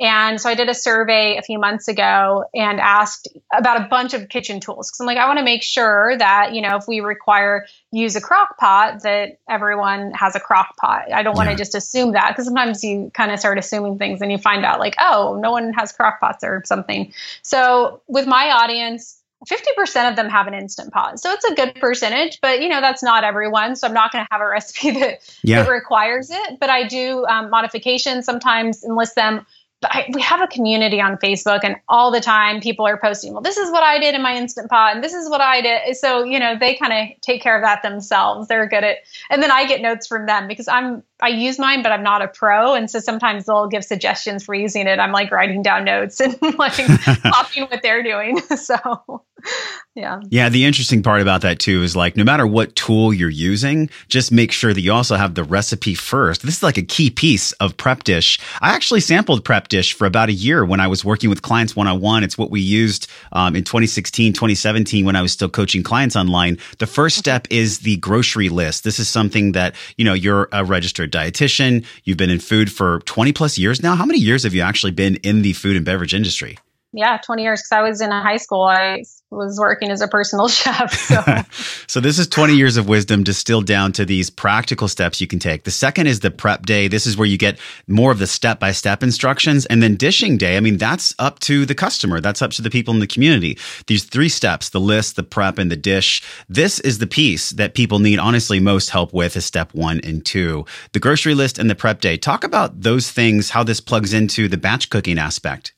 And 0.00 0.40
so 0.40 0.48
I 0.48 0.54
did 0.54 0.68
a 0.68 0.74
survey 0.74 1.36
a 1.36 1.42
few 1.42 1.60
months 1.60 1.86
ago 1.86 2.44
and 2.54 2.80
asked 2.80 3.28
about 3.56 3.80
a 3.80 3.88
bunch 3.88 4.14
of 4.14 4.28
kitchen 4.28 4.58
tools 4.58 4.90
because 4.90 4.98
I'm 4.98 5.06
like, 5.06 5.18
I 5.18 5.26
want 5.26 5.38
to 5.38 5.44
make 5.44 5.62
sure 5.62 6.16
that, 6.18 6.54
you 6.54 6.60
know, 6.60 6.76
if 6.76 6.88
we 6.88 7.00
require 7.00 7.66
use 7.92 8.16
a 8.16 8.20
crock 8.20 8.58
pot, 8.58 9.04
that 9.04 9.38
everyone 9.48 10.10
has 10.12 10.34
a 10.34 10.40
crock 10.40 10.76
pot. 10.76 11.12
I 11.12 11.22
don't 11.22 11.36
want 11.36 11.50
to 11.50 11.54
just 11.54 11.76
assume 11.76 12.12
that 12.12 12.30
because 12.30 12.46
sometimes 12.46 12.82
you 12.82 13.12
kind 13.14 13.30
of 13.30 13.38
start 13.38 13.58
assuming 13.58 13.98
things 13.98 14.20
and 14.20 14.32
you 14.32 14.38
find 14.38 14.64
out 14.64 14.80
like, 14.80 14.96
oh, 14.98 15.38
no 15.40 15.52
one 15.52 15.72
has 15.74 15.92
crock 15.92 16.18
pots 16.18 16.42
or 16.42 16.62
something. 16.64 17.12
So 17.42 18.02
with 18.08 18.26
my 18.26 18.50
audience, 18.50 19.21
50% 19.48 20.10
of 20.10 20.16
them 20.16 20.28
have 20.28 20.46
an 20.46 20.54
instant 20.54 20.92
pot. 20.92 21.20
So 21.20 21.30
it's 21.32 21.44
a 21.44 21.54
good 21.54 21.74
percentage, 21.76 22.38
but 22.40 22.62
you 22.62 22.68
know, 22.68 22.80
that's 22.80 23.02
not 23.02 23.24
everyone. 23.24 23.76
So 23.76 23.86
I'm 23.86 23.94
not 23.94 24.12
going 24.12 24.24
to 24.24 24.28
have 24.30 24.40
a 24.40 24.46
recipe 24.48 24.92
that, 24.92 25.18
yeah. 25.42 25.62
that 25.62 25.70
requires 25.70 26.30
it, 26.30 26.60
but 26.60 26.70
I 26.70 26.86
do 26.86 27.26
um, 27.26 27.50
modifications 27.50 28.24
sometimes 28.24 28.84
enlist 28.84 29.14
them 29.14 29.46
but 29.82 29.90
I, 29.92 30.06
we 30.14 30.22
have 30.22 30.40
a 30.40 30.46
community 30.46 31.00
on 31.00 31.16
Facebook, 31.16 31.60
and 31.64 31.76
all 31.88 32.12
the 32.12 32.20
time 32.20 32.60
people 32.60 32.86
are 32.86 32.96
posting, 32.96 33.32
well, 33.32 33.42
this 33.42 33.56
is 33.56 33.70
what 33.70 33.82
I 33.82 33.98
did 33.98 34.14
in 34.14 34.22
my 34.22 34.36
Instant 34.36 34.70
Pot, 34.70 34.94
and 34.94 35.04
this 35.04 35.12
is 35.12 35.28
what 35.28 35.40
I 35.40 35.60
did. 35.60 35.96
So, 35.96 36.22
you 36.22 36.38
know, 36.38 36.56
they 36.56 36.76
kind 36.76 36.92
of 36.92 37.20
take 37.20 37.42
care 37.42 37.56
of 37.56 37.64
that 37.64 37.82
themselves. 37.82 38.46
They're 38.46 38.68
good 38.68 38.84
at, 38.84 38.98
and 39.28 39.42
then 39.42 39.50
I 39.50 39.66
get 39.66 39.82
notes 39.82 40.06
from 40.06 40.26
them 40.26 40.46
because 40.46 40.68
I'm, 40.68 41.02
I 41.20 41.28
use 41.28 41.58
mine, 41.58 41.82
but 41.82 41.90
I'm 41.90 42.04
not 42.04 42.22
a 42.22 42.28
pro. 42.28 42.74
And 42.74 42.88
so 42.88 43.00
sometimes 43.00 43.46
they'll 43.46 43.66
give 43.66 43.84
suggestions 43.84 44.44
for 44.44 44.54
using 44.54 44.86
it. 44.86 45.00
I'm 45.00 45.12
like 45.12 45.32
writing 45.32 45.62
down 45.62 45.84
notes 45.84 46.20
and 46.20 46.40
like 46.58 46.74
copying 47.22 47.66
what 47.66 47.82
they're 47.82 48.04
doing. 48.04 48.38
So, 48.56 49.24
yeah. 49.94 50.20
Yeah. 50.30 50.48
The 50.48 50.64
interesting 50.64 51.02
part 51.02 51.20
about 51.20 51.42
that 51.42 51.58
too 51.58 51.82
is 51.82 51.96
like, 51.96 52.16
no 52.16 52.24
matter 52.24 52.46
what 52.46 52.74
tool 52.76 53.12
you're 53.12 53.28
using, 53.28 53.90
just 54.08 54.32
make 54.32 54.52
sure 54.52 54.72
that 54.72 54.80
you 54.80 54.92
also 54.92 55.16
have 55.16 55.34
the 55.34 55.44
recipe 55.44 55.94
first. 55.94 56.42
This 56.42 56.58
is 56.58 56.62
like 56.62 56.78
a 56.78 56.82
key 56.82 57.10
piece 57.10 57.52
of 57.52 57.76
Prep 57.76 58.04
Dish. 58.04 58.38
I 58.60 58.74
actually 58.74 59.00
sampled 59.00 59.44
Prep 59.44 59.68
dish 59.68 59.92
for 59.94 60.06
about 60.06 60.28
a 60.28 60.32
year 60.32 60.64
when 60.64 60.80
I 60.80 60.86
was 60.86 61.04
working 61.04 61.30
with 61.30 61.42
clients 61.42 61.76
one 61.76 61.88
on 61.88 62.00
one. 62.00 62.24
It's 62.24 62.38
what 62.38 62.50
we 62.50 62.60
used 62.60 63.08
um, 63.32 63.56
in 63.56 63.64
2016, 63.64 64.32
2017 64.32 65.04
when 65.04 65.16
I 65.16 65.22
was 65.22 65.32
still 65.32 65.48
coaching 65.48 65.82
clients 65.82 66.16
online. 66.16 66.58
The 66.78 66.86
first 66.86 67.16
step 67.16 67.46
is 67.50 67.80
the 67.80 67.96
grocery 67.98 68.48
list. 68.48 68.84
This 68.84 68.98
is 68.98 69.08
something 69.08 69.52
that, 69.52 69.74
you 69.96 70.04
know, 70.04 70.14
you're 70.14 70.48
a 70.52 70.64
registered 70.64 71.12
dietitian. 71.12 71.84
You've 72.04 72.18
been 72.18 72.30
in 72.30 72.40
food 72.40 72.72
for 72.72 73.00
20 73.00 73.32
plus 73.32 73.58
years 73.58 73.82
now. 73.82 73.94
How 73.94 74.06
many 74.06 74.18
years 74.18 74.44
have 74.44 74.54
you 74.54 74.62
actually 74.62 74.92
been 74.92 75.16
in 75.16 75.42
the 75.42 75.52
food 75.52 75.76
and 75.76 75.84
beverage 75.84 76.14
industry? 76.14 76.58
Yeah, 76.92 77.18
20 77.24 77.42
years 77.42 77.60
because 77.60 77.72
I 77.72 77.82
was 77.82 78.00
in 78.00 78.10
high 78.10 78.36
school. 78.36 78.62
I 78.64 79.02
was 79.32 79.58
working 79.58 79.90
as 79.90 80.00
a 80.00 80.08
personal 80.08 80.48
chef. 80.60 80.92
So. 80.92 81.22
so 81.86 82.00
this 82.00 82.18
is 82.18 82.28
20 82.28 82.54
years 82.54 82.76
of 82.76 82.88
wisdom 82.88 83.24
distilled 83.24 83.66
down 83.66 83.92
to 83.92 84.04
these 84.04 84.30
practical 84.30 84.88
steps 84.88 85.20
you 85.20 85.26
can 85.26 85.38
take. 85.38 85.64
The 85.64 85.70
second 85.70 86.06
is 86.06 86.20
the 86.20 86.30
prep 86.30 86.66
day. 86.66 86.88
This 86.88 87.06
is 87.06 87.16
where 87.16 87.26
you 87.26 87.38
get 87.38 87.58
more 87.86 88.12
of 88.12 88.18
the 88.18 88.26
step 88.26 88.60
by 88.60 88.72
step 88.72 89.02
instructions. 89.02 89.66
And 89.66 89.82
then 89.82 89.96
dishing 89.96 90.36
day, 90.36 90.56
I 90.56 90.60
mean, 90.60 90.76
that's 90.76 91.14
up 91.18 91.40
to 91.40 91.66
the 91.66 91.74
customer. 91.74 92.20
That's 92.20 92.42
up 92.42 92.50
to 92.52 92.62
the 92.62 92.70
people 92.70 92.94
in 92.94 93.00
the 93.00 93.06
community. 93.06 93.58
These 93.86 94.04
three 94.04 94.28
steps, 94.28 94.68
the 94.68 94.80
list, 94.80 95.16
the 95.16 95.22
prep, 95.22 95.58
and 95.58 95.70
the 95.70 95.76
dish. 95.76 96.22
This 96.48 96.80
is 96.80 96.98
the 96.98 97.06
piece 97.06 97.50
that 97.50 97.74
people 97.74 97.98
need 97.98 98.18
honestly 98.18 98.60
most 98.60 98.90
help 98.90 99.12
with 99.12 99.36
is 99.36 99.46
step 99.46 99.74
one 99.74 100.00
and 100.00 100.24
two. 100.24 100.64
The 100.92 101.00
grocery 101.00 101.34
list 101.34 101.58
and 101.58 101.70
the 101.70 101.74
prep 101.74 102.00
day. 102.00 102.16
Talk 102.16 102.44
about 102.44 102.82
those 102.82 103.10
things, 103.10 103.50
how 103.50 103.64
this 103.64 103.80
plugs 103.80 104.12
into 104.12 104.48
the 104.48 104.56
batch 104.56 104.90
cooking 104.90 105.18
aspect. 105.18 105.72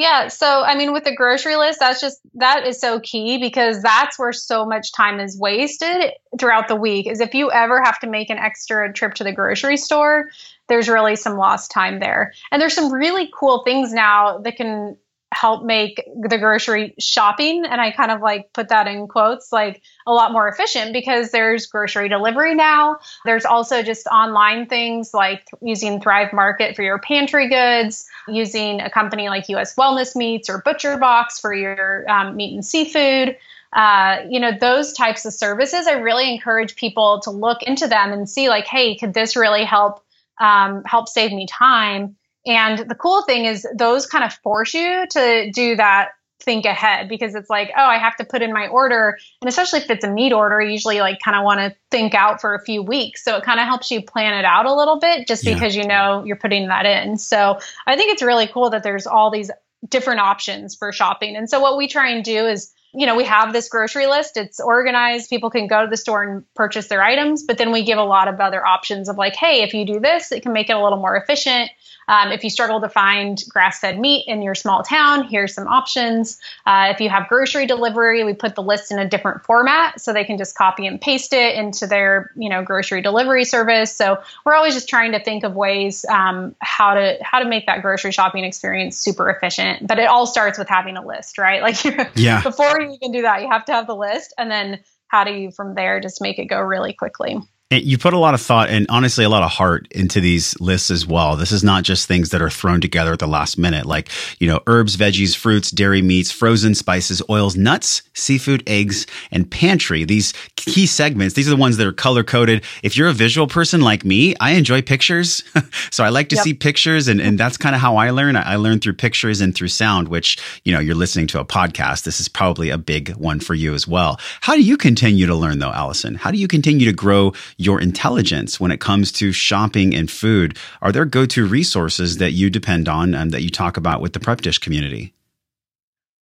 Yeah. 0.00 0.28
So, 0.28 0.62
I 0.62 0.76
mean, 0.76 0.94
with 0.94 1.04
the 1.04 1.14
grocery 1.14 1.56
list, 1.56 1.78
that's 1.78 2.00
just, 2.00 2.22
that 2.32 2.66
is 2.66 2.80
so 2.80 3.00
key 3.00 3.36
because 3.36 3.82
that's 3.82 4.18
where 4.18 4.32
so 4.32 4.64
much 4.64 4.94
time 4.94 5.20
is 5.20 5.38
wasted 5.38 6.12
throughout 6.38 6.68
the 6.68 6.74
week. 6.74 7.06
Is 7.06 7.20
if 7.20 7.34
you 7.34 7.50
ever 7.50 7.82
have 7.82 7.98
to 7.98 8.06
make 8.06 8.30
an 8.30 8.38
extra 8.38 8.90
trip 8.94 9.12
to 9.16 9.24
the 9.24 9.32
grocery 9.32 9.76
store, 9.76 10.30
there's 10.70 10.88
really 10.88 11.16
some 11.16 11.36
lost 11.36 11.70
time 11.70 12.00
there. 12.00 12.32
And 12.50 12.62
there's 12.62 12.72
some 12.72 12.90
really 12.90 13.30
cool 13.38 13.62
things 13.62 13.92
now 13.92 14.38
that 14.38 14.56
can 14.56 14.96
help 15.32 15.64
make 15.64 16.02
the 16.28 16.38
grocery 16.38 16.94
shopping. 16.98 17.64
And 17.64 17.80
i 17.80 17.90
kind 17.90 18.10
of 18.10 18.20
like 18.20 18.52
put 18.52 18.68
that 18.68 18.86
in 18.86 19.06
quotes 19.06 19.52
like 19.52 19.82
a 20.06 20.12
lot 20.12 20.32
more 20.32 20.48
efficient 20.48 20.92
because 20.92 21.30
there's 21.30 21.66
grocery 21.66 22.08
delivery 22.08 22.54
now. 22.54 22.98
There's 23.24 23.44
also 23.44 23.82
just 23.82 24.06
online 24.08 24.66
things 24.66 25.14
like 25.14 25.48
using 25.62 26.00
thrive 26.00 26.32
market 26.32 26.74
for 26.74 26.82
your 26.82 26.98
pantry 26.98 27.48
goods 27.48 28.08
using 28.28 28.80
a 28.80 28.90
company 28.90 29.28
like 29.28 29.48
us 29.48 29.74
wellness 29.76 30.16
meats 30.16 30.50
or 30.50 30.62
butcher 30.62 30.96
box 30.96 31.38
for 31.38 31.54
your 31.54 32.10
um, 32.10 32.36
meat 32.36 32.54
and 32.54 32.64
seafood. 32.64 33.36
Uh, 33.72 34.24
you 34.28 34.40
know 34.40 34.50
those 34.60 34.92
types 34.92 35.24
of 35.24 35.32
services 35.32 35.86
i 35.86 35.92
really 35.92 36.28
encourage 36.34 36.74
people 36.74 37.20
to 37.20 37.30
look 37.30 37.62
into 37.62 37.86
them 37.86 38.12
and 38.12 38.28
see 38.28 38.48
like 38.48 38.66
hey 38.66 38.96
could 38.96 39.14
this 39.14 39.36
really 39.36 39.64
help 39.64 40.04
um, 40.40 40.82
help 40.84 41.08
save 41.08 41.30
me 41.30 41.46
time 41.46 42.16
and 42.46 42.78
the 42.88 42.94
cool 42.94 43.22
thing 43.22 43.44
is 43.44 43.66
those 43.76 44.06
kind 44.06 44.24
of 44.24 44.32
force 44.34 44.74
you 44.74 45.06
to 45.10 45.50
do 45.52 45.76
that 45.76 46.10
think 46.42 46.64
ahead 46.64 47.08
because 47.08 47.34
it's 47.34 47.50
like, 47.50 47.70
oh, 47.76 47.84
I 47.84 47.98
have 47.98 48.16
to 48.16 48.24
put 48.24 48.42
in 48.42 48.52
my 48.52 48.66
order. 48.68 49.18
And 49.42 49.48
especially 49.48 49.80
if 49.80 49.90
it's 49.90 50.04
a 50.04 50.10
meat 50.10 50.32
order, 50.32 50.60
I 50.60 50.64
usually 50.64 51.00
like 51.00 51.20
kind 51.20 51.36
of 51.36 51.44
want 51.44 51.60
to 51.60 51.74
think 51.90 52.14
out 52.14 52.40
for 52.40 52.54
a 52.54 52.60
few 52.60 52.82
weeks. 52.82 53.22
So 53.22 53.36
it 53.36 53.44
kind 53.44 53.60
of 53.60 53.66
helps 53.66 53.90
you 53.90 54.02
plan 54.02 54.34
it 54.34 54.44
out 54.44 54.66
a 54.66 54.74
little 54.74 54.98
bit 54.98 55.26
just 55.26 55.44
yeah. 55.44 55.54
because 55.54 55.76
you 55.76 55.86
know 55.86 56.24
you're 56.24 56.36
putting 56.36 56.68
that 56.68 56.86
in. 56.86 57.18
So 57.18 57.58
I 57.86 57.96
think 57.96 58.12
it's 58.12 58.22
really 58.22 58.46
cool 58.46 58.70
that 58.70 58.82
there's 58.82 59.06
all 59.06 59.30
these 59.30 59.50
different 59.88 60.20
options 60.20 60.74
for 60.74 60.92
shopping. 60.92 61.36
And 61.36 61.48
so 61.48 61.60
what 61.60 61.76
we 61.76 61.88
try 61.88 62.10
and 62.10 62.24
do 62.24 62.46
is 62.46 62.72
you 62.92 63.06
know, 63.06 63.14
we 63.14 63.24
have 63.24 63.52
this 63.52 63.68
grocery 63.68 64.06
list. 64.06 64.36
It's 64.36 64.58
organized. 64.58 65.30
People 65.30 65.50
can 65.50 65.68
go 65.68 65.82
to 65.82 65.88
the 65.88 65.96
store 65.96 66.24
and 66.24 66.54
purchase 66.54 66.88
their 66.88 67.02
items, 67.02 67.44
but 67.44 67.56
then 67.56 67.70
we 67.70 67.84
give 67.84 67.98
a 67.98 68.04
lot 68.04 68.26
of 68.26 68.40
other 68.40 68.66
options 68.66 69.08
of 69.08 69.16
like, 69.16 69.36
hey, 69.36 69.62
if 69.62 69.74
you 69.74 69.84
do 69.84 70.00
this, 70.00 70.32
it 70.32 70.42
can 70.42 70.52
make 70.52 70.68
it 70.70 70.72
a 70.72 70.82
little 70.82 70.98
more 70.98 71.16
efficient. 71.16 71.70
Um, 72.10 72.32
if 72.32 72.42
you 72.42 72.50
struggle 72.50 72.80
to 72.80 72.88
find 72.88 73.40
grass 73.48 73.78
fed 73.78 74.00
meat 74.00 74.26
in 74.26 74.42
your 74.42 74.56
small 74.56 74.82
town, 74.82 75.28
here's 75.28 75.54
some 75.54 75.68
options. 75.68 76.40
Uh, 76.66 76.88
if 76.90 77.00
you 77.00 77.08
have 77.08 77.28
grocery 77.28 77.66
delivery, 77.66 78.24
we 78.24 78.34
put 78.34 78.56
the 78.56 78.62
list 78.62 78.90
in 78.90 78.98
a 78.98 79.08
different 79.08 79.44
format 79.44 80.00
so 80.00 80.12
they 80.12 80.24
can 80.24 80.36
just 80.36 80.56
copy 80.56 80.88
and 80.88 81.00
paste 81.00 81.32
it 81.32 81.54
into 81.54 81.86
their 81.86 82.32
you 82.34 82.48
know 82.48 82.64
grocery 82.64 83.00
delivery 83.00 83.44
service. 83.44 83.94
So 83.94 84.18
we're 84.44 84.54
always 84.54 84.74
just 84.74 84.88
trying 84.88 85.12
to 85.12 85.22
think 85.22 85.44
of 85.44 85.54
ways 85.54 86.04
um, 86.06 86.56
how 86.58 86.94
to 86.94 87.16
how 87.22 87.38
to 87.38 87.48
make 87.48 87.66
that 87.66 87.80
grocery 87.80 88.10
shopping 88.10 88.44
experience 88.44 88.98
super 88.98 89.30
efficient. 89.30 89.86
But 89.86 90.00
it 90.00 90.08
all 90.08 90.26
starts 90.26 90.58
with 90.58 90.68
having 90.68 90.96
a 90.96 91.06
list, 91.06 91.38
right? 91.38 91.62
Like 91.70 91.84
yeah. 92.16 92.42
before 92.42 92.80
you 92.80 92.98
can 92.98 93.12
do 93.12 93.22
that, 93.22 93.42
you 93.42 93.48
have 93.48 93.64
to 93.66 93.72
have 93.72 93.86
the 93.86 93.94
list, 93.94 94.34
and 94.36 94.50
then 94.50 94.80
how 95.06 95.22
do 95.22 95.32
you 95.32 95.52
from 95.52 95.74
there 95.74 96.00
just 96.00 96.20
make 96.20 96.40
it 96.40 96.46
go 96.46 96.58
really 96.58 96.92
quickly? 96.92 97.38
You 97.70 97.98
put 97.98 98.12
a 98.12 98.18
lot 98.18 98.34
of 98.34 98.40
thought 98.40 98.68
and 98.68 98.84
honestly 98.88 99.24
a 99.24 99.28
lot 99.28 99.44
of 99.44 99.50
heart 99.50 99.86
into 99.92 100.20
these 100.20 100.58
lists 100.60 100.90
as 100.90 101.06
well. 101.06 101.36
This 101.36 101.52
is 101.52 101.62
not 101.62 101.84
just 101.84 102.08
things 102.08 102.30
that 102.30 102.42
are 102.42 102.50
thrown 102.50 102.80
together 102.80 103.12
at 103.12 103.20
the 103.20 103.28
last 103.28 103.58
minute, 103.58 103.86
like, 103.86 104.08
you 104.40 104.48
know, 104.48 104.60
herbs, 104.66 104.96
veggies, 104.96 105.36
fruits, 105.36 105.70
dairy 105.70 106.02
meats, 106.02 106.32
frozen 106.32 106.74
spices, 106.74 107.22
oils, 107.30 107.56
nuts, 107.56 108.02
seafood, 108.12 108.64
eggs, 108.68 109.06
and 109.30 109.48
pantry. 109.48 110.04
These 110.04 110.34
key 110.56 110.84
segments, 110.84 111.36
these 111.36 111.46
are 111.46 111.52
the 111.52 111.56
ones 111.56 111.76
that 111.76 111.86
are 111.86 111.92
color 111.92 112.24
coded. 112.24 112.64
If 112.82 112.96
you're 112.96 113.06
a 113.06 113.12
visual 113.12 113.46
person 113.46 113.82
like 113.82 114.04
me, 114.04 114.34
I 114.40 114.52
enjoy 114.52 114.82
pictures. 114.82 115.44
so 115.92 116.02
I 116.02 116.08
like 116.08 116.28
to 116.30 116.36
yep. 116.36 116.44
see 116.44 116.54
pictures 116.54 117.06
and, 117.06 117.20
and 117.20 117.38
that's 117.38 117.56
kind 117.56 117.76
of 117.76 117.80
how 117.80 117.96
I 117.96 118.10
learn. 118.10 118.34
I 118.34 118.56
learn 118.56 118.80
through 118.80 118.94
pictures 118.94 119.40
and 119.40 119.54
through 119.54 119.68
sound, 119.68 120.08
which, 120.08 120.38
you 120.64 120.72
know, 120.72 120.80
you're 120.80 120.96
listening 120.96 121.28
to 121.28 121.40
a 121.40 121.44
podcast. 121.44 122.02
This 122.02 122.20
is 122.20 122.28
probably 122.28 122.70
a 122.70 122.78
big 122.78 123.10
one 123.10 123.38
for 123.38 123.54
you 123.54 123.74
as 123.74 123.86
well. 123.86 124.18
How 124.40 124.54
do 124.54 124.62
you 124.62 124.76
continue 124.76 125.26
to 125.26 125.36
learn 125.36 125.60
though, 125.60 125.70
Allison? 125.70 126.16
How 126.16 126.32
do 126.32 126.38
you 126.38 126.48
continue 126.48 126.86
to 126.86 126.92
grow 126.92 127.32
your 127.60 127.80
intelligence 127.80 128.58
when 128.58 128.70
it 128.70 128.80
comes 128.80 129.12
to 129.12 129.32
shopping 129.32 129.94
and 129.94 130.10
food? 130.10 130.56
Are 130.80 130.92
there 130.92 131.04
go 131.04 131.26
to 131.26 131.46
resources 131.46 132.16
that 132.16 132.32
you 132.32 132.50
depend 132.50 132.88
on 132.88 133.14
and 133.14 133.30
that 133.32 133.42
you 133.42 133.50
talk 133.50 133.76
about 133.76 134.00
with 134.00 134.14
the 134.14 134.20
Prep 134.20 134.40
Dish 134.40 134.58
community? 134.58 135.12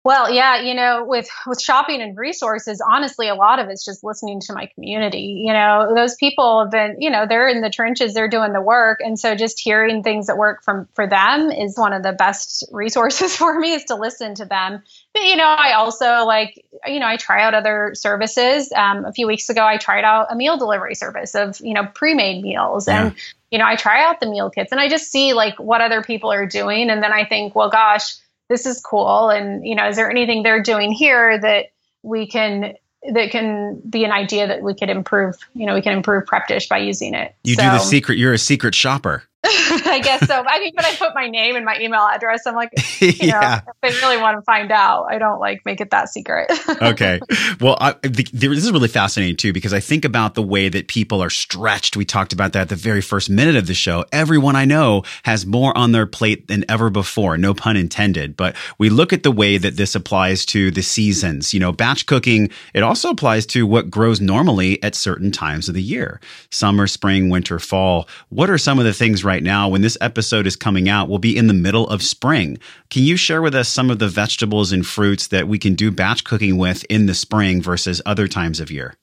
Well, 0.04 0.32
yeah, 0.32 0.62
you 0.62 0.74
know, 0.74 1.04
with 1.04 1.28
with 1.46 1.61
shopping 1.61 2.00
and 2.00 2.16
resources, 2.16 2.80
honestly, 2.80 3.28
a 3.28 3.34
lot 3.34 3.58
of 3.58 3.68
it's 3.68 3.84
just 3.84 4.04
listening 4.04 4.40
to 4.42 4.54
my 4.54 4.66
community. 4.74 5.42
You 5.44 5.52
know, 5.52 5.92
those 5.94 6.14
people 6.14 6.62
have 6.62 6.70
been, 6.70 6.96
you 7.00 7.11
know, 7.11 7.26
they're 7.28 7.48
in 7.48 7.62
the 7.62 7.68
trenches, 7.68 8.14
they're 8.14 8.28
doing 8.28 8.52
the 8.52 8.61
work, 8.61 9.00
and 9.00 9.18
so 9.18 9.34
just 9.34 9.58
hearing 9.58 10.04
things 10.04 10.28
that 10.28 10.38
work 10.38 10.62
from 10.62 10.88
for 10.94 11.06
them 11.06 11.50
is 11.50 11.76
one 11.76 11.92
of 11.92 12.04
the 12.04 12.12
best 12.12 12.64
resources 12.70 13.37
for 13.37 13.58
me 13.58 13.74
is 13.74 13.84
to 13.87 13.96
listen 13.96 14.37
to 14.37 14.44
them. 14.44 14.82
But 15.12 15.24
you 15.24 15.37
know, 15.37 15.48
I 15.48 15.72
also 15.72 16.24
like, 16.24 16.64
you 16.87 17.00
know, 17.00 17.06
I 17.06 17.16
try 17.16 17.42
out 17.42 17.54
other 17.54 17.90
services. 17.94 18.72
Um, 18.72 19.04
a 19.04 19.12
few 19.12 19.26
weeks 19.26 19.48
ago, 19.50 19.66
I 19.66 19.78
tried 19.78 20.04
out 20.04 20.28
a 20.30 20.37
meal 20.37 20.56
delivery 20.56 20.94
service 20.94 21.34
of 21.34 21.61
you 21.61 21.74
know 21.74 21.87
pre-made 21.94 22.40
meals, 22.40 22.87
yeah. 22.87 23.06
and 23.06 23.14
you 23.50 23.58
know, 23.58 23.66
I 23.66 23.74
try 23.74 24.04
out 24.04 24.20
the 24.20 24.30
meal 24.30 24.48
kits, 24.48 24.70
and 24.70 24.80
I 24.80 24.88
just 24.88 25.11
see 25.11 25.34
like 25.34 25.58
what 25.58 25.80
other 25.80 26.02
people 26.02 26.30
are 26.30 26.46
doing, 26.46 26.88
and 26.88 27.02
then 27.02 27.12
I 27.12 27.24
think, 27.24 27.56
well, 27.56 27.68
gosh 27.68 28.14
this 28.48 28.66
is 28.66 28.80
cool. 28.80 29.30
And 29.30 29.66
you 29.66 29.74
know 29.74 29.88
is 29.88 29.96
there 29.96 30.11
anything 30.11 30.42
they're 30.42 30.62
doing 30.62 30.92
here 30.92 31.38
that 31.40 31.66
we 32.02 32.26
can 32.26 32.74
that 33.12 33.30
can 33.30 33.80
be 33.88 34.04
an 34.04 34.12
idea 34.12 34.46
that 34.46 34.62
we 34.62 34.74
could 34.74 34.90
improve 34.90 35.37
you 35.54 35.66
know 35.66 35.74
we 35.74 35.82
can 35.82 35.92
improve 35.92 36.26
prep 36.26 36.48
dish 36.48 36.68
by 36.68 36.78
using 36.78 37.14
it? 37.14 37.34
You 37.44 37.54
so, 37.54 37.62
do 37.62 37.68
the 37.70 37.78
secret 37.78 38.18
you're 38.18 38.32
a 38.32 38.38
secret 38.38 38.74
shopper 38.74 39.24
I 39.44 40.01
guess 40.03 40.27
so. 40.27 40.42
I 40.44 40.59
mean, 40.59 40.72
but 40.74 40.85
I 40.85 40.96
put 40.96 41.14
my 41.14 41.29
name 41.29 41.55
and 41.55 41.64
my 41.64 41.79
email 41.81 42.01
address. 42.01 42.44
I'm 42.44 42.57
like, 42.57 42.70
you 43.01 43.12
yeah. 43.20 43.62
know, 43.64 43.72
if 43.83 43.94
they 43.94 44.01
really 44.07 44.20
want 44.20 44.37
to 44.37 44.42
find 44.42 44.72
out, 44.72 45.07
I 45.09 45.18
don't 45.18 45.38
like 45.38 45.64
make 45.64 45.81
it 45.81 45.90
that 45.90 46.09
secret. 46.09 46.51
okay. 46.83 47.20
Well, 47.61 47.79
I, 47.81 47.92
the, 48.03 48.27
this 48.33 48.64
is 48.64 48.72
really 48.72 48.88
fascinating 48.88 49.37
too, 49.37 49.53
because 49.53 49.72
I 49.72 49.79
think 49.79 50.05
about 50.05 50.35
the 50.35 50.42
way 50.42 50.68
that 50.68 50.88
people 50.88 51.22
are 51.22 51.31
stretched. 51.31 51.96
We 51.96 52.05
talked 52.05 52.33
about 52.33 52.53
that 52.55 52.62
at 52.62 52.68
the 52.68 52.74
very 52.74 53.01
first 53.01 53.31
minute 53.31 53.55
of 53.55 53.68
the 53.68 53.74
show. 53.74 54.05
Everyone 54.11 54.57
I 54.57 54.64
know 54.64 55.05
has 55.22 55.46
more 55.46 55.77
on 55.79 55.92
their 55.92 56.07
plate 56.07 56.48
than 56.48 56.64
ever 56.68 56.90
before. 56.90 57.38
No 57.38 57.55
pun 57.55 57.77
intended. 57.77 58.37
But 58.37 58.57
we 58.79 58.90
look 58.90 59.12
at 59.12 59.22
the 59.22 59.31
way 59.31 59.57
that 59.57 59.77
this 59.77 59.94
applies 59.94 60.44
to 60.46 60.72
the 60.72 60.83
seasons. 60.83 61.55
You 61.55 61.61
know, 61.61 61.70
batch 61.70 62.07
cooking, 62.07 62.51
it 62.74 62.83
also 62.83 63.11
applies 63.11 63.46
to 63.46 63.68
what 63.68 63.88
grows 63.88 64.20
normally 64.20 64.83
at 64.83 64.96
certain 64.96 65.31
times 65.31 65.68
of 65.68 65.77
the 65.77 65.83
year. 65.83 66.20
Summer, 66.51 66.88
spring, 66.88 67.29
winter, 67.29 67.61
fall. 67.61 68.09
What 68.31 68.51
are 68.51 68.59
some 68.59 68.81
of 68.81 68.85
the 68.85 68.92
things 68.92 69.24
right 69.28 69.42
now, 69.42 69.68
when 69.68 69.82
this 69.82 69.98
episode 70.00 70.46
is 70.46 70.56
coming 70.56 70.88
out, 70.88 71.08
we'll 71.08 71.18
be 71.18 71.36
in 71.36 71.46
the 71.46 71.54
middle 71.54 71.86
of 71.88 72.02
spring. 72.02 72.58
Can 72.88 73.04
you 73.04 73.16
share 73.16 73.42
with 73.42 73.54
us 73.54 73.68
some 73.68 73.90
of 73.90 73.98
the 73.98 74.08
vegetables 74.08 74.72
and 74.72 74.84
fruits 74.84 75.28
that 75.28 75.46
we 75.46 75.58
can 75.58 75.74
do 75.74 75.90
batch 75.90 76.24
cooking 76.24 76.56
with 76.56 76.84
in 76.88 77.06
the 77.06 77.14
spring 77.14 77.62
versus 77.62 78.00
other 78.06 78.26
times 78.26 78.58
of 78.58 78.70
year? 78.70 78.94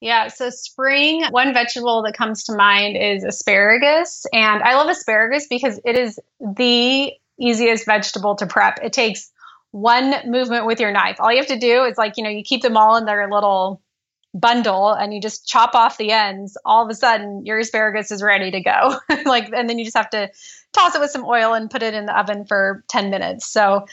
Yeah, 0.00 0.28
so 0.28 0.48
spring, 0.48 1.24
one 1.30 1.52
vegetable 1.52 2.02
that 2.04 2.16
comes 2.16 2.44
to 2.44 2.54
mind 2.54 2.96
is 2.96 3.24
asparagus. 3.24 4.24
And 4.32 4.62
I 4.62 4.76
love 4.76 4.88
asparagus 4.88 5.46
because 5.50 5.78
it 5.84 5.98
is 5.98 6.18
the 6.40 7.12
easiest 7.38 7.84
vegetable 7.84 8.36
to 8.36 8.46
prep. 8.46 8.78
It 8.82 8.92
takes 8.92 9.30
one 9.72 10.14
movement 10.26 10.64
with 10.64 10.80
your 10.80 10.92
knife. 10.92 11.16
All 11.18 11.30
you 11.30 11.38
have 11.38 11.48
to 11.48 11.58
do 11.58 11.84
is 11.84 11.98
like, 11.98 12.16
you 12.16 12.24
know, 12.24 12.30
you 12.30 12.42
keep 12.44 12.62
them 12.62 12.76
all 12.76 12.96
in 12.96 13.04
their 13.04 13.30
little 13.30 13.82
bundle 14.34 14.92
and 14.92 15.12
you 15.12 15.20
just 15.20 15.46
chop 15.46 15.74
off 15.74 15.98
the 15.98 16.12
ends, 16.12 16.56
all 16.64 16.84
of 16.84 16.90
a 16.90 16.94
sudden 16.94 17.44
your 17.44 17.58
asparagus 17.58 18.10
is 18.10 18.22
ready 18.22 18.50
to 18.50 18.60
go. 18.60 18.96
like 19.24 19.50
and 19.52 19.68
then 19.68 19.78
you 19.78 19.84
just 19.84 19.96
have 19.96 20.10
to 20.10 20.30
toss 20.72 20.94
it 20.94 21.00
with 21.00 21.10
some 21.10 21.24
oil 21.24 21.52
and 21.52 21.70
put 21.70 21.82
it 21.82 21.94
in 21.94 22.06
the 22.06 22.18
oven 22.18 22.44
for 22.44 22.84
10 22.88 23.10
minutes. 23.10 23.46
So 23.46 23.86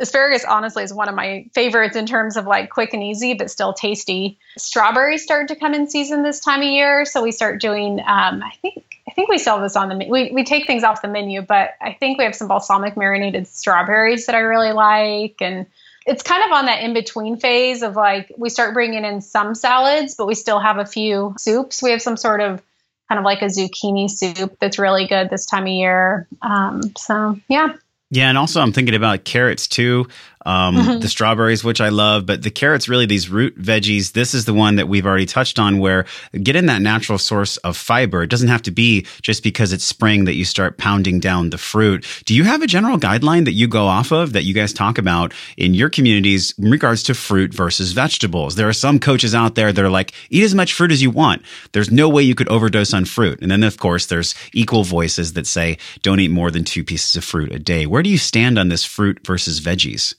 asparagus 0.00 0.44
honestly 0.44 0.82
is 0.82 0.92
one 0.92 1.08
of 1.08 1.14
my 1.14 1.46
favorites 1.54 1.94
in 1.94 2.06
terms 2.06 2.36
of 2.36 2.46
like 2.46 2.70
quick 2.70 2.92
and 2.94 3.02
easy 3.02 3.34
but 3.34 3.50
still 3.50 3.72
tasty 3.72 4.38
strawberries 4.56 5.22
start 5.22 5.46
to 5.46 5.54
come 5.54 5.74
in 5.74 5.88
season 5.88 6.22
this 6.22 6.40
time 6.40 6.60
of 6.60 6.66
year 6.66 7.04
so 7.04 7.22
we 7.22 7.30
start 7.30 7.60
doing 7.60 8.00
um, 8.00 8.42
i 8.42 8.52
think 8.62 8.82
i 9.06 9.12
think 9.12 9.28
we 9.28 9.36
sell 9.36 9.60
this 9.60 9.76
on 9.76 9.90
the 9.90 10.06
we, 10.08 10.32
we 10.32 10.42
take 10.42 10.66
things 10.66 10.82
off 10.82 11.02
the 11.02 11.08
menu 11.08 11.42
but 11.42 11.72
i 11.82 11.92
think 11.92 12.16
we 12.16 12.24
have 12.24 12.34
some 12.34 12.48
balsamic 12.48 12.96
marinated 12.96 13.46
strawberries 13.46 14.24
that 14.24 14.34
i 14.34 14.38
really 14.38 14.72
like 14.72 15.36
and 15.40 15.66
it's 16.10 16.24
kind 16.24 16.42
of 16.44 16.50
on 16.50 16.66
that 16.66 16.82
in 16.82 16.92
between 16.92 17.36
phase 17.36 17.82
of 17.82 17.94
like 17.94 18.32
we 18.36 18.50
start 18.50 18.74
bringing 18.74 19.04
in 19.04 19.20
some 19.20 19.54
salads, 19.54 20.16
but 20.16 20.26
we 20.26 20.34
still 20.34 20.58
have 20.58 20.78
a 20.78 20.84
few 20.84 21.34
soups. 21.38 21.82
We 21.82 21.92
have 21.92 22.02
some 22.02 22.16
sort 22.16 22.40
of 22.40 22.60
kind 23.08 23.20
of 23.20 23.24
like 23.24 23.42
a 23.42 23.46
zucchini 23.46 24.10
soup 24.10 24.56
that's 24.60 24.76
really 24.76 25.06
good 25.06 25.30
this 25.30 25.46
time 25.46 25.64
of 25.64 25.68
year. 25.68 26.26
Um, 26.42 26.80
so, 26.98 27.38
yeah. 27.48 27.74
Yeah, 28.10 28.28
and 28.28 28.36
also 28.36 28.60
I'm 28.60 28.72
thinking 28.72 28.96
about 28.96 29.22
carrots 29.22 29.68
too. 29.68 30.08
Um, 30.46 30.74
the 31.00 31.08
strawberries, 31.08 31.62
which 31.62 31.80
I 31.80 31.88
love, 31.88 32.26
but 32.26 32.42
the 32.42 32.50
carrots, 32.50 32.88
really 32.88 33.06
these 33.06 33.28
root 33.28 33.60
veggies. 33.60 34.12
This 34.12 34.34
is 34.34 34.44
the 34.44 34.54
one 34.54 34.76
that 34.76 34.88
we've 34.88 35.06
already 35.06 35.26
touched 35.26 35.58
on 35.58 35.78
where 35.78 36.06
get 36.42 36.56
in 36.56 36.66
that 36.66 36.82
natural 36.82 37.18
source 37.18 37.56
of 37.58 37.76
fiber. 37.76 38.22
It 38.22 38.30
doesn't 38.30 38.48
have 38.48 38.62
to 38.62 38.70
be 38.70 39.06
just 39.22 39.42
because 39.42 39.72
it's 39.72 39.84
spring 39.84 40.24
that 40.24 40.34
you 40.34 40.44
start 40.44 40.78
pounding 40.78 41.20
down 41.20 41.50
the 41.50 41.58
fruit. 41.58 42.06
Do 42.24 42.34
you 42.34 42.44
have 42.44 42.62
a 42.62 42.66
general 42.66 42.98
guideline 42.98 43.44
that 43.44 43.52
you 43.52 43.68
go 43.68 43.86
off 43.86 44.12
of 44.12 44.32
that 44.32 44.44
you 44.44 44.54
guys 44.54 44.72
talk 44.72 44.98
about 44.98 45.34
in 45.56 45.74
your 45.74 45.90
communities 45.90 46.54
in 46.58 46.70
regards 46.70 47.02
to 47.04 47.14
fruit 47.14 47.52
versus 47.52 47.92
vegetables? 47.92 48.56
There 48.56 48.68
are 48.68 48.72
some 48.72 48.98
coaches 48.98 49.34
out 49.34 49.54
there 49.54 49.72
that 49.72 49.84
are 49.84 49.90
like, 49.90 50.12
eat 50.30 50.44
as 50.44 50.54
much 50.54 50.72
fruit 50.72 50.92
as 50.92 51.02
you 51.02 51.10
want. 51.10 51.42
There's 51.72 51.90
no 51.90 52.08
way 52.08 52.22
you 52.22 52.34
could 52.34 52.48
overdose 52.48 52.94
on 52.94 53.04
fruit. 53.04 53.40
And 53.42 53.50
then, 53.50 53.62
of 53.62 53.78
course, 53.78 54.06
there's 54.06 54.34
equal 54.52 54.84
voices 54.84 55.34
that 55.34 55.46
say, 55.46 55.78
don't 56.02 56.20
eat 56.20 56.30
more 56.30 56.50
than 56.50 56.64
two 56.64 56.84
pieces 56.84 57.16
of 57.16 57.24
fruit 57.24 57.52
a 57.52 57.58
day. 57.58 57.86
Where 57.86 58.02
do 58.02 58.10
you 58.10 58.18
stand 58.18 58.58
on 58.58 58.68
this 58.68 58.84
fruit 58.84 59.26
versus 59.26 59.60
veggies? 59.60 60.14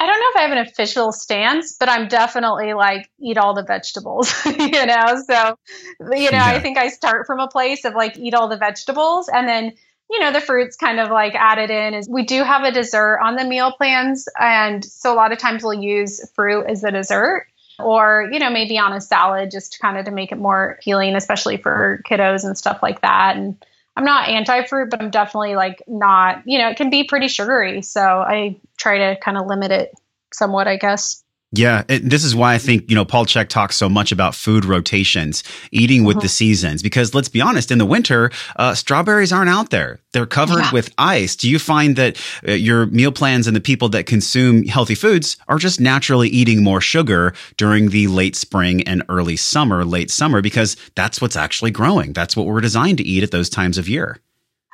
I 0.00 0.06
don't 0.06 0.18
know 0.18 0.26
if 0.30 0.36
I 0.36 0.42
have 0.42 0.52
an 0.52 0.66
official 0.66 1.12
stance, 1.12 1.76
but 1.78 1.90
I'm 1.90 2.08
definitely 2.08 2.72
like 2.72 3.10
eat 3.20 3.36
all 3.36 3.52
the 3.52 3.62
vegetables, 3.62 4.34
you 4.46 4.86
know. 4.86 5.22
So, 5.26 5.58
you 6.00 6.30
know, 6.30 6.38
yeah. 6.38 6.46
I 6.46 6.58
think 6.58 6.78
I 6.78 6.88
start 6.88 7.26
from 7.26 7.38
a 7.38 7.48
place 7.48 7.84
of 7.84 7.94
like 7.94 8.16
eat 8.16 8.32
all 8.32 8.48
the 8.48 8.56
vegetables 8.56 9.28
and 9.28 9.46
then 9.46 9.74
you 10.10 10.18
know 10.18 10.32
the 10.32 10.40
fruits 10.40 10.76
kind 10.76 10.98
of 10.98 11.10
like 11.10 11.34
added 11.34 11.70
in 11.70 11.94
is 11.94 12.08
we 12.08 12.24
do 12.24 12.42
have 12.42 12.64
a 12.64 12.72
dessert 12.72 13.20
on 13.22 13.36
the 13.36 13.44
meal 13.44 13.72
plans 13.72 14.26
and 14.40 14.84
so 14.84 15.12
a 15.12 15.14
lot 15.14 15.32
of 15.32 15.38
times 15.38 15.62
we'll 15.62 15.74
use 15.74 16.28
fruit 16.34 16.64
as 16.68 16.82
a 16.82 16.90
dessert 16.90 17.46
or 17.78 18.28
you 18.32 18.40
know 18.40 18.50
maybe 18.50 18.76
on 18.76 18.92
a 18.92 19.00
salad 19.00 19.50
just 19.52 19.78
kind 19.80 19.96
of 19.96 20.06
to 20.06 20.10
make 20.10 20.32
it 20.32 20.38
more 20.38 20.70
appealing 20.70 21.14
especially 21.14 21.56
for 21.56 22.02
kiddos 22.10 22.44
and 22.44 22.58
stuff 22.58 22.82
like 22.82 23.00
that 23.02 23.36
and 23.36 23.64
i'm 23.96 24.04
not 24.04 24.28
anti-fruit 24.28 24.90
but 24.90 25.00
i'm 25.00 25.10
definitely 25.10 25.54
like 25.54 25.82
not 25.86 26.42
you 26.46 26.58
know 26.58 26.68
it 26.68 26.76
can 26.76 26.90
be 26.90 27.04
pretty 27.04 27.28
sugary 27.28 27.82
so 27.82 28.00
i 28.00 28.56
try 28.76 28.98
to 28.98 29.20
kind 29.20 29.36
of 29.36 29.46
limit 29.46 29.70
it 29.70 29.92
somewhat 30.32 30.68
i 30.68 30.76
guess 30.76 31.22
yeah, 31.52 31.82
it, 31.88 32.08
this 32.08 32.22
is 32.22 32.34
why 32.34 32.54
I 32.54 32.58
think, 32.58 32.88
you 32.88 32.94
know, 32.94 33.04
Paul 33.04 33.26
Chek 33.26 33.48
talks 33.48 33.74
so 33.74 33.88
much 33.88 34.12
about 34.12 34.36
food 34.36 34.64
rotations, 34.64 35.42
eating 35.72 36.04
with 36.04 36.18
uh-huh. 36.18 36.22
the 36.22 36.28
seasons, 36.28 36.80
because 36.80 37.12
let's 37.12 37.28
be 37.28 37.40
honest, 37.40 37.72
in 37.72 37.78
the 37.78 37.86
winter, 37.86 38.30
uh, 38.54 38.74
strawberries 38.74 39.32
aren't 39.32 39.50
out 39.50 39.70
there. 39.70 39.98
They're 40.12 40.26
covered 40.26 40.60
yeah. 40.60 40.72
with 40.72 40.94
ice. 40.96 41.34
Do 41.34 41.50
you 41.50 41.58
find 41.58 41.96
that 41.96 42.20
uh, 42.46 42.52
your 42.52 42.86
meal 42.86 43.10
plans 43.10 43.48
and 43.48 43.56
the 43.56 43.60
people 43.60 43.88
that 43.90 44.06
consume 44.06 44.64
healthy 44.64 44.94
foods 44.94 45.38
are 45.48 45.58
just 45.58 45.80
naturally 45.80 46.28
eating 46.28 46.62
more 46.62 46.80
sugar 46.80 47.34
during 47.56 47.90
the 47.90 48.06
late 48.06 48.36
spring 48.36 48.86
and 48.86 49.02
early 49.08 49.36
summer, 49.36 49.84
late 49.84 50.10
summer, 50.10 50.40
because 50.40 50.76
that's 50.94 51.20
what's 51.20 51.36
actually 51.36 51.72
growing? 51.72 52.12
That's 52.12 52.36
what 52.36 52.46
we're 52.46 52.60
designed 52.60 52.98
to 52.98 53.04
eat 53.04 53.24
at 53.24 53.32
those 53.32 53.50
times 53.50 53.76
of 53.76 53.88
year. 53.88 54.20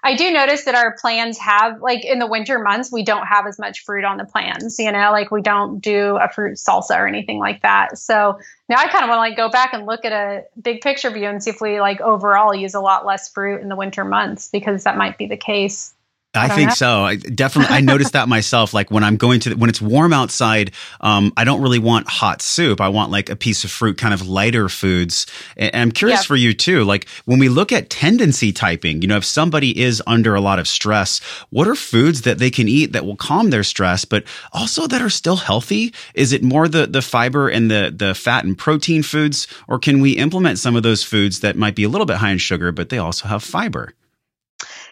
I 0.07 0.15
do 0.15 0.31
notice 0.31 0.63
that 0.67 0.77
our 0.77 0.97
plans 1.01 1.37
have 1.39 1.83
like 1.83 2.05
in 2.05 2.21
the 2.21 2.29
winter 2.29 2.61
months 2.61 2.93
we 2.93 3.03
don't 3.03 3.27
have 3.27 3.45
as 3.45 3.59
much 3.59 3.83
fruit 3.83 4.05
on 4.05 4.19
the 4.19 4.25
plans, 4.25 4.79
you 4.79 4.93
know, 4.93 5.11
like 5.11 5.33
we 5.33 5.43
don't 5.43 5.81
do 5.81 6.17
a 6.23 6.29
fruit 6.29 6.59
salsa 6.59 6.97
or 6.97 7.09
anything 7.09 7.41
like 7.41 7.61
that. 7.63 7.99
So 7.99 8.39
now 8.69 8.77
I 8.77 8.87
kind 8.87 9.03
of 9.03 9.09
want 9.09 9.17
to 9.17 9.23
like 9.23 9.37
go 9.37 9.51
back 9.51 9.75
and 9.75 9.85
look 9.85 10.05
at 10.05 10.13
a 10.13 10.45
big 10.63 10.81
picture 10.81 11.11
view 11.11 11.27
and 11.27 11.43
see 11.43 11.51
if 11.51 11.61
we 11.61 11.81
like 11.81 12.01
overall 12.01 12.55
use 12.55 12.73
a 12.73 12.81
lot 12.81 13.05
less 13.05 13.29
fruit 13.29 13.61
in 13.61 13.69
the 13.69 13.75
winter 13.75 14.05
months 14.05 14.49
because 14.49 14.85
that 14.85 14.97
might 14.97 15.19
be 15.19 15.27
the 15.27 15.37
case. 15.37 15.93
I, 16.37 16.49
think 16.49 16.73
so. 16.73 17.03
I 17.05 17.17
definitely, 17.17 17.75
I 17.75 17.81
noticed 17.81 18.13
that 18.13 18.29
myself. 18.29 18.75
Like 18.75 18.91
when 18.91 19.05
I'm 19.05 19.17
going 19.17 19.41
to, 19.41 19.55
when 19.55 19.71
it's 19.71 19.81
warm 19.81 20.13
outside, 20.13 20.73
um, 21.01 21.33
I 21.37 21.45
don't 21.45 21.63
really 21.63 21.79
want 21.79 22.09
hot 22.09 22.43
soup. 22.43 22.81
I 22.81 22.89
want 22.89 23.11
like 23.11 23.31
a 23.31 23.37
piece 23.37 23.65
of 23.65 23.71
fruit, 23.71 23.99
kind 23.99 24.15
of 24.15 24.27
lighter 24.29 24.69
foods. 24.69 25.27
And 25.57 25.75
I'm 25.75 25.93
curious 25.93 26.25
for 26.25 26.37
you 26.37 26.55
too. 26.55 26.85
Like 26.85 27.09
when 27.25 27.39
we 27.39 27.49
look 27.49 27.73
at 27.73 27.91
tendency 27.91 28.53
typing, 28.53 29.03
you 29.03 29.09
know, 29.09 29.17
if 29.17 29.25
somebody 29.25 29.81
is 29.81 30.03
under 30.07 30.35
a 30.35 30.41
lot 30.41 30.59
of 30.59 30.69
stress, 30.69 31.21
what 31.51 31.69
are 31.69 31.75
foods 31.75 32.23
that 32.23 32.39
they 32.39 32.51
can 32.51 32.69
eat 32.69 32.93
that 32.93 33.05
will 33.05 33.17
calm 33.17 33.51
their 33.51 33.65
stress, 33.65 34.05
but 34.05 34.25
also 34.53 34.87
that 34.87 35.03
are 35.03 35.11
still 35.11 35.37
healthy? 35.37 35.93
Is 36.15 36.33
it 36.33 36.43
more 36.43 36.69
the, 36.69 36.87
the 36.87 37.03
fiber 37.03 37.49
and 37.49 37.71
the, 37.71 37.93
the 37.95 38.15
fat 38.15 38.45
and 38.45 38.57
protein 38.57 39.03
foods, 39.03 39.47
or 39.69 39.79
can 39.79 40.01
we 40.01 40.13
implement 40.13 40.59
some 40.59 40.77
of 40.77 40.83
those 40.83 41.03
foods 41.03 41.41
that 41.41 41.57
might 41.57 41.75
be 41.75 41.85
a 41.85 41.89
little 41.89 42.07
bit 42.07 42.17
high 42.17 42.31
in 42.31 42.39
sugar, 42.39 42.73
but 42.73 42.89
they 42.89 42.99
also 42.99 43.29
have 43.29 43.43
fiber? 43.43 43.93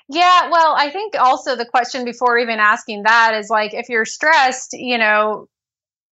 Yeah, 0.09 0.51
well, 0.51 0.75
I 0.77 0.91
think 0.91 1.15
also 1.19 1.57
the 1.57 1.65
question 1.65 2.05
before 2.05 2.39
even 2.39 2.59
asking 2.59 3.05
that 3.05 3.35
is 3.35 3.49
like 3.49 3.73
if 3.73 3.89
you're 3.89 4.05
stressed, 4.05 4.75
you 4.75 4.99
know, 4.99 5.49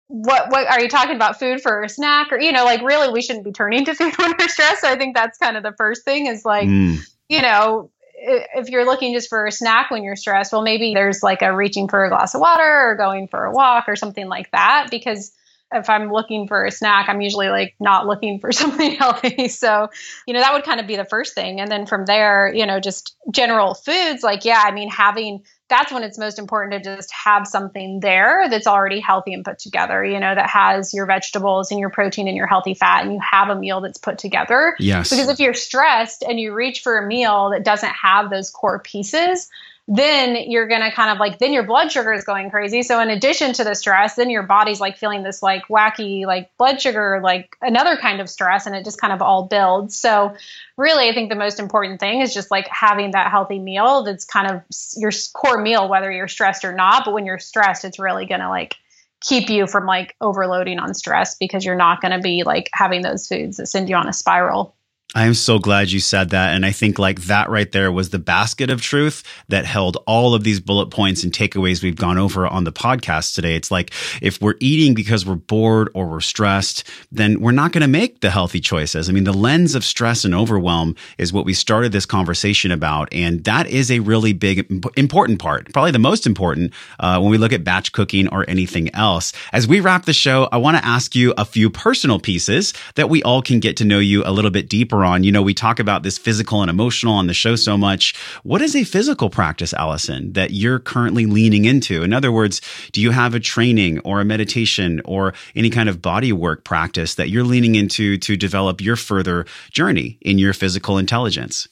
what 0.09 0.51
what 0.51 0.66
are 0.66 0.80
you 0.80 0.88
talking 0.88 1.16
about 1.16 1.38
food 1.38 1.61
for 1.61 1.82
a 1.82 1.88
snack 1.88 2.32
or 2.32 2.40
you 2.40 2.53
know, 2.53 2.64
like 2.64 2.82
really 2.82 3.12
we 3.12 3.22
shouldn't 3.22 3.45
be 3.45 3.53
turning 3.53 3.84
to 3.84 3.95
food 3.95 4.16
when 4.18 4.34
we're 4.38 4.49
stressed. 4.49 4.80
So 4.80 4.88
I 4.88 4.97
think 4.97 5.14
that's 5.14 5.38
kind 5.38 5.57
of 5.57 5.62
the 5.62 5.74
first 5.76 6.05
thing 6.05 6.26
is 6.26 6.45
like, 6.45 6.68
mm. 6.68 6.99
you 7.28 7.43
know, 7.43 7.90
if 8.14 8.68
you're 8.68 8.86
looking 8.86 9.12
just 9.14 9.28
for 9.28 9.47
a 9.47 9.53
snack 9.53 9.90
when 9.90 10.03
you're 10.03 10.16
stressed, 10.16 10.53
well 10.53 10.62
maybe 10.62 10.95
there's 10.95 11.22
like 11.22 11.43
a 11.43 11.55
reaching 11.55 11.88
for 11.88 12.05
a 12.05 12.09
glass 12.09 12.34
of 12.34 12.40
water 12.40 12.62
or 12.62 12.97
going 12.97 13.28
for 13.28 13.45
a 13.45 13.53
walk 13.53 13.84
or 13.88 13.97
something 13.97 14.28
like 14.28 14.51
that 14.53 14.88
because 14.90 15.32
if 15.75 15.89
I'm 15.89 16.11
looking 16.11 16.47
for 16.47 16.64
a 16.64 16.70
snack, 16.70 17.09
I'm 17.09 17.20
usually 17.20 17.49
like 17.49 17.75
not 17.81 18.07
looking 18.07 18.39
for 18.39 18.53
something 18.62 18.93
healthy. 18.93 19.49
So, 19.49 19.89
you 20.27 20.35
know, 20.35 20.41
that 20.41 20.53
would 20.53 20.64
kind 20.64 20.81
of 20.81 20.87
be 20.87 20.97
the 20.97 21.05
first 21.05 21.35
thing. 21.35 21.61
And 21.61 21.70
then 21.70 21.87
from 21.87 22.07
there, 22.07 22.53
you 22.55 22.66
know, 22.66 22.81
just 22.81 23.16
general 23.31 23.75
foods, 23.75 24.23
like, 24.23 24.45
yeah, 24.45 24.62
I 24.64 24.73
mean, 24.73 24.91
having 24.91 25.43
that's 25.73 25.91
when 25.91 26.03
it's 26.03 26.18
most 26.18 26.39
important 26.39 26.85
to 26.85 26.97
just 26.97 27.11
have 27.12 27.47
something 27.47 28.01
there 28.01 28.47
that's 28.51 28.66
already 28.66 29.01
healthy 29.01 29.33
and 29.33 29.43
put 29.43 29.59
together, 29.59 30.05
you 30.05 30.20
know, 30.20 30.35
that 30.35 30.51
has 30.51 30.93
your 30.93 31.07
vegetables 31.07 31.70
and 31.70 31.81
your 31.81 31.89
protein 31.89 32.29
and 32.29 32.37
your 32.37 32.47
healthy 32.47 32.75
fat, 32.75 33.05
and 33.05 33.14
you 33.14 33.20
have 33.20 33.49
a 33.49 33.55
meal 33.55 33.81
that's 33.81 33.97
put 33.97 34.18
together. 34.18 34.77
Yes. 34.79 35.09
Because 35.09 35.31
if 35.31 35.41
you're 35.41 35.55
stressed 35.55 36.23
and 36.23 36.39
you 36.39 36.53
reach 36.53 36.83
for 36.83 36.99
a 36.99 37.07
meal 37.07 37.49
that 37.51 37.64
doesn't 37.64 37.89
have 37.89 38.29
those 38.29 38.51
core 38.51 38.81
pieces, 38.81 39.49
then 39.89 40.37
you're 40.49 40.68
going 40.68 40.80
to 40.80 40.93
kind 40.93 41.11
of 41.11 41.18
like 41.18 41.39
then 41.39 41.53
your 41.53 41.64
blood 41.64 41.91
sugar 41.91 42.12
is 42.12 42.24
going 42.24 42.51
crazy. 42.51 42.83
So 42.83 43.01
in 43.01 43.11
addition 43.11 43.53
to 43.55 43.64
the 43.64 43.74
stress 43.74 44.14
then 44.14 44.30
your 44.30 44.45
body's 44.45 44.80
like 44.80 44.97
feeling 44.97 45.22
this 45.22 45.43
like 45.43 45.66
wacky 45.68 46.24
like 46.24 46.57
blood 46.57 46.80
sugar 46.80 47.20
like 47.22 47.57
another 47.61 47.97
kind 47.97 48.20
of 48.20 48.30
stress 48.30 48.66
and 48.66 48.76
it 48.76 48.85
just 48.85 49.01
kind 49.01 49.12
of 49.12 49.20
all 49.20 49.47
builds. 49.47 49.97
So 49.97 50.35
really 50.76 51.09
i 51.09 51.12
think 51.12 51.28
the 51.28 51.37
most 51.37 51.59
important 51.59 52.01
thing 52.01 52.20
is 52.20 52.33
just 52.33 52.51
like 52.51 52.66
having 52.68 53.11
that 53.11 53.30
healthy 53.30 53.59
meal 53.59 54.03
that's 54.05 54.24
kind 54.24 54.51
of 54.51 54.62
your 54.97 55.12
core 55.35 55.61
meal 55.61 55.89
whether 55.89 56.11
you're 56.11 56.28
stressed 56.28 56.64
or 56.64 56.72
not. 56.72 57.05
But 57.05 57.14
when 57.14 57.26
you're 57.26 57.41
stressed 57.41 57.85
it's 57.85 57.99
really 57.99 58.26
going 58.26 58.41
to 58.41 58.49
like 58.49 58.76
keep 59.20 59.49
you 59.49 59.66
from 59.66 59.87
like 59.87 60.14
overloading 60.20 60.78
on 60.78 60.95
stress 60.95 61.37
because 61.37 61.64
you're 61.64 61.76
not 61.76 62.01
going 62.01 62.12
to 62.12 62.20
be 62.20 62.45
like 62.45 62.70
having 62.72 63.03
those 63.03 63.26
foods 63.26 63.57
that 63.57 63.66
send 63.66 63.89
you 63.89 63.97
on 63.97 64.09
a 64.09 64.12
spiral 64.12 64.76
I 65.14 65.26
am 65.26 65.34
so 65.34 65.58
glad 65.58 65.90
you 65.90 66.00
said 66.00 66.30
that. 66.30 66.54
And 66.54 66.64
I 66.64 66.72
think 66.72 66.98
like 66.98 67.20
that 67.22 67.50
right 67.50 67.70
there 67.70 67.92
was 67.92 68.08
the 68.08 68.18
basket 68.18 68.70
of 68.70 68.80
truth 68.80 69.22
that 69.48 69.66
held 69.66 69.98
all 70.06 70.34
of 70.34 70.42
these 70.42 70.58
bullet 70.58 70.86
points 70.86 71.22
and 71.22 71.30
takeaways 71.30 71.82
we've 71.82 71.96
gone 71.96 72.16
over 72.16 72.46
on 72.46 72.64
the 72.64 72.72
podcast 72.72 73.34
today. 73.34 73.54
It's 73.54 73.70
like 73.70 73.92
if 74.22 74.40
we're 74.40 74.54
eating 74.58 74.94
because 74.94 75.26
we're 75.26 75.34
bored 75.34 75.90
or 75.92 76.06
we're 76.06 76.20
stressed, 76.20 76.88
then 77.10 77.40
we're 77.40 77.52
not 77.52 77.72
going 77.72 77.82
to 77.82 77.88
make 77.88 78.20
the 78.20 78.30
healthy 78.30 78.58
choices. 78.58 79.10
I 79.10 79.12
mean, 79.12 79.24
the 79.24 79.34
lens 79.34 79.74
of 79.74 79.84
stress 79.84 80.24
and 80.24 80.34
overwhelm 80.34 80.96
is 81.18 81.30
what 81.30 81.44
we 81.44 81.52
started 81.52 81.92
this 81.92 82.06
conversation 82.06 82.70
about. 82.70 83.12
And 83.12 83.44
that 83.44 83.66
is 83.66 83.90
a 83.90 83.98
really 83.98 84.32
big, 84.32 84.66
important 84.96 85.40
part, 85.40 85.70
probably 85.74 85.90
the 85.90 85.98
most 85.98 86.26
important 86.26 86.72
uh, 86.98 87.20
when 87.20 87.30
we 87.30 87.36
look 87.36 87.52
at 87.52 87.64
batch 87.64 87.92
cooking 87.92 88.28
or 88.28 88.48
anything 88.48 88.88
else. 88.94 89.34
As 89.52 89.68
we 89.68 89.80
wrap 89.80 90.06
the 90.06 90.14
show, 90.14 90.48
I 90.50 90.56
want 90.56 90.78
to 90.78 90.84
ask 90.86 91.14
you 91.14 91.34
a 91.36 91.44
few 91.44 91.68
personal 91.68 92.18
pieces 92.18 92.72
that 92.94 93.10
we 93.10 93.22
all 93.24 93.42
can 93.42 93.60
get 93.60 93.76
to 93.76 93.84
know 93.84 93.98
you 93.98 94.22
a 94.24 94.32
little 94.32 94.50
bit 94.50 94.70
deeper 94.70 95.01
on. 95.05 95.24
You 95.24 95.32
know, 95.32 95.42
we 95.42 95.55
talk 95.55 95.78
about 95.78 96.03
this 96.03 96.18
physical 96.18 96.62
and 96.62 96.70
emotional 96.70 97.14
on 97.14 97.26
the 97.26 97.34
show 97.34 97.57
so 97.57 97.76
much. 97.76 98.14
What 98.42 98.62
is 98.62 98.74
a 98.76 98.84
physical 98.84 99.30
practice, 99.30 99.72
Allison, 99.72 100.32
that 100.32 100.53
you're 100.53 100.78
currently 100.78 101.26
leaning 101.26 101.64
into? 101.64 102.03
In 102.03 102.12
other 102.12 102.32
words, 102.32 102.61
do 102.92 103.00
you 103.00 103.11
have 103.11 103.34
a 103.34 103.40
training 103.40 104.00
or 104.00 104.20
a 104.20 104.24
meditation 104.24 105.00
or 105.05 105.34
any 105.55 105.70
kind 105.70 105.88
of 105.88 106.03
body 106.03 106.32
work 106.32 106.64
practice 106.64 107.14
that 107.16 107.30
you're 107.30 107.44
leaning 107.44 107.74
into 107.74 108.18
to 108.18 108.36
develop 108.36 108.80
your 108.80 108.96
further 108.96 109.46
journey 109.70 110.18
in 110.20 110.38
your 110.38 110.53
physical 110.53 110.98
intelligence? 110.98 111.68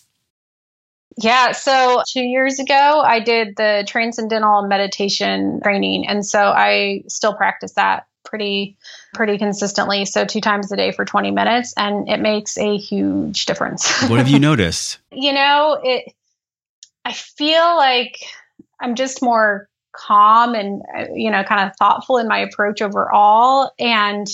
Yeah, 1.18 1.52
so 1.52 2.02
two 2.08 2.22
years 2.22 2.58
ago, 2.60 3.02
I 3.04 3.20
did 3.20 3.56
the 3.56 3.84
transcendental 3.86 4.66
meditation 4.66 5.60
training. 5.62 6.06
And 6.06 6.24
so 6.24 6.38
I 6.38 7.02
still 7.08 7.34
practice 7.34 7.72
that 7.72 8.06
pretty 8.24 8.76
pretty 9.14 9.38
consistently. 9.38 10.04
So 10.04 10.24
two 10.24 10.40
times 10.40 10.70
a 10.70 10.76
day 10.76 10.92
for 10.92 11.04
20 11.04 11.30
minutes 11.30 11.74
and 11.76 12.08
it 12.08 12.20
makes 12.20 12.56
a 12.58 12.76
huge 12.76 13.46
difference. 13.46 14.02
What 14.08 14.18
have 14.18 14.28
you 14.28 14.38
noticed? 14.40 14.98
You 15.10 15.32
know 15.32 15.80
it 15.82 16.14
i 17.04 17.12
feel 17.12 17.76
like 17.76 18.16
i'm 18.80 18.94
just 18.94 19.22
more 19.22 19.68
calm 19.92 20.54
and 20.54 20.82
uh, 20.96 21.06
you 21.14 21.30
know 21.30 21.42
kind 21.42 21.68
of 21.68 21.74
thoughtful 21.76 22.18
in 22.18 22.28
my 22.28 22.38
approach 22.38 22.80
overall 22.80 23.72
and 23.78 24.28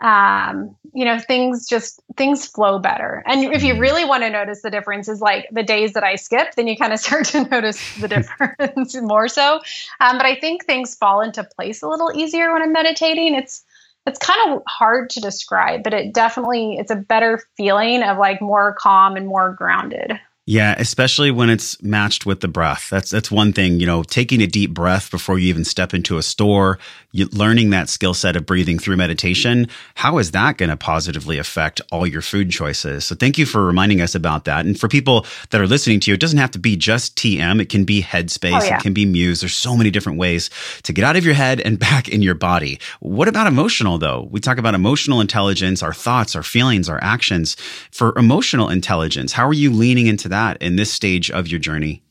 um, 0.00 0.74
you 0.92 1.04
know 1.04 1.18
things 1.18 1.68
just 1.68 2.00
things 2.16 2.46
flow 2.46 2.78
better. 2.78 3.22
And 3.26 3.52
if 3.52 3.62
you 3.62 3.74
mm-hmm. 3.74 3.82
really 3.82 4.04
want 4.04 4.22
to 4.22 4.30
notice 4.30 4.62
the 4.62 4.70
difference 4.70 5.08
is 5.08 5.20
like 5.20 5.48
the 5.52 5.62
days 5.62 5.92
that 5.92 6.04
i 6.04 6.16
skip 6.16 6.54
then 6.56 6.66
you 6.66 6.76
kind 6.76 6.92
of 6.92 7.00
start 7.06 7.26
to 7.26 7.44
notice 7.44 7.80
the 7.96 8.08
difference 8.58 8.96
more 9.00 9.28
so. 9.28 9.60
Um, 10.00 10.16
but 10.16 10.26
i 10.26 10.34
think 10.34 10.64
things 10.64 10.94
fall 10.94 11.20
into 11.20 11.44
place 11.44 11.82
a 11.82 11.88
little 11.88 12.10
easier 12.14 12.52
when 12.52 12.62
i'm 12.62 12.72
meditating. 12.72 13.34
It's 13.34 13.64
it's 14.06 14.18
kind 14.18 14.50
of 14.50 14.62
hard 14.66 15.10
to 15.10 15.20
describe 15.20 15.82
but 15.82 15.92
it 15.92 16.14
definitely 16.14 16.76
it's 16.78 16.90
a 16.90 16.96
better 16.96 17.42
feeling 17.56 18.02
of 18.02 18.16
like 18.16 18.40
more 18.40 18.72
calm 18.74 19.14
and 19.14 19.26
more 19.26 19.52
grounded 19.52 20.18
Yeah, 20.50 20.74
especially 20.78 21.30
when 21.30 21.48
it's 21.48 21.80
matched 21.80 22.26
with 22.26 22.40
the 22.40 22.48
breath. 22.48 22.90
That's 22.90 23.08
that's 23.08 23.30
one 23.30 23.52
thing, 23.52 23.78
you 23.78 23.86
know, 23.86 24.02
taking 24.02 24.42
a 24.42 24.48
deep 24.48 24.74
breath 24.74 25.08
before 25.08 25.38
you 25.38 25.46
even 25.46 25.62
step 25.62 25.94
into 25.94 26.18
a 26.18 26.24
store, 26.24 26.80
you, 27.12 27.26
learning 27.26 27.70
that 27.70 27.88
skill 27.88 28.14
set 28.14 28.34
of 28.34 28.46
breathing 28.46 28.76
through 28.76 28.96
meditation, 28.96 29.68
how 29.94 30.18
is 30.18 30.32
that 30.32 30.58
going 30.58 30.70
to 30.70 30.76
positively 30.76 31.38
affect 31.38 31.80
all 31.92 32.04
your 32.04 32.20
food 32.20 32.50
choices? 32.50 33.04
So 33.04 33.14
thank 33.14 33.38
you 33.38 33.46
for 33.46 33.64
reminding 33.64 34.00
us 34.00 34.16
about 34.16 34.44
that. 34.46 34.66
And 34.66 34.78
for 34.78 34.88
people 34.88 35.24
that 35.50 35.60
are 35.60 35.68
listening 35.68 36.00
to 36.00 36.10
you, 36.10 36.14
it 36.14 36.20
doesn't 36.20 36.40
have 36.40 36.50
to 36.50 36.58
be 36.58 36.74
just 36.74 37.16
TM, 37.16 37.62
it 37.62 37.68
can 37.68 37.84
be 37.84 38.02
Headspace, 38.02 38.60
oh, 38.60 38.64
yeah. 38.64 38.78
it 38.78 38.82
can 38.82 38.92
be 38.92 39.06
Muse. 39.06 39.42
There's 39.42 39.54
so 39.54 39.76
many 39.76 39.92
different 39.92 40.18
ways 40.18 40.50
to 40.82 40.92
get 40.92 41.04
out 41.04 41.14
of 41.14 41.24
your 41.24 41.34
head 41.34 41.60
and 41.60 41.78
back 41.90 42.08
in 42.08 42.22
your 42.22 42.34
body. 42.34 42.80
What 42.98 43.28
about 43.28 43.46
emotional 43.46 43.98
though? 43.98 44.26
We 44.32 44.40
talk 44.40 44.58
about 44.58 44.74
emotional 44.74 45.20
intelligence, 45.20 45.80
our 45.80 45.94
thoughts, 45.94 46.34
our 46.34 46.42
feelings, 46.42 46.88
our 46.88 46.98
actions. 47.04 47.56
For 47.92 48.18
emotional 48.18 48.68
intelligence, 48.68 49.32
how 49.32 49.46
are 49.46 49.52
you 49.52 49.72
leaning 49.72 50.08
into 50.08 50.28
that 50.28 50.39
in 50.60 50.76
this 50.76 50.92
stage 50.92 51.30
of 51.30 51.48
your 51.48 51.60
journey? 51.60 52.02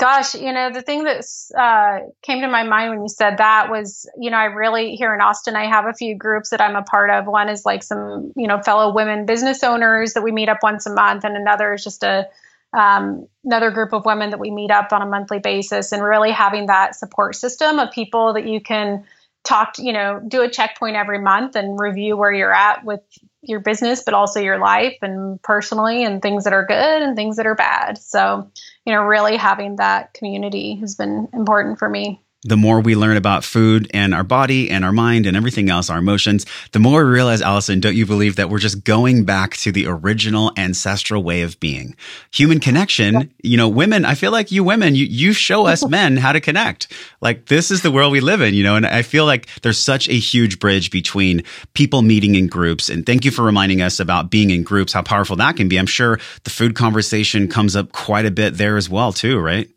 Gosh, 0.00 0.34
you 0.34 0.52
know, 0.52 0.68
the 0.72 0.82
thing 0.82 1.04
that 1.04 1.24
uh, 1.56 2.08
came 2.22 2.40
to 2.40 2.48
my 2.48 2.64
mind 2.64 2.90
when 2.90 3.02
you 3.02 3.08
said 3.08 3.38
that 3.38 3.70
was, 3.70 4.08
you 4.18 4.32
know, 4.32 4.36
I 4.36 4.46
really, 4.46 4.96
here 4.96 5.14
in 5.14 5.20
Austin, 5.20 5.54
I 5.54 5.66
have 5.66 5.86
a 5.86 5.92
few 5.92 6.16
groups 6.16 6.50
that 6.50 6.60
I'm 6.60 6.74
a 6.74 6.82
part 6.82 7.08
of. 7.10 7.26
One 7.26 7.48
is 7.48 7.64
like 7.64 7.84
some, 7.84 8.32
you 8.34 8.48
know, 8.48 8.60
fellow 8.62 8.92
women 8.92 9.26
business 9.26 9.62
owners 9.62 10.14
that 10.14 10.22
we 10.22 10.32
meet 10.32 10.48
up 10.48 10.58
once 10.60 10.86
a 10.86 10.92
month, 10.92 11.22
and 11.22 11.36
another 11.36 11.74
is 11.74 11.84
just 11.84 12.02
a, 12.02 12.26
um, 12.72 13.28
another 13.44 13.70
group 13.70 13.92
of 13.92 14.04
women 14.04 14.30
that 14.30 14.40
we 14.40 14.50
meet 14.50 14.72
up 14.72 14.92
on 14.92 15.02
a 15.02 15.06
monthly 15.06 15.38
basis, 15.38 15.92
and 15.92 16.02
really 16.02 16.32
having 16.32 16.66
that 16.66 16.96
support 16.96 17.36
system 17.36 17.78
of 17.78 17.92
people 17.92 18.32
that 18.32 18.48
you 18.48 18.60
can 18.60 19.04
talk 19.44 19.74
you 19.78 19.92
know, 19.92 20.20
do 20.26 20.42
a 20.42 20.48
checkpoint 20.48 20.96
every 20.96 21.18
month 21.18 21.56
and 21.56 21.78
review 21.78 22.16
where 22.16 22.32
you're 22.32 22.54
at 22.54 22.84
with 22.84 23.00
your 23.42 23.60
business, 23.60 24.02
but 24.04 24.14
also 24.14 24.40
your 24.40 24.58
life 24.58 24.96
and 25.02 25.42
personally, 25.42 26.04
and 26.04 26.22
things 26.22 26.44
that 26.44 26.52
are 26.52 26.64
good 26.64 27.02
and 27.02 27.16
things 27.16 27.36
that 27.36 27.46
are 27.46 27.56
bad. 27.56 27.98
So, 27.98 28.50
you 28.86 28.92
know, 28.92 29.02
really 29.02 29.36
having 29.36 29.76
that 29.76 30.14
community 30.14 30.76
has 30.76 30.94
been 30.94 31.28
important 31.32 31.78
for 31.78 31.88
me 31.88 32.21
the 32.44 32.56
more 32.56 32.80
we 32.80 32.96
learn 32.96 33.16
about 33.16 33.44
food 33.44 33.88
and 33.94 34.12
our 34.12 34.24
body 34.24 34.68
and 34.68 34.84
our 34.84 34.92
mind 34.92 35.26
and 35.26 35.36
everything 35.36 35.70
else, 35.70 35.88
our 35.88 35.98
emotions, 35.98 36.44
the 36.72 36.80
more 36.80 37.04
we 37.04 37.12
realize, 37.12 37.40
Allison, 37.40 37.78
don't 37.78 37.94
you 37.94 38.04
believe 38.04 38.34
that 38.36 38.50
we're 38.50 38.58
just 38.58 38.82
going 38.82 39.24
back 39.24 39.56
to 39.58 39.70
the 39.70 39.86
original 39.86 40.50
ancestral 40.56 41.22
way 41.22 41.42
of 41.42 41.58
being? 41.60 41.94
Human 42.32 42.58
connection, 42.58 43.32
you 43.44 43.56
know, 43.56 43.68
women, 43.68 44.04
I 44.04 44.14
feel 44.14 44.32
like 44.32 44.50
you 44.50 44.64
women, 44.64 44.96
you, 44.96 45.06
you 45.06 45.32
show 45.32 45.66
us 45.66 45.86
men 45.88 46.16
how 46.16 46.32
to 46.32 46.40
connect. 46.40 46.92
Like 47.20 47.46
this 47.46 47.70
is 47.70 47.82
the 47.82 47.92
world 47.92 48.10
we 48.10 48.20
live 48.20 48.40
in, 48.40 48.54
you 48.54 48.64
know, 48.64 48.74
and 48.74 48.86
I 48.86 49.02
feel 49.02 49.24
like 49.24 49.46
there's 49.62 49.78
such 49.78 50.08
a 50.08 50.18
huge 50.18 50.58
bridge 50.58 50.90
between 50.90 51.44
people 51.74 52.02
meeting 52.02 52.34
in 52.34 52.48
groups. 52.48 52.88
And 52.88 53.06
thank 53.06 53.24
you 53.24 53.30
for 53.30 53.44
reminding 53.44 53.82
us 53.82 54.00
about 54.00 54.30
being 54.30 54.50
in 54.50 54.64
groups, 54.64 54.92
how 54.92 55.02
powerful 55.02 55.36
that 55.36 55.56
can 55.56 55.68
be. 55.68 55.78
I'm 55.78 55.86
sure 55.86 56.18
the 56.42 56.50
food 56.50 56.74
conversation 56.74 57.46
comes 57.46 57.76
up 57.76 57.92
quite 57.92 58.26
a 58.26 58.32
bit 58.32 58.56
there 58.56 58.76
as 58.76 58.90
well, 58.90 59.12
too, 59.12 59.38
right? 59.38 59.70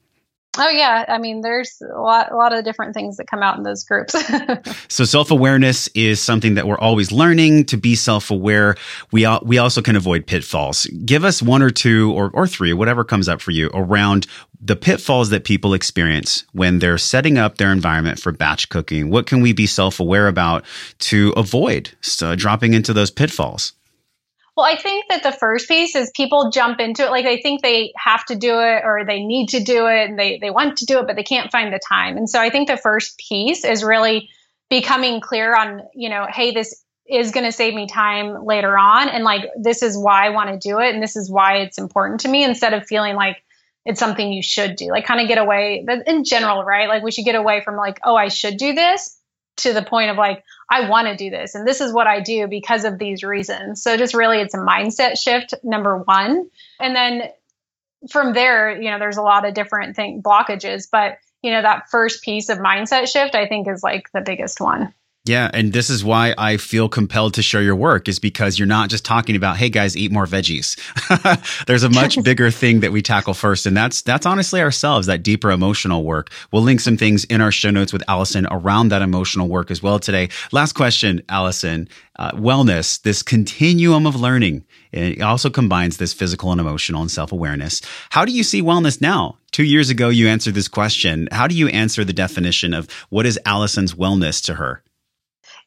Oh 0.57 0.69
yeah, 0.69 1.05
I 1.07 1.17
mean, 1.17 1.41
there's 1.41 1.81
a 1.81 1.99
lot, 1.99 2.31
a 2.31 2.35
lot 2.35 2.53
of 2.53 2.63
different 2.63 2.93
things 2.93 3.17
that 3.17 3.27
come 3.27 3.43
out 3.43 3.57
in 3.57 3.63
those 3.63 3.83
groups. 3.83 4.15
so 4.87 5.03
self 5.03 5.31
awareness 5.31 5.87
is 5.89 6.21
something 6.21 6.55
that 6.55 6.67
we're 6.67 6.79
always 6.79 7.11
learning 7.11 7.65
to 7.65 7.77
be 7.77 7.95
self 7.95 8.31
aware. 8.31 8.75
We 9.11 9.27
we 9.43 9.57
also 9.57 9.81
can 9.81 9.95
avoid 9.95 10.27
pitfalls. 10.27 10.85
Give 11.05 11.23
us 11.25 11.41
one 11.41 11.61
or 11.61 11.69
two 11.69 12.13
or 12.13 12.29
or 12.33 12.47
three, 12.47 12.73
whatever 12.73 13.03
comes 13.03 13.27
up 13.27 13.41
for 13.41 13.51
you, 13.51 13.69
around 13.73 14.27
the 14.61 14.75
pitfalls 14.75 15.29
that 15.29 15.43
people 15.43 15.73
experience 15.73 16.45
when 16.53 16.79
they're 16.79 16.97
setting 16.97 17.37
up 17.37 17.57
their 17.57 17.71
environment 17.71 18.19
for 18.19 18.31
batch 18.31 18.69
cooking. 18.69 19.09
What 19.09 19.27
can 19.27 19.41
we 19.41 19.53
be 19.53 19.67
self 19.67 19.99
aware 19.99 20.27
about 20.27 20.65
to 20.99 21.33
avoid 21.35 21.91
so 22.01 22.31
uh, 22.31 22.35
dropping 22.35 22.73
into 22.73 22.93
those 22.93 23.11
pitfalls? 23.11 23.73
Well, 24.55 24.65
I 24.65 24.77
think 24.77 25.05
that 25.09 25.21
the 25.21 25.33
first 25.33 25.67
piece 25.67 25.95
is 25.95 26.11
people 26.15 26.49
jump 26.49 26.79
into 26.79 27.03
it 27.03 27.11
like 27.11 27.25
they 27.25 27.41
think 27.41 27.61
they 27.61 27.91
have 27.97 28.23
to 28.25 28.35
do 28.35 28.59
it 28.59 28.83
or 28.85 29.03
they 29.05 29.21
need 29.21 29.49
to 29.49 29.61
do 29.61 29.87
it 29.87 30.09
and 30.09 30.17
they, 30.17 30.37
they 30.39 30.49
want 30.49 30.77
to 30.77 30.85
do 30.85 30.99
it, 30.99 31.07
but 31.07 31.17
they 31.17 31.23
can't 31.23 31.51
find 31.51 31.73
the 31.73 31.79
time. 31.79 32.15
And 32.15 32.29
so 32.29 32.39
I 32.39 32.49
think 32.49 32.69
the 32.69 32.77
first 32.77 33.17
piece 33.17 33.65
is 33.65 33.83
really 33.83 34.29
becoming 34.69 35.19
clear 35.19 35.53
on, 35.53 35.81
you 35.93 36.09
know, 36.09 36.25
hey, 36.29 36.51
this 36.51 36.85
is 37.07 37.31
going 37.31 37.45
to 37.45 37.51
save 37.51 37.73
me 37.73 37.85
time 37.87 38.45
later 38.45 38.77
on. 38.77 39.09
And 39.09 39.25
like, 39.25 39.43
this 39.61 39.83
is 39.83 39.97
why 39.97 40.25
I 40.25 40.29
want 40.29 40.49
to 40.49 40.57
do 40.57 40.79
it. 40.79 40.93
And 40.93 41.03
this 41.03 41.17
is 41.17 41.29
why 41.29 41.57
it's 41.57 41.77
important 41.77 42.21
to 42.21 42.29
me 42.29 42.43
instead 42.45 42.73
of 42.73 42.87
feeling 42.87 43.15
like 43.15 43.43
it's 43.85 43.99
something 43.99 44.31
you 44.31 44.41
should 44.41 44.77
do. 44.77 44.87
Like, 44.87 45.05
kind 45.05 45.19
of 45.19 45.27
get 45.27 45.37
away, 45.37 45.83
but 45.85 46.07
in 46.07 46.23
general, 46.23 46.63
right? 46.63 46.87
Like, 46.87 47.03
we 47.03 47.11
should 47.11 47.25
get 47.25 47.35
away 47.35 47.61
from 47.61 47.75
like, 47.75 47.99
oh, 48.03 48.15
I 48.15 48.29
should 48.29 48.57
do 48.57 48.73
this 48.73 49.19
to 49.57 49.73
the 49.73 49.83
point 49.83 50.09
of 50.09 50.17
like, 50.17 50.43
I 50.69 50.89
want 50.89 51.07
to 51.07 51.15
do 51.15 51.29
this 51.29 51.55
and 51.55 51.67
this 51.67 51.81
is 51.81 51.93
what 51.93 52.07
I 52.07 52.21
do 52.21 52.47
because 52.47 52.85
of 52.85 52.97
these 52.97 53.23
reasons. 53.23 53.81
So 53.83 53.97
just 53.97 54.13
really 54.13 54.39
it's 54.39 54.53
a 54.53 54.59
mindset 54.59 55.17
shift, 55.17 55.53
number 55.63 55.97
one. 55.97 56.49
And 56.79 56.95
then 56.95 57.29
from 58.09 58.33
there, 58.33 58.79
you 58.79 58.89
know, 58.89 58.99
there's 58.99 59.17
a 59.17 59.21
lot 59.21 59.45
of 59.45 59.53
different 59.53 59.95
thing 59.95 60.21
blockages, 60.21 60.87
but 60.91 61.17
you 61.41 61.51
know, 61.51 61.61
that 61.61 61.89
first 61.89 62.23
piece 62.23 62.49
of 62.49 62.57
mindset 62.57 63.07
shift 63.07 63.35
I 63.35 63.47
think 63.47 63.67
is 63.67 63.83
like 63.83 64.11
the 64.11 64.21
biggest 64.21 64.59
one. 64.59 64.93
Yeah, 65.27 65.49
and 65.55 65.73
this 65.73 65.89
is 65.89 66.03
why 66.03 66.35
I 66.37 66.57
feel 66.57 66.87
compelled 66.87 67.33
to 67.33 67.41
share 67.41 67.63
your 67.63 67.75
work 67.75 68.07
is 68.07 68.19
because 68.19 68.59
you're 68.59 68.67
not 68.67 68.91
just 68.91 69.03
talking 69.03 69.35
about, 69.35 69.57
hey 69.57 69.69
guys, 69.69 69.97
eat 69.97 70.11
more 70.11 70.27
veggies. 70.27 70.77
There's 71.65 71.81
a 71.81 71.89
much 71.89 72.21
bigger 72.23 72.51
thing 72.51 72.81
that 72.81 72.91
we 72.91 73.01
tackle 73.01 73.33
first, 73.33 73.65
and 73.65 73.75
that's 73.75 74.03
that's 74.03 74.27
honestly 74.27 74.61
ourselves, 74.61 75.07
that 75.07 75.23
deeper 75.23 75.49
emotional 75.49 76.03
work. 76.03 76.29
We'll 76.51 76.61
link 76.61 76.79
some 76.79 76.95
things 76.95 77.23
in 77.23 77.41
our 77.41 77.51
show 77.51 77.71
notes 77.71 77.91
with 77.91 78.03
Allison 78.07 78.45
around 78.51 78.89
that 78.89 79.01
emotional 79.01 79.47
work 79.47 79.71
as 79.71 79.81
well 79.81 79.97
today. 79.97 80.29
Last 80.51 80.73
question, 80.73 81.23
Allison. 81.27 81.89
Uh, 82.17 82.31
wellness, 82.31 83.01
this 83.01 83.21
continuum 83.21 84.05
of 84.05 84.15
learning, 84.15 84.63
it 84.91 85.21
also 85.21 85.49
combines 85.49 85.97
this 85.97 86.13
physical 86.13 86.51
and 86.51 86.61
emotional 86.61 87.01
and 87.01 87.09
self 87.09 87.31
awareness. 87.31 87.81
How 88.11 88.25
do 88.25 88.31
you 88.31 88.43
see 88.43 88.61
wellness 88.61 89.01
now? 89.01 89.39
Two 89.51 89.63
years 89.63 89.89
ago, 89.89 90.09
you 90.09 90.27
answered 90.27 90.53
this 90.53 90.67
question. 90.67 91.27
How 91.31 91.47
do 91.47 91.55
you 91.55 91.67
answer 91.69 92.05
the 92.05 92.13
definition 92.13 92.75
of 92.75 92.91
what 93.09 93.25
is 93.25 93.39
Allison's 93.45 93.95
wellness 93.95 94.43
to 94.45 94.53
her? 94.53 94.83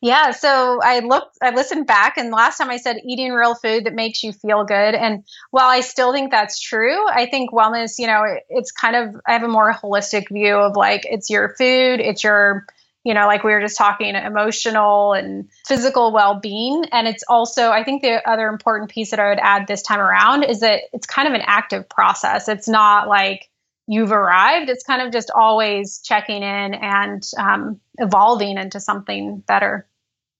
Yeah, 0.00 0.30
so 0.30 0.78
I 0.80 1.00
looked, 1.00 1.38
I 1.42 1.50
listened 1.50 1.88
back, 1.88 2.18
and 2.18 2.30
last 2.30 2.58
time 2.58 2.70
I 2.70 2.76
said 2.76 2.98
eating 3.04 3.32
real 3.32 3.56
food 3.56 3.84
that 3.84 3.94
makes 3.94 4.22
you 4.22 4.32
feel 4.32 4.64
good. 4.64 4.94
And 4.94 5.24
while 5.50 5.68
I 5.68 5.80
still 5.80 6.12
think 6.12 6.30
that's 6.30 6.60
true, 6.60 7.08
I 7.08 7.26
think 7.26 7.50
wellness, 7.50 7.94
you 7.98 8.06
know, 8.06 8.22
it, 8.22 8.44
it's 8.48 8.70
kind 8.70 8.94
of, 8.94 9.20
I 9.26 9.32
have 9.32 9.42
a 9.42 9.48
more 9.48 9.74
holistic 9.74 10.28
view 10.28 10.54
of 10.54 10.76
like 10.76 11.04
it's 11.04 11.28
your 11.28 11.48
food, 11.58 11.98
it's 11.98 12.22
your, 12.22 12.64
you 13.02 13.12
know, 13.12 13.26
like 13.26 13.42
we 13.42 13.50
were 13.50 13.60
just 13.60 13.76
talking, 13.76 14.14
emotional 14.14 15.14
and 15.14 15.48
physical 15.66 16.12
well 16.12 16.38
being. 16.38 16.84
And 16.92 17.08
it's 17.08 17.24
also, 17.28 17.70
I 17.70 17.82
think 17.82 18.02
the 18.02 18.26
other 18.28 18.46
important 18.46 18.92
piece 18.92 19.10
that 19.10 19.18
I 19.18 19.30
would 19.30 19.40
add 19.40 19.66
this 19.66 19.82
time 19.82 19.98
around 19.98 20.44
is 20.44 20.60
that 20.60 20.82
it's 20.92 21.08
kind 21.08 21.26
of 21.26 21.34
an 21.34 21.42
active 21.44 21.88
process. 21.88 22.48
It's 22.48 22.68
not 22.68 23.08
like, 23.08 23.48
you've 23.88 24.12
arrived. 24.12 24.68
It's 24.68 24.84
kind 24.84 25.02
of 25.02 25.12
just 25.12 25.30
always 25.34 26.00
checking 26.00 26.42
in 26.42 26.74
and 26.74 27.22
um, 27.38 27.80
evolving 27.98 28.58
into 28.58 28.78
something 28.78 29.42
better. 29.46 29.88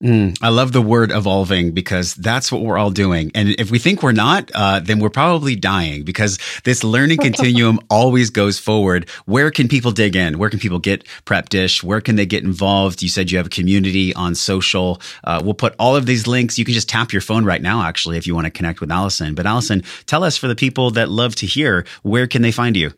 Mm, 0.00 0.38
I 0.40 0.50
love 0.50 0.70
the 0.70 0.80
word 0.80 1.10
evolving 1.10 1.72
because 1.72 2.14
that's 2.14 2.52
what 2.52 2.62
we're 2.62 2.78
all 2.78 2.92
doing. 2.92 3.32
And 3.34 3.48
if 3.48 3.72
we 3.72 3.80
think 3.80 4.00
we're 4.00 4.12
not, 4.12 4.48
uh, 4.54 4.78
then 4.78 5.00
we're 5.00 5.10
probably 5.10 5.56
dying 5.56 6.04
because 6.04 6.38
this 6.62 6.84
learning 6.84 7.18
continuum 7.20 7.80
always 7.90 8.30
goes 8.30 8.60
forward. 8.60 9.08
Where 9.24 9.50
can 9.50 9.66
people 9.66 9.90
dig 9.90 10.14
in? 10.14 10.38
Where 10.38 10.50
can 10.50 10.60
people 10.60 10.78
get 10.78 11.04
Prep 11.24 11.48
Dish? 11.48 11.82
Where 11.82 12.00
can 12.00 12.14
they 12.14 12.26
get 12.26 12.44
involved? 12.44 13.02
You 13.02 13.08
said 13.08 13.32
you 13.32 13.38
have 13.38 13.48
a 13.48 13.50
community 13.50 14.14
on 14.14 14.36
social. 14.36 15.00
Uh, 15.24 15.40
we'll 15.42 15.54
put 15.54 15.74
all 15.80 15.96
of 15.96 16.06
these 16.06 16.28
links. 16.28 16.60
You 16.60 16.64
can 16.64 16.74
just 16.74 16.88
tap 16.88 17.12
your 17.12 17.22
phone 17.22 17.44
right 17.44 17.60
now, 17.60 17.82
actually, 17.82 18.18
if 18.18 18.26
you 18.26 18.36
want 18.36 18.44
to 18.44 18.52
connect 18.52 18.80
with 18.80 18.92
Allison. 18.92 19.34
But 19.34 19.46
Allison, 19.46 19.82
tell 20.06 20.22
us 20.22 20.36
for 20.36 20.46
the 20.46 20.54
people 20.54 20.92
that 20.92 21.08
love 21.08 21.34
to 21.36 21.46
hear, 21.46 21.84
where 22.02 22.28
can 22.28 22.42
they 22.42 22.52
find 22.52 22.76
you? 22.76 22.92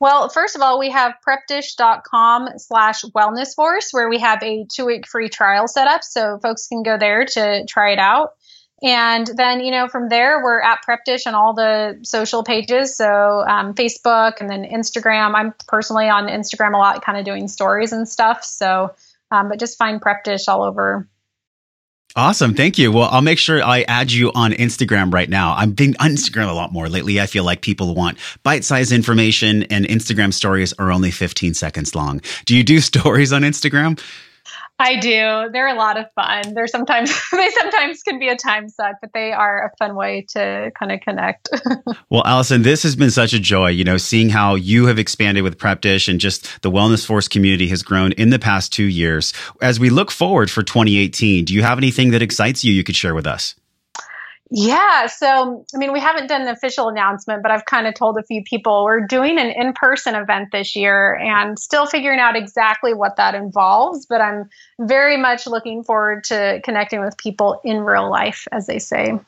Well, 0.00 0.28
first 0.28 0.56
of 0.56 0.62
all, 0.62 0.78
we 0.78 0.90
have 0.90 1.14
prepdish.com 1.26 2.58
slash 2.58 3.02
wellness 3.02 3.54
force 3.54 3.90
where 3.92 4.08
we 4.08 4.18
have 4.18 4.42
a 4.42 4.66
two 4.72 4.86
week 4.86 5.06
free 5.06 5.28
trial 5.28 5.68
set 5.68 5.88
up. 5.88 6.04
So 6.04 6.38
folks 6.42 6.66
can 6.68 6.82
go 6.82 6.98
there 6.98 7.24
to 7.24 7.64
try 7.66 7.92
it 7.92 7.98
out. 7.98 8.34
And 8.82 9.26
then, 9.36 9.60
you 9.60 9.70
know, 9.70 9.88
from 9.88 10.10
there, 10.10 10.42
we're 10.42 10.60
at 10.60 10.80
PrepDish 10.86 11.26
on 11.26 11.34
all 11.34 11.54
the 11.54 11.98
social 12.02 12.44
pages. 12.44 12.94
So 12.94 13.42
um, 13.48 13.72
Facebook 13.74 14.34
and 14.40 14.50
then 14.50 14.64
Instagram. 14.64 15.34
I'm 15.34 15.54
personally 15.66 16.08
on 16.10 16.26
Instagram 16.26 16.74
a 16.74 16.78
lot, 16.78 17.02
kind 17.02 17.16
of 17.16 17.24
doing 17.24 17.48
stories 17.48 17.92
and 17.92 18.06
stuff. 18.06 18.44
So, 18.44 18.94
um, 19.30 19.48
but 19.48 19.58
just 19.58 19.78
find 19.78 20.00
PrepDish 20.00 20.46
all 20.46 20.62
over 20.62 21.08
Awesome. 22.16 22.54
Thank 22.54 22.78
you. 22.78 22.90
Well, 22.90 23.10
I'll 23.12 23.20
make 23.20 23.38
sure 23.38 23.62
I 23.62 23.82
add 23.82 24.10
you 24.10 24.32
on 24.34 24.52
Instagram 24.52 25.12
right 25.12 25.28
now. 25.28 25.54
I'm 25.54 25.72
being 25.72 25.94
on 26.00 26.12
Instagram 26.12 26.48
a 26.48 26.54
lot 26.54 26.72
more 26.72 26.88
lately. 26.88 27.20
I 27.20 27.26
feel 27.26 27.44
like 27.44 27.60
people 27.60 27.94
want 27.94 28.16
bite 28.42 28.64
sized 28.64 28.90
information 28.90 29.64
and 29.64 29.84
Instagram 29.84 30.32
stories 30.32 30.72
are 30.78 30.90
only 30.90 31.10
15 31.10 31.52
seconds 31.52 31.94
long. 31.94 32.22
Do 32.46 32.56
you 32.56 32.64
do 32.64 32.80
stories 32.80 33.34
on 33.34 33.42
Instagram? 33.42 34.00
I 34.78 34.96
do. 34.96 35.48
They're 35.52 35.68
a 35.68 35.74
lot 35.74 35.98
of 35.98 36.06
fun. 36.14 36.54
They're 36.54 36.66
sometimes 36.66 37.10
they 37.32 37.50
sometimes 37.50 38.02
can 38.02 38.18
be 38.18 38.28
a 38.28 38.36
time 38.36 38.68
suck, 38.68 38.96
but 39.00 39.10
they 39.14 39.32
are 39.32 39.66
a 39.66 39.76
fun 39.78 39.96
way 39.96 40.26
to 40.30 40.70
kind 40.78 40.92
of 40.92 41.00
connect. 41.00 41.48
well, 42.10 42.22
Allison, 42.26 42.62
this 42.62 42.82
has 42.82 42.94
been 42.94 43.10
such 43.10 43.32
a 43.32 43.38
joy, 43.38 43.68
you 43.68 43.84
know, 43.84 43.96
seeing 43.96 44.28
how 44.28 44.54
you 44.54 44.86
have 44.86 44.98
expanded 44.98 45.44
with 45.44 45.58
Prep 45.58 45.80
Dish 45.80 46.08
and 46.08 46.20
just 46.20 46.60
the 46.62 46.70
Wellness 46.70 47.06
Force 47.06 47.26
community 47.26 47.68
has 47.68 47.82
grown 47.82 48.12
in 48.12 48.30
the 48.30 48.38
past 48.38 48.72
2 48.72 48.84
years. 48.84 49.32
As 49.62 49.80
we 49.80 49.88
look 49.88 50.10
forward 50.10 50.50
for 50.50 50.62
2018, 50.62 51.46
do 51.46 51.54
you 51.54 51.62
have 51.62 51.78
anything 51.78 52.10
that 52.10 52.22
excites 52.22 52.62
you 52.62 52.72
you 52.72 52.84
could 52.84 52.96
share 52.96 53.14
with 53.14 53.26
us? 53.26 53.54
Yeah. 54.50 55.06
So, 55.06 55.64
I 55.74 55.78
mean, 55.78 55.92
we 55.92 55.98
haven't 55.98 56.28
done 56.28 56.42
an 56.42 56.48
official 56.48 56.88
announcement, 56.88 57.42
but 57.42 57.50
I've 57.50 57.64
kind 57.64 57.86
of 57.86 57.94
told 57.94 58.16
a 58.16 58.22
few 58.22 58.42
people 58.44 58.84
we're 58.84 59.04
doing 59.04 59.38
an 59.38 59.48
in 59.48 59.72
person 59.72 60.14
event 60.14 60.52
this 60.52 60.76
year 60.76 61.16
and 61.16 61.58
still 61.58 61.86
figuring 61.86 62.20
out 62.20 62.36
exactly 62.36 62.94
what 62.94 63.16
that 63.16 63.34
involves. 63.34 64.06
But 64.06 64.20
I'm 64.20 64.48
very 64.80 65.16
much 65.16 65.48
looking 65.48 65.82
forward 65.82 66.22
to 66.24 66.60
connecting 66.64 67.00
with 67.00 67.18
people 67.18 67.60
in 67.64 67.80
real 67.80 68.08
life, 68.08 68.46
as 68.52 68.66
they 68.66 68.78
say. 68.78 69.18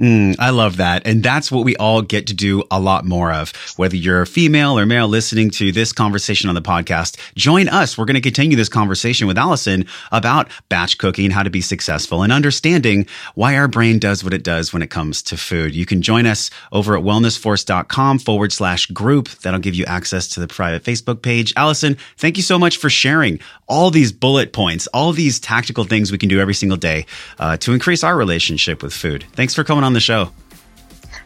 Mm, 0.00 0.36
I 0.38 0.50
love 0.50 0.76
that. 0.76 1.04
And 1.06 1.24
that's 1.24 1.50
what 1.50 1.64
we 1.64 1.74
all 1.76 2.02
get 2.02 2.28
to 2.28 2.34
do 2.34 2.62
a 2.70 2.78
lot 2.78 3.04
more 3.04 3.32
of. 3.32 3.52
Whether 3.76 3.96
you're 3.96 4.22
a 4.22 4.26
female 4.26 4.78
or 4.78 4.86
male 4.86 5.08
listening 5.08 5.50
to 5.52 5.72
this 5.72 5.92
conversation 5.92 6.48
on 6.48 6.54
the 6.54 6.62
podcast, 6.62 7.16
join 7.34 7.68
us. 7.68 7.98
We're 7.98 8.04
going 8.04 8.14
to 8.14 8.20
continue 8.20 8.56
this 8.56 8.68
conversation 8.68 9.26
with 9.26 9.36
Allison 9.36 9.86
about 10.12 10.50
batch 10.68 10.98
cooking, 10.98 11.32
how 11.32 11.42
to 11.42 11.50
be 11.50 11.60
successful, 11.60 12.22
and 12.22 12.32
understanding 12.32 13.06
why 13.34 13.56
our 13.56 13.66
brain 13.66 13.98
does 13.98 14.22
what 14.22 14.32
it 14.32 14.44
does 14.44 14.72
when 14.72 14.82
it 14.82 14.90
comes 14.90 15.20
to 15.22 15.36
food. 15.36 15.74
You 15.74 15.84
can 15.84 16.00
join 16.00 16.26
us 16.26 16.50
over 16.70 16.96
at 16.96 17.02
wellnessforce.com 17.02 18.20
forward 18.20 18.52
slash 18.52 18.86
group. 18.86 19.28
That'll 19.42 19.58
give 19.58 19.74
you 19.74 19.84
access 19.86 20.28
to 20.28 20.40
the 20.40 20.46
private 20.46 20.84
Facebook 20.84 21.22
page. 21.22 21.52
Allison, 21.56 21.96
thank 22.18 22.36
you 22.36 22.44
so 22.44 22.56
much 22.56 22.76
for 22.76 22.88
sharing 22.88 23.40
all 23.66 23.90
these 23.90 24.12
bullet 24.12 24.52
points, 24.52 24.86
all 24.88 25.12
these 25.12 25.40
tactical 25.40 25.82
things 25.82 26.12
we 26.12 26.18
can 26.18 26.28
do 26.28 26.40
every 26.40 26.54
single 26.54 26.78
day 26.78 27.04
uh, 27.40 27.56
to 27.58 27.72
increase 27.72 28.04
our 28.04 28.16
relationship 28.16 28.80
with 28.80 28.92
food. 28.92 29.24
Thanks 29.32 29.54
for 29.54 29.64
coming 29.64 29.87
on 29.88 29.94
the 29.94 30.00
show. 30.00 30.30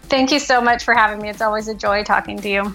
Thank 0.04 0.30
you 0.30 0.38
so 0.38 0.60
much 0.60 0.84
for 0.84 0.94
having 0.94 1.20
me. 1.20 1.28
It's 1.28 1.42
always 1.42 1.66
a 1.66 1.74
joy 1.74 2.04
talking 2.04 2.38
to 2.38 2.48
you. 2.48 2.74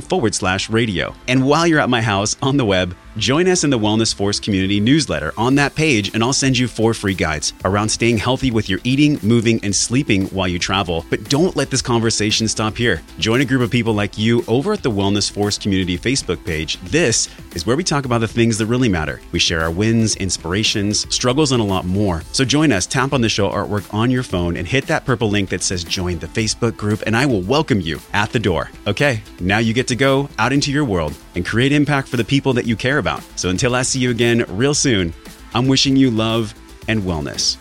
forward 0.01 0.35
slash 0.35 0.69
radio. 0.69 1.15
And 1.27 1.45
while 1.45 1.65
you're 1.65 1.79
at 1.79 1.89
my 1.89 2.01
house 2.01 2.35
on 2.41 2.57
the 2.57 2.65
web, 2.65 2.95
Join 3.17 3.49
us 3.49 3.65
in 3.65 3.69
the 3.69 3.77
Wellness 3.77 4.15
Force 4.15 4.39
community 4.39 4.79
newsletter 4.79 5.33
on 5.37 5.55
that 5.55 5.75
page, 5.75 6.13
and 6.13 6.23
I'll 6.23 6.31
send 6.31 6.57
you 6.57 6.69
four 6.69 6.93
free 6.93 7.13
guides 7.13 7.51
around 7.65 7.89
staying 7.89 8.19
healthy 8.19 8.51
with 8.51 8.69
your 8.69 8.79
eating, 8.85 9.19
moving, 9.21 9.59
and 9.65 9.75
sleeping 9.75 10.27
while 10.27 10.47
you 10.47 10.57
travel. 10.57 11.05
But 11.09 11.25
don't 11.25 11.53
let 11.57 11.69
this 11.69 11.81
conversation 11.81 12.47
stop 12.47 12.77
here. 12.77 13.01
Join 13.19 13.41
a 13.41 13.45
group 13.45 13.63
of 13.63 13.69
people 13.69 13.93
like 13.93 14.17
you 14.17 14.45
over 14.47 14.71
at 14.71 14.81
the 14.81 14.89
Wellness 14.91 15.29
Force 15.29 15.57
community 15.57 15.97
Facebook 15.97 16.45
page. 16.45 16.79
This 16.83 17.27
is 17.53 17.65
where 17.65 17.75
we 17.75 17.83
talk 17.83 18.05
about 18.05 18.19
the 18.19 18.29
things 18.29 18.57
that 18.57 18.67
really 18.67 18.87
matter. 18.87 19.19
We 19.33 19.39
share 19.39 19.59
our 19.59 19.71
wins, 19.71 20.15
inspirations, 20.15 21.13
struggles, 21.13 21.51
and 21.51 21.61
a 21.61 21.65
lot 21.65 21.83
more. 21.83 22.21
So 22.31 22.45
join 22.45 22.71
us, 22.71 22.85
tap 22.85 23.11
on 23.11 23.19
the 23.19 23.27
show 23.27 23.49
artwork 23.49 23.93
on 23.93 24.09
your 24.09 24.23
phone, 24.23 24.55
and 24.55 24.65
hit 24.65 24.87
that 24.87 25.03
purple 25.03 25.29
link 25.29 25.49
that 25.49 25.63
says 25.63 25.83
join 25.83 26.17
the 26.19 26.27
Facebook 26.27 26.77
group, 26.77 27.03
and 27.05 27.17
I 27.17 27.25
will 27.25 27.41
welcome 27.41 27.81
you 27.81 27.99
at 28.13 28.31
the 28.31 28.39
door. 28.39 28.71
Okay, 28.87 29.21
now 29.41 29.57
you 29.57 29.73
get 29.73 29.89
to 29.89 29.97
go 29.97 30.29
out 30.39 30.53
into 30.53 30.71
your 30.71 30.85
world 30.85 31.13
and 31.35 31.45
create 31.45 31.71
impact 31.71 32.07
for 32.07 32.17
the 32.17 32.23
people 32.23 32.53
that 32.53 32.65
you 32.65 32.75
care 32.75 32.97
about. 32.97 33.23
So 33.35 33.49
until 33.49 33.75
I 33.75 33.83
see 33.83 33.99
you 33.99 34.11
again 34.11 34.45
real 34.49 34.73
soon, 34.73 35.13
I'm 35.53 35.67
wishing 35.67 35.95
you 35.95 36.11
love 36.11 36.53
and 36.87 37.01
wellness. 37.03 37.57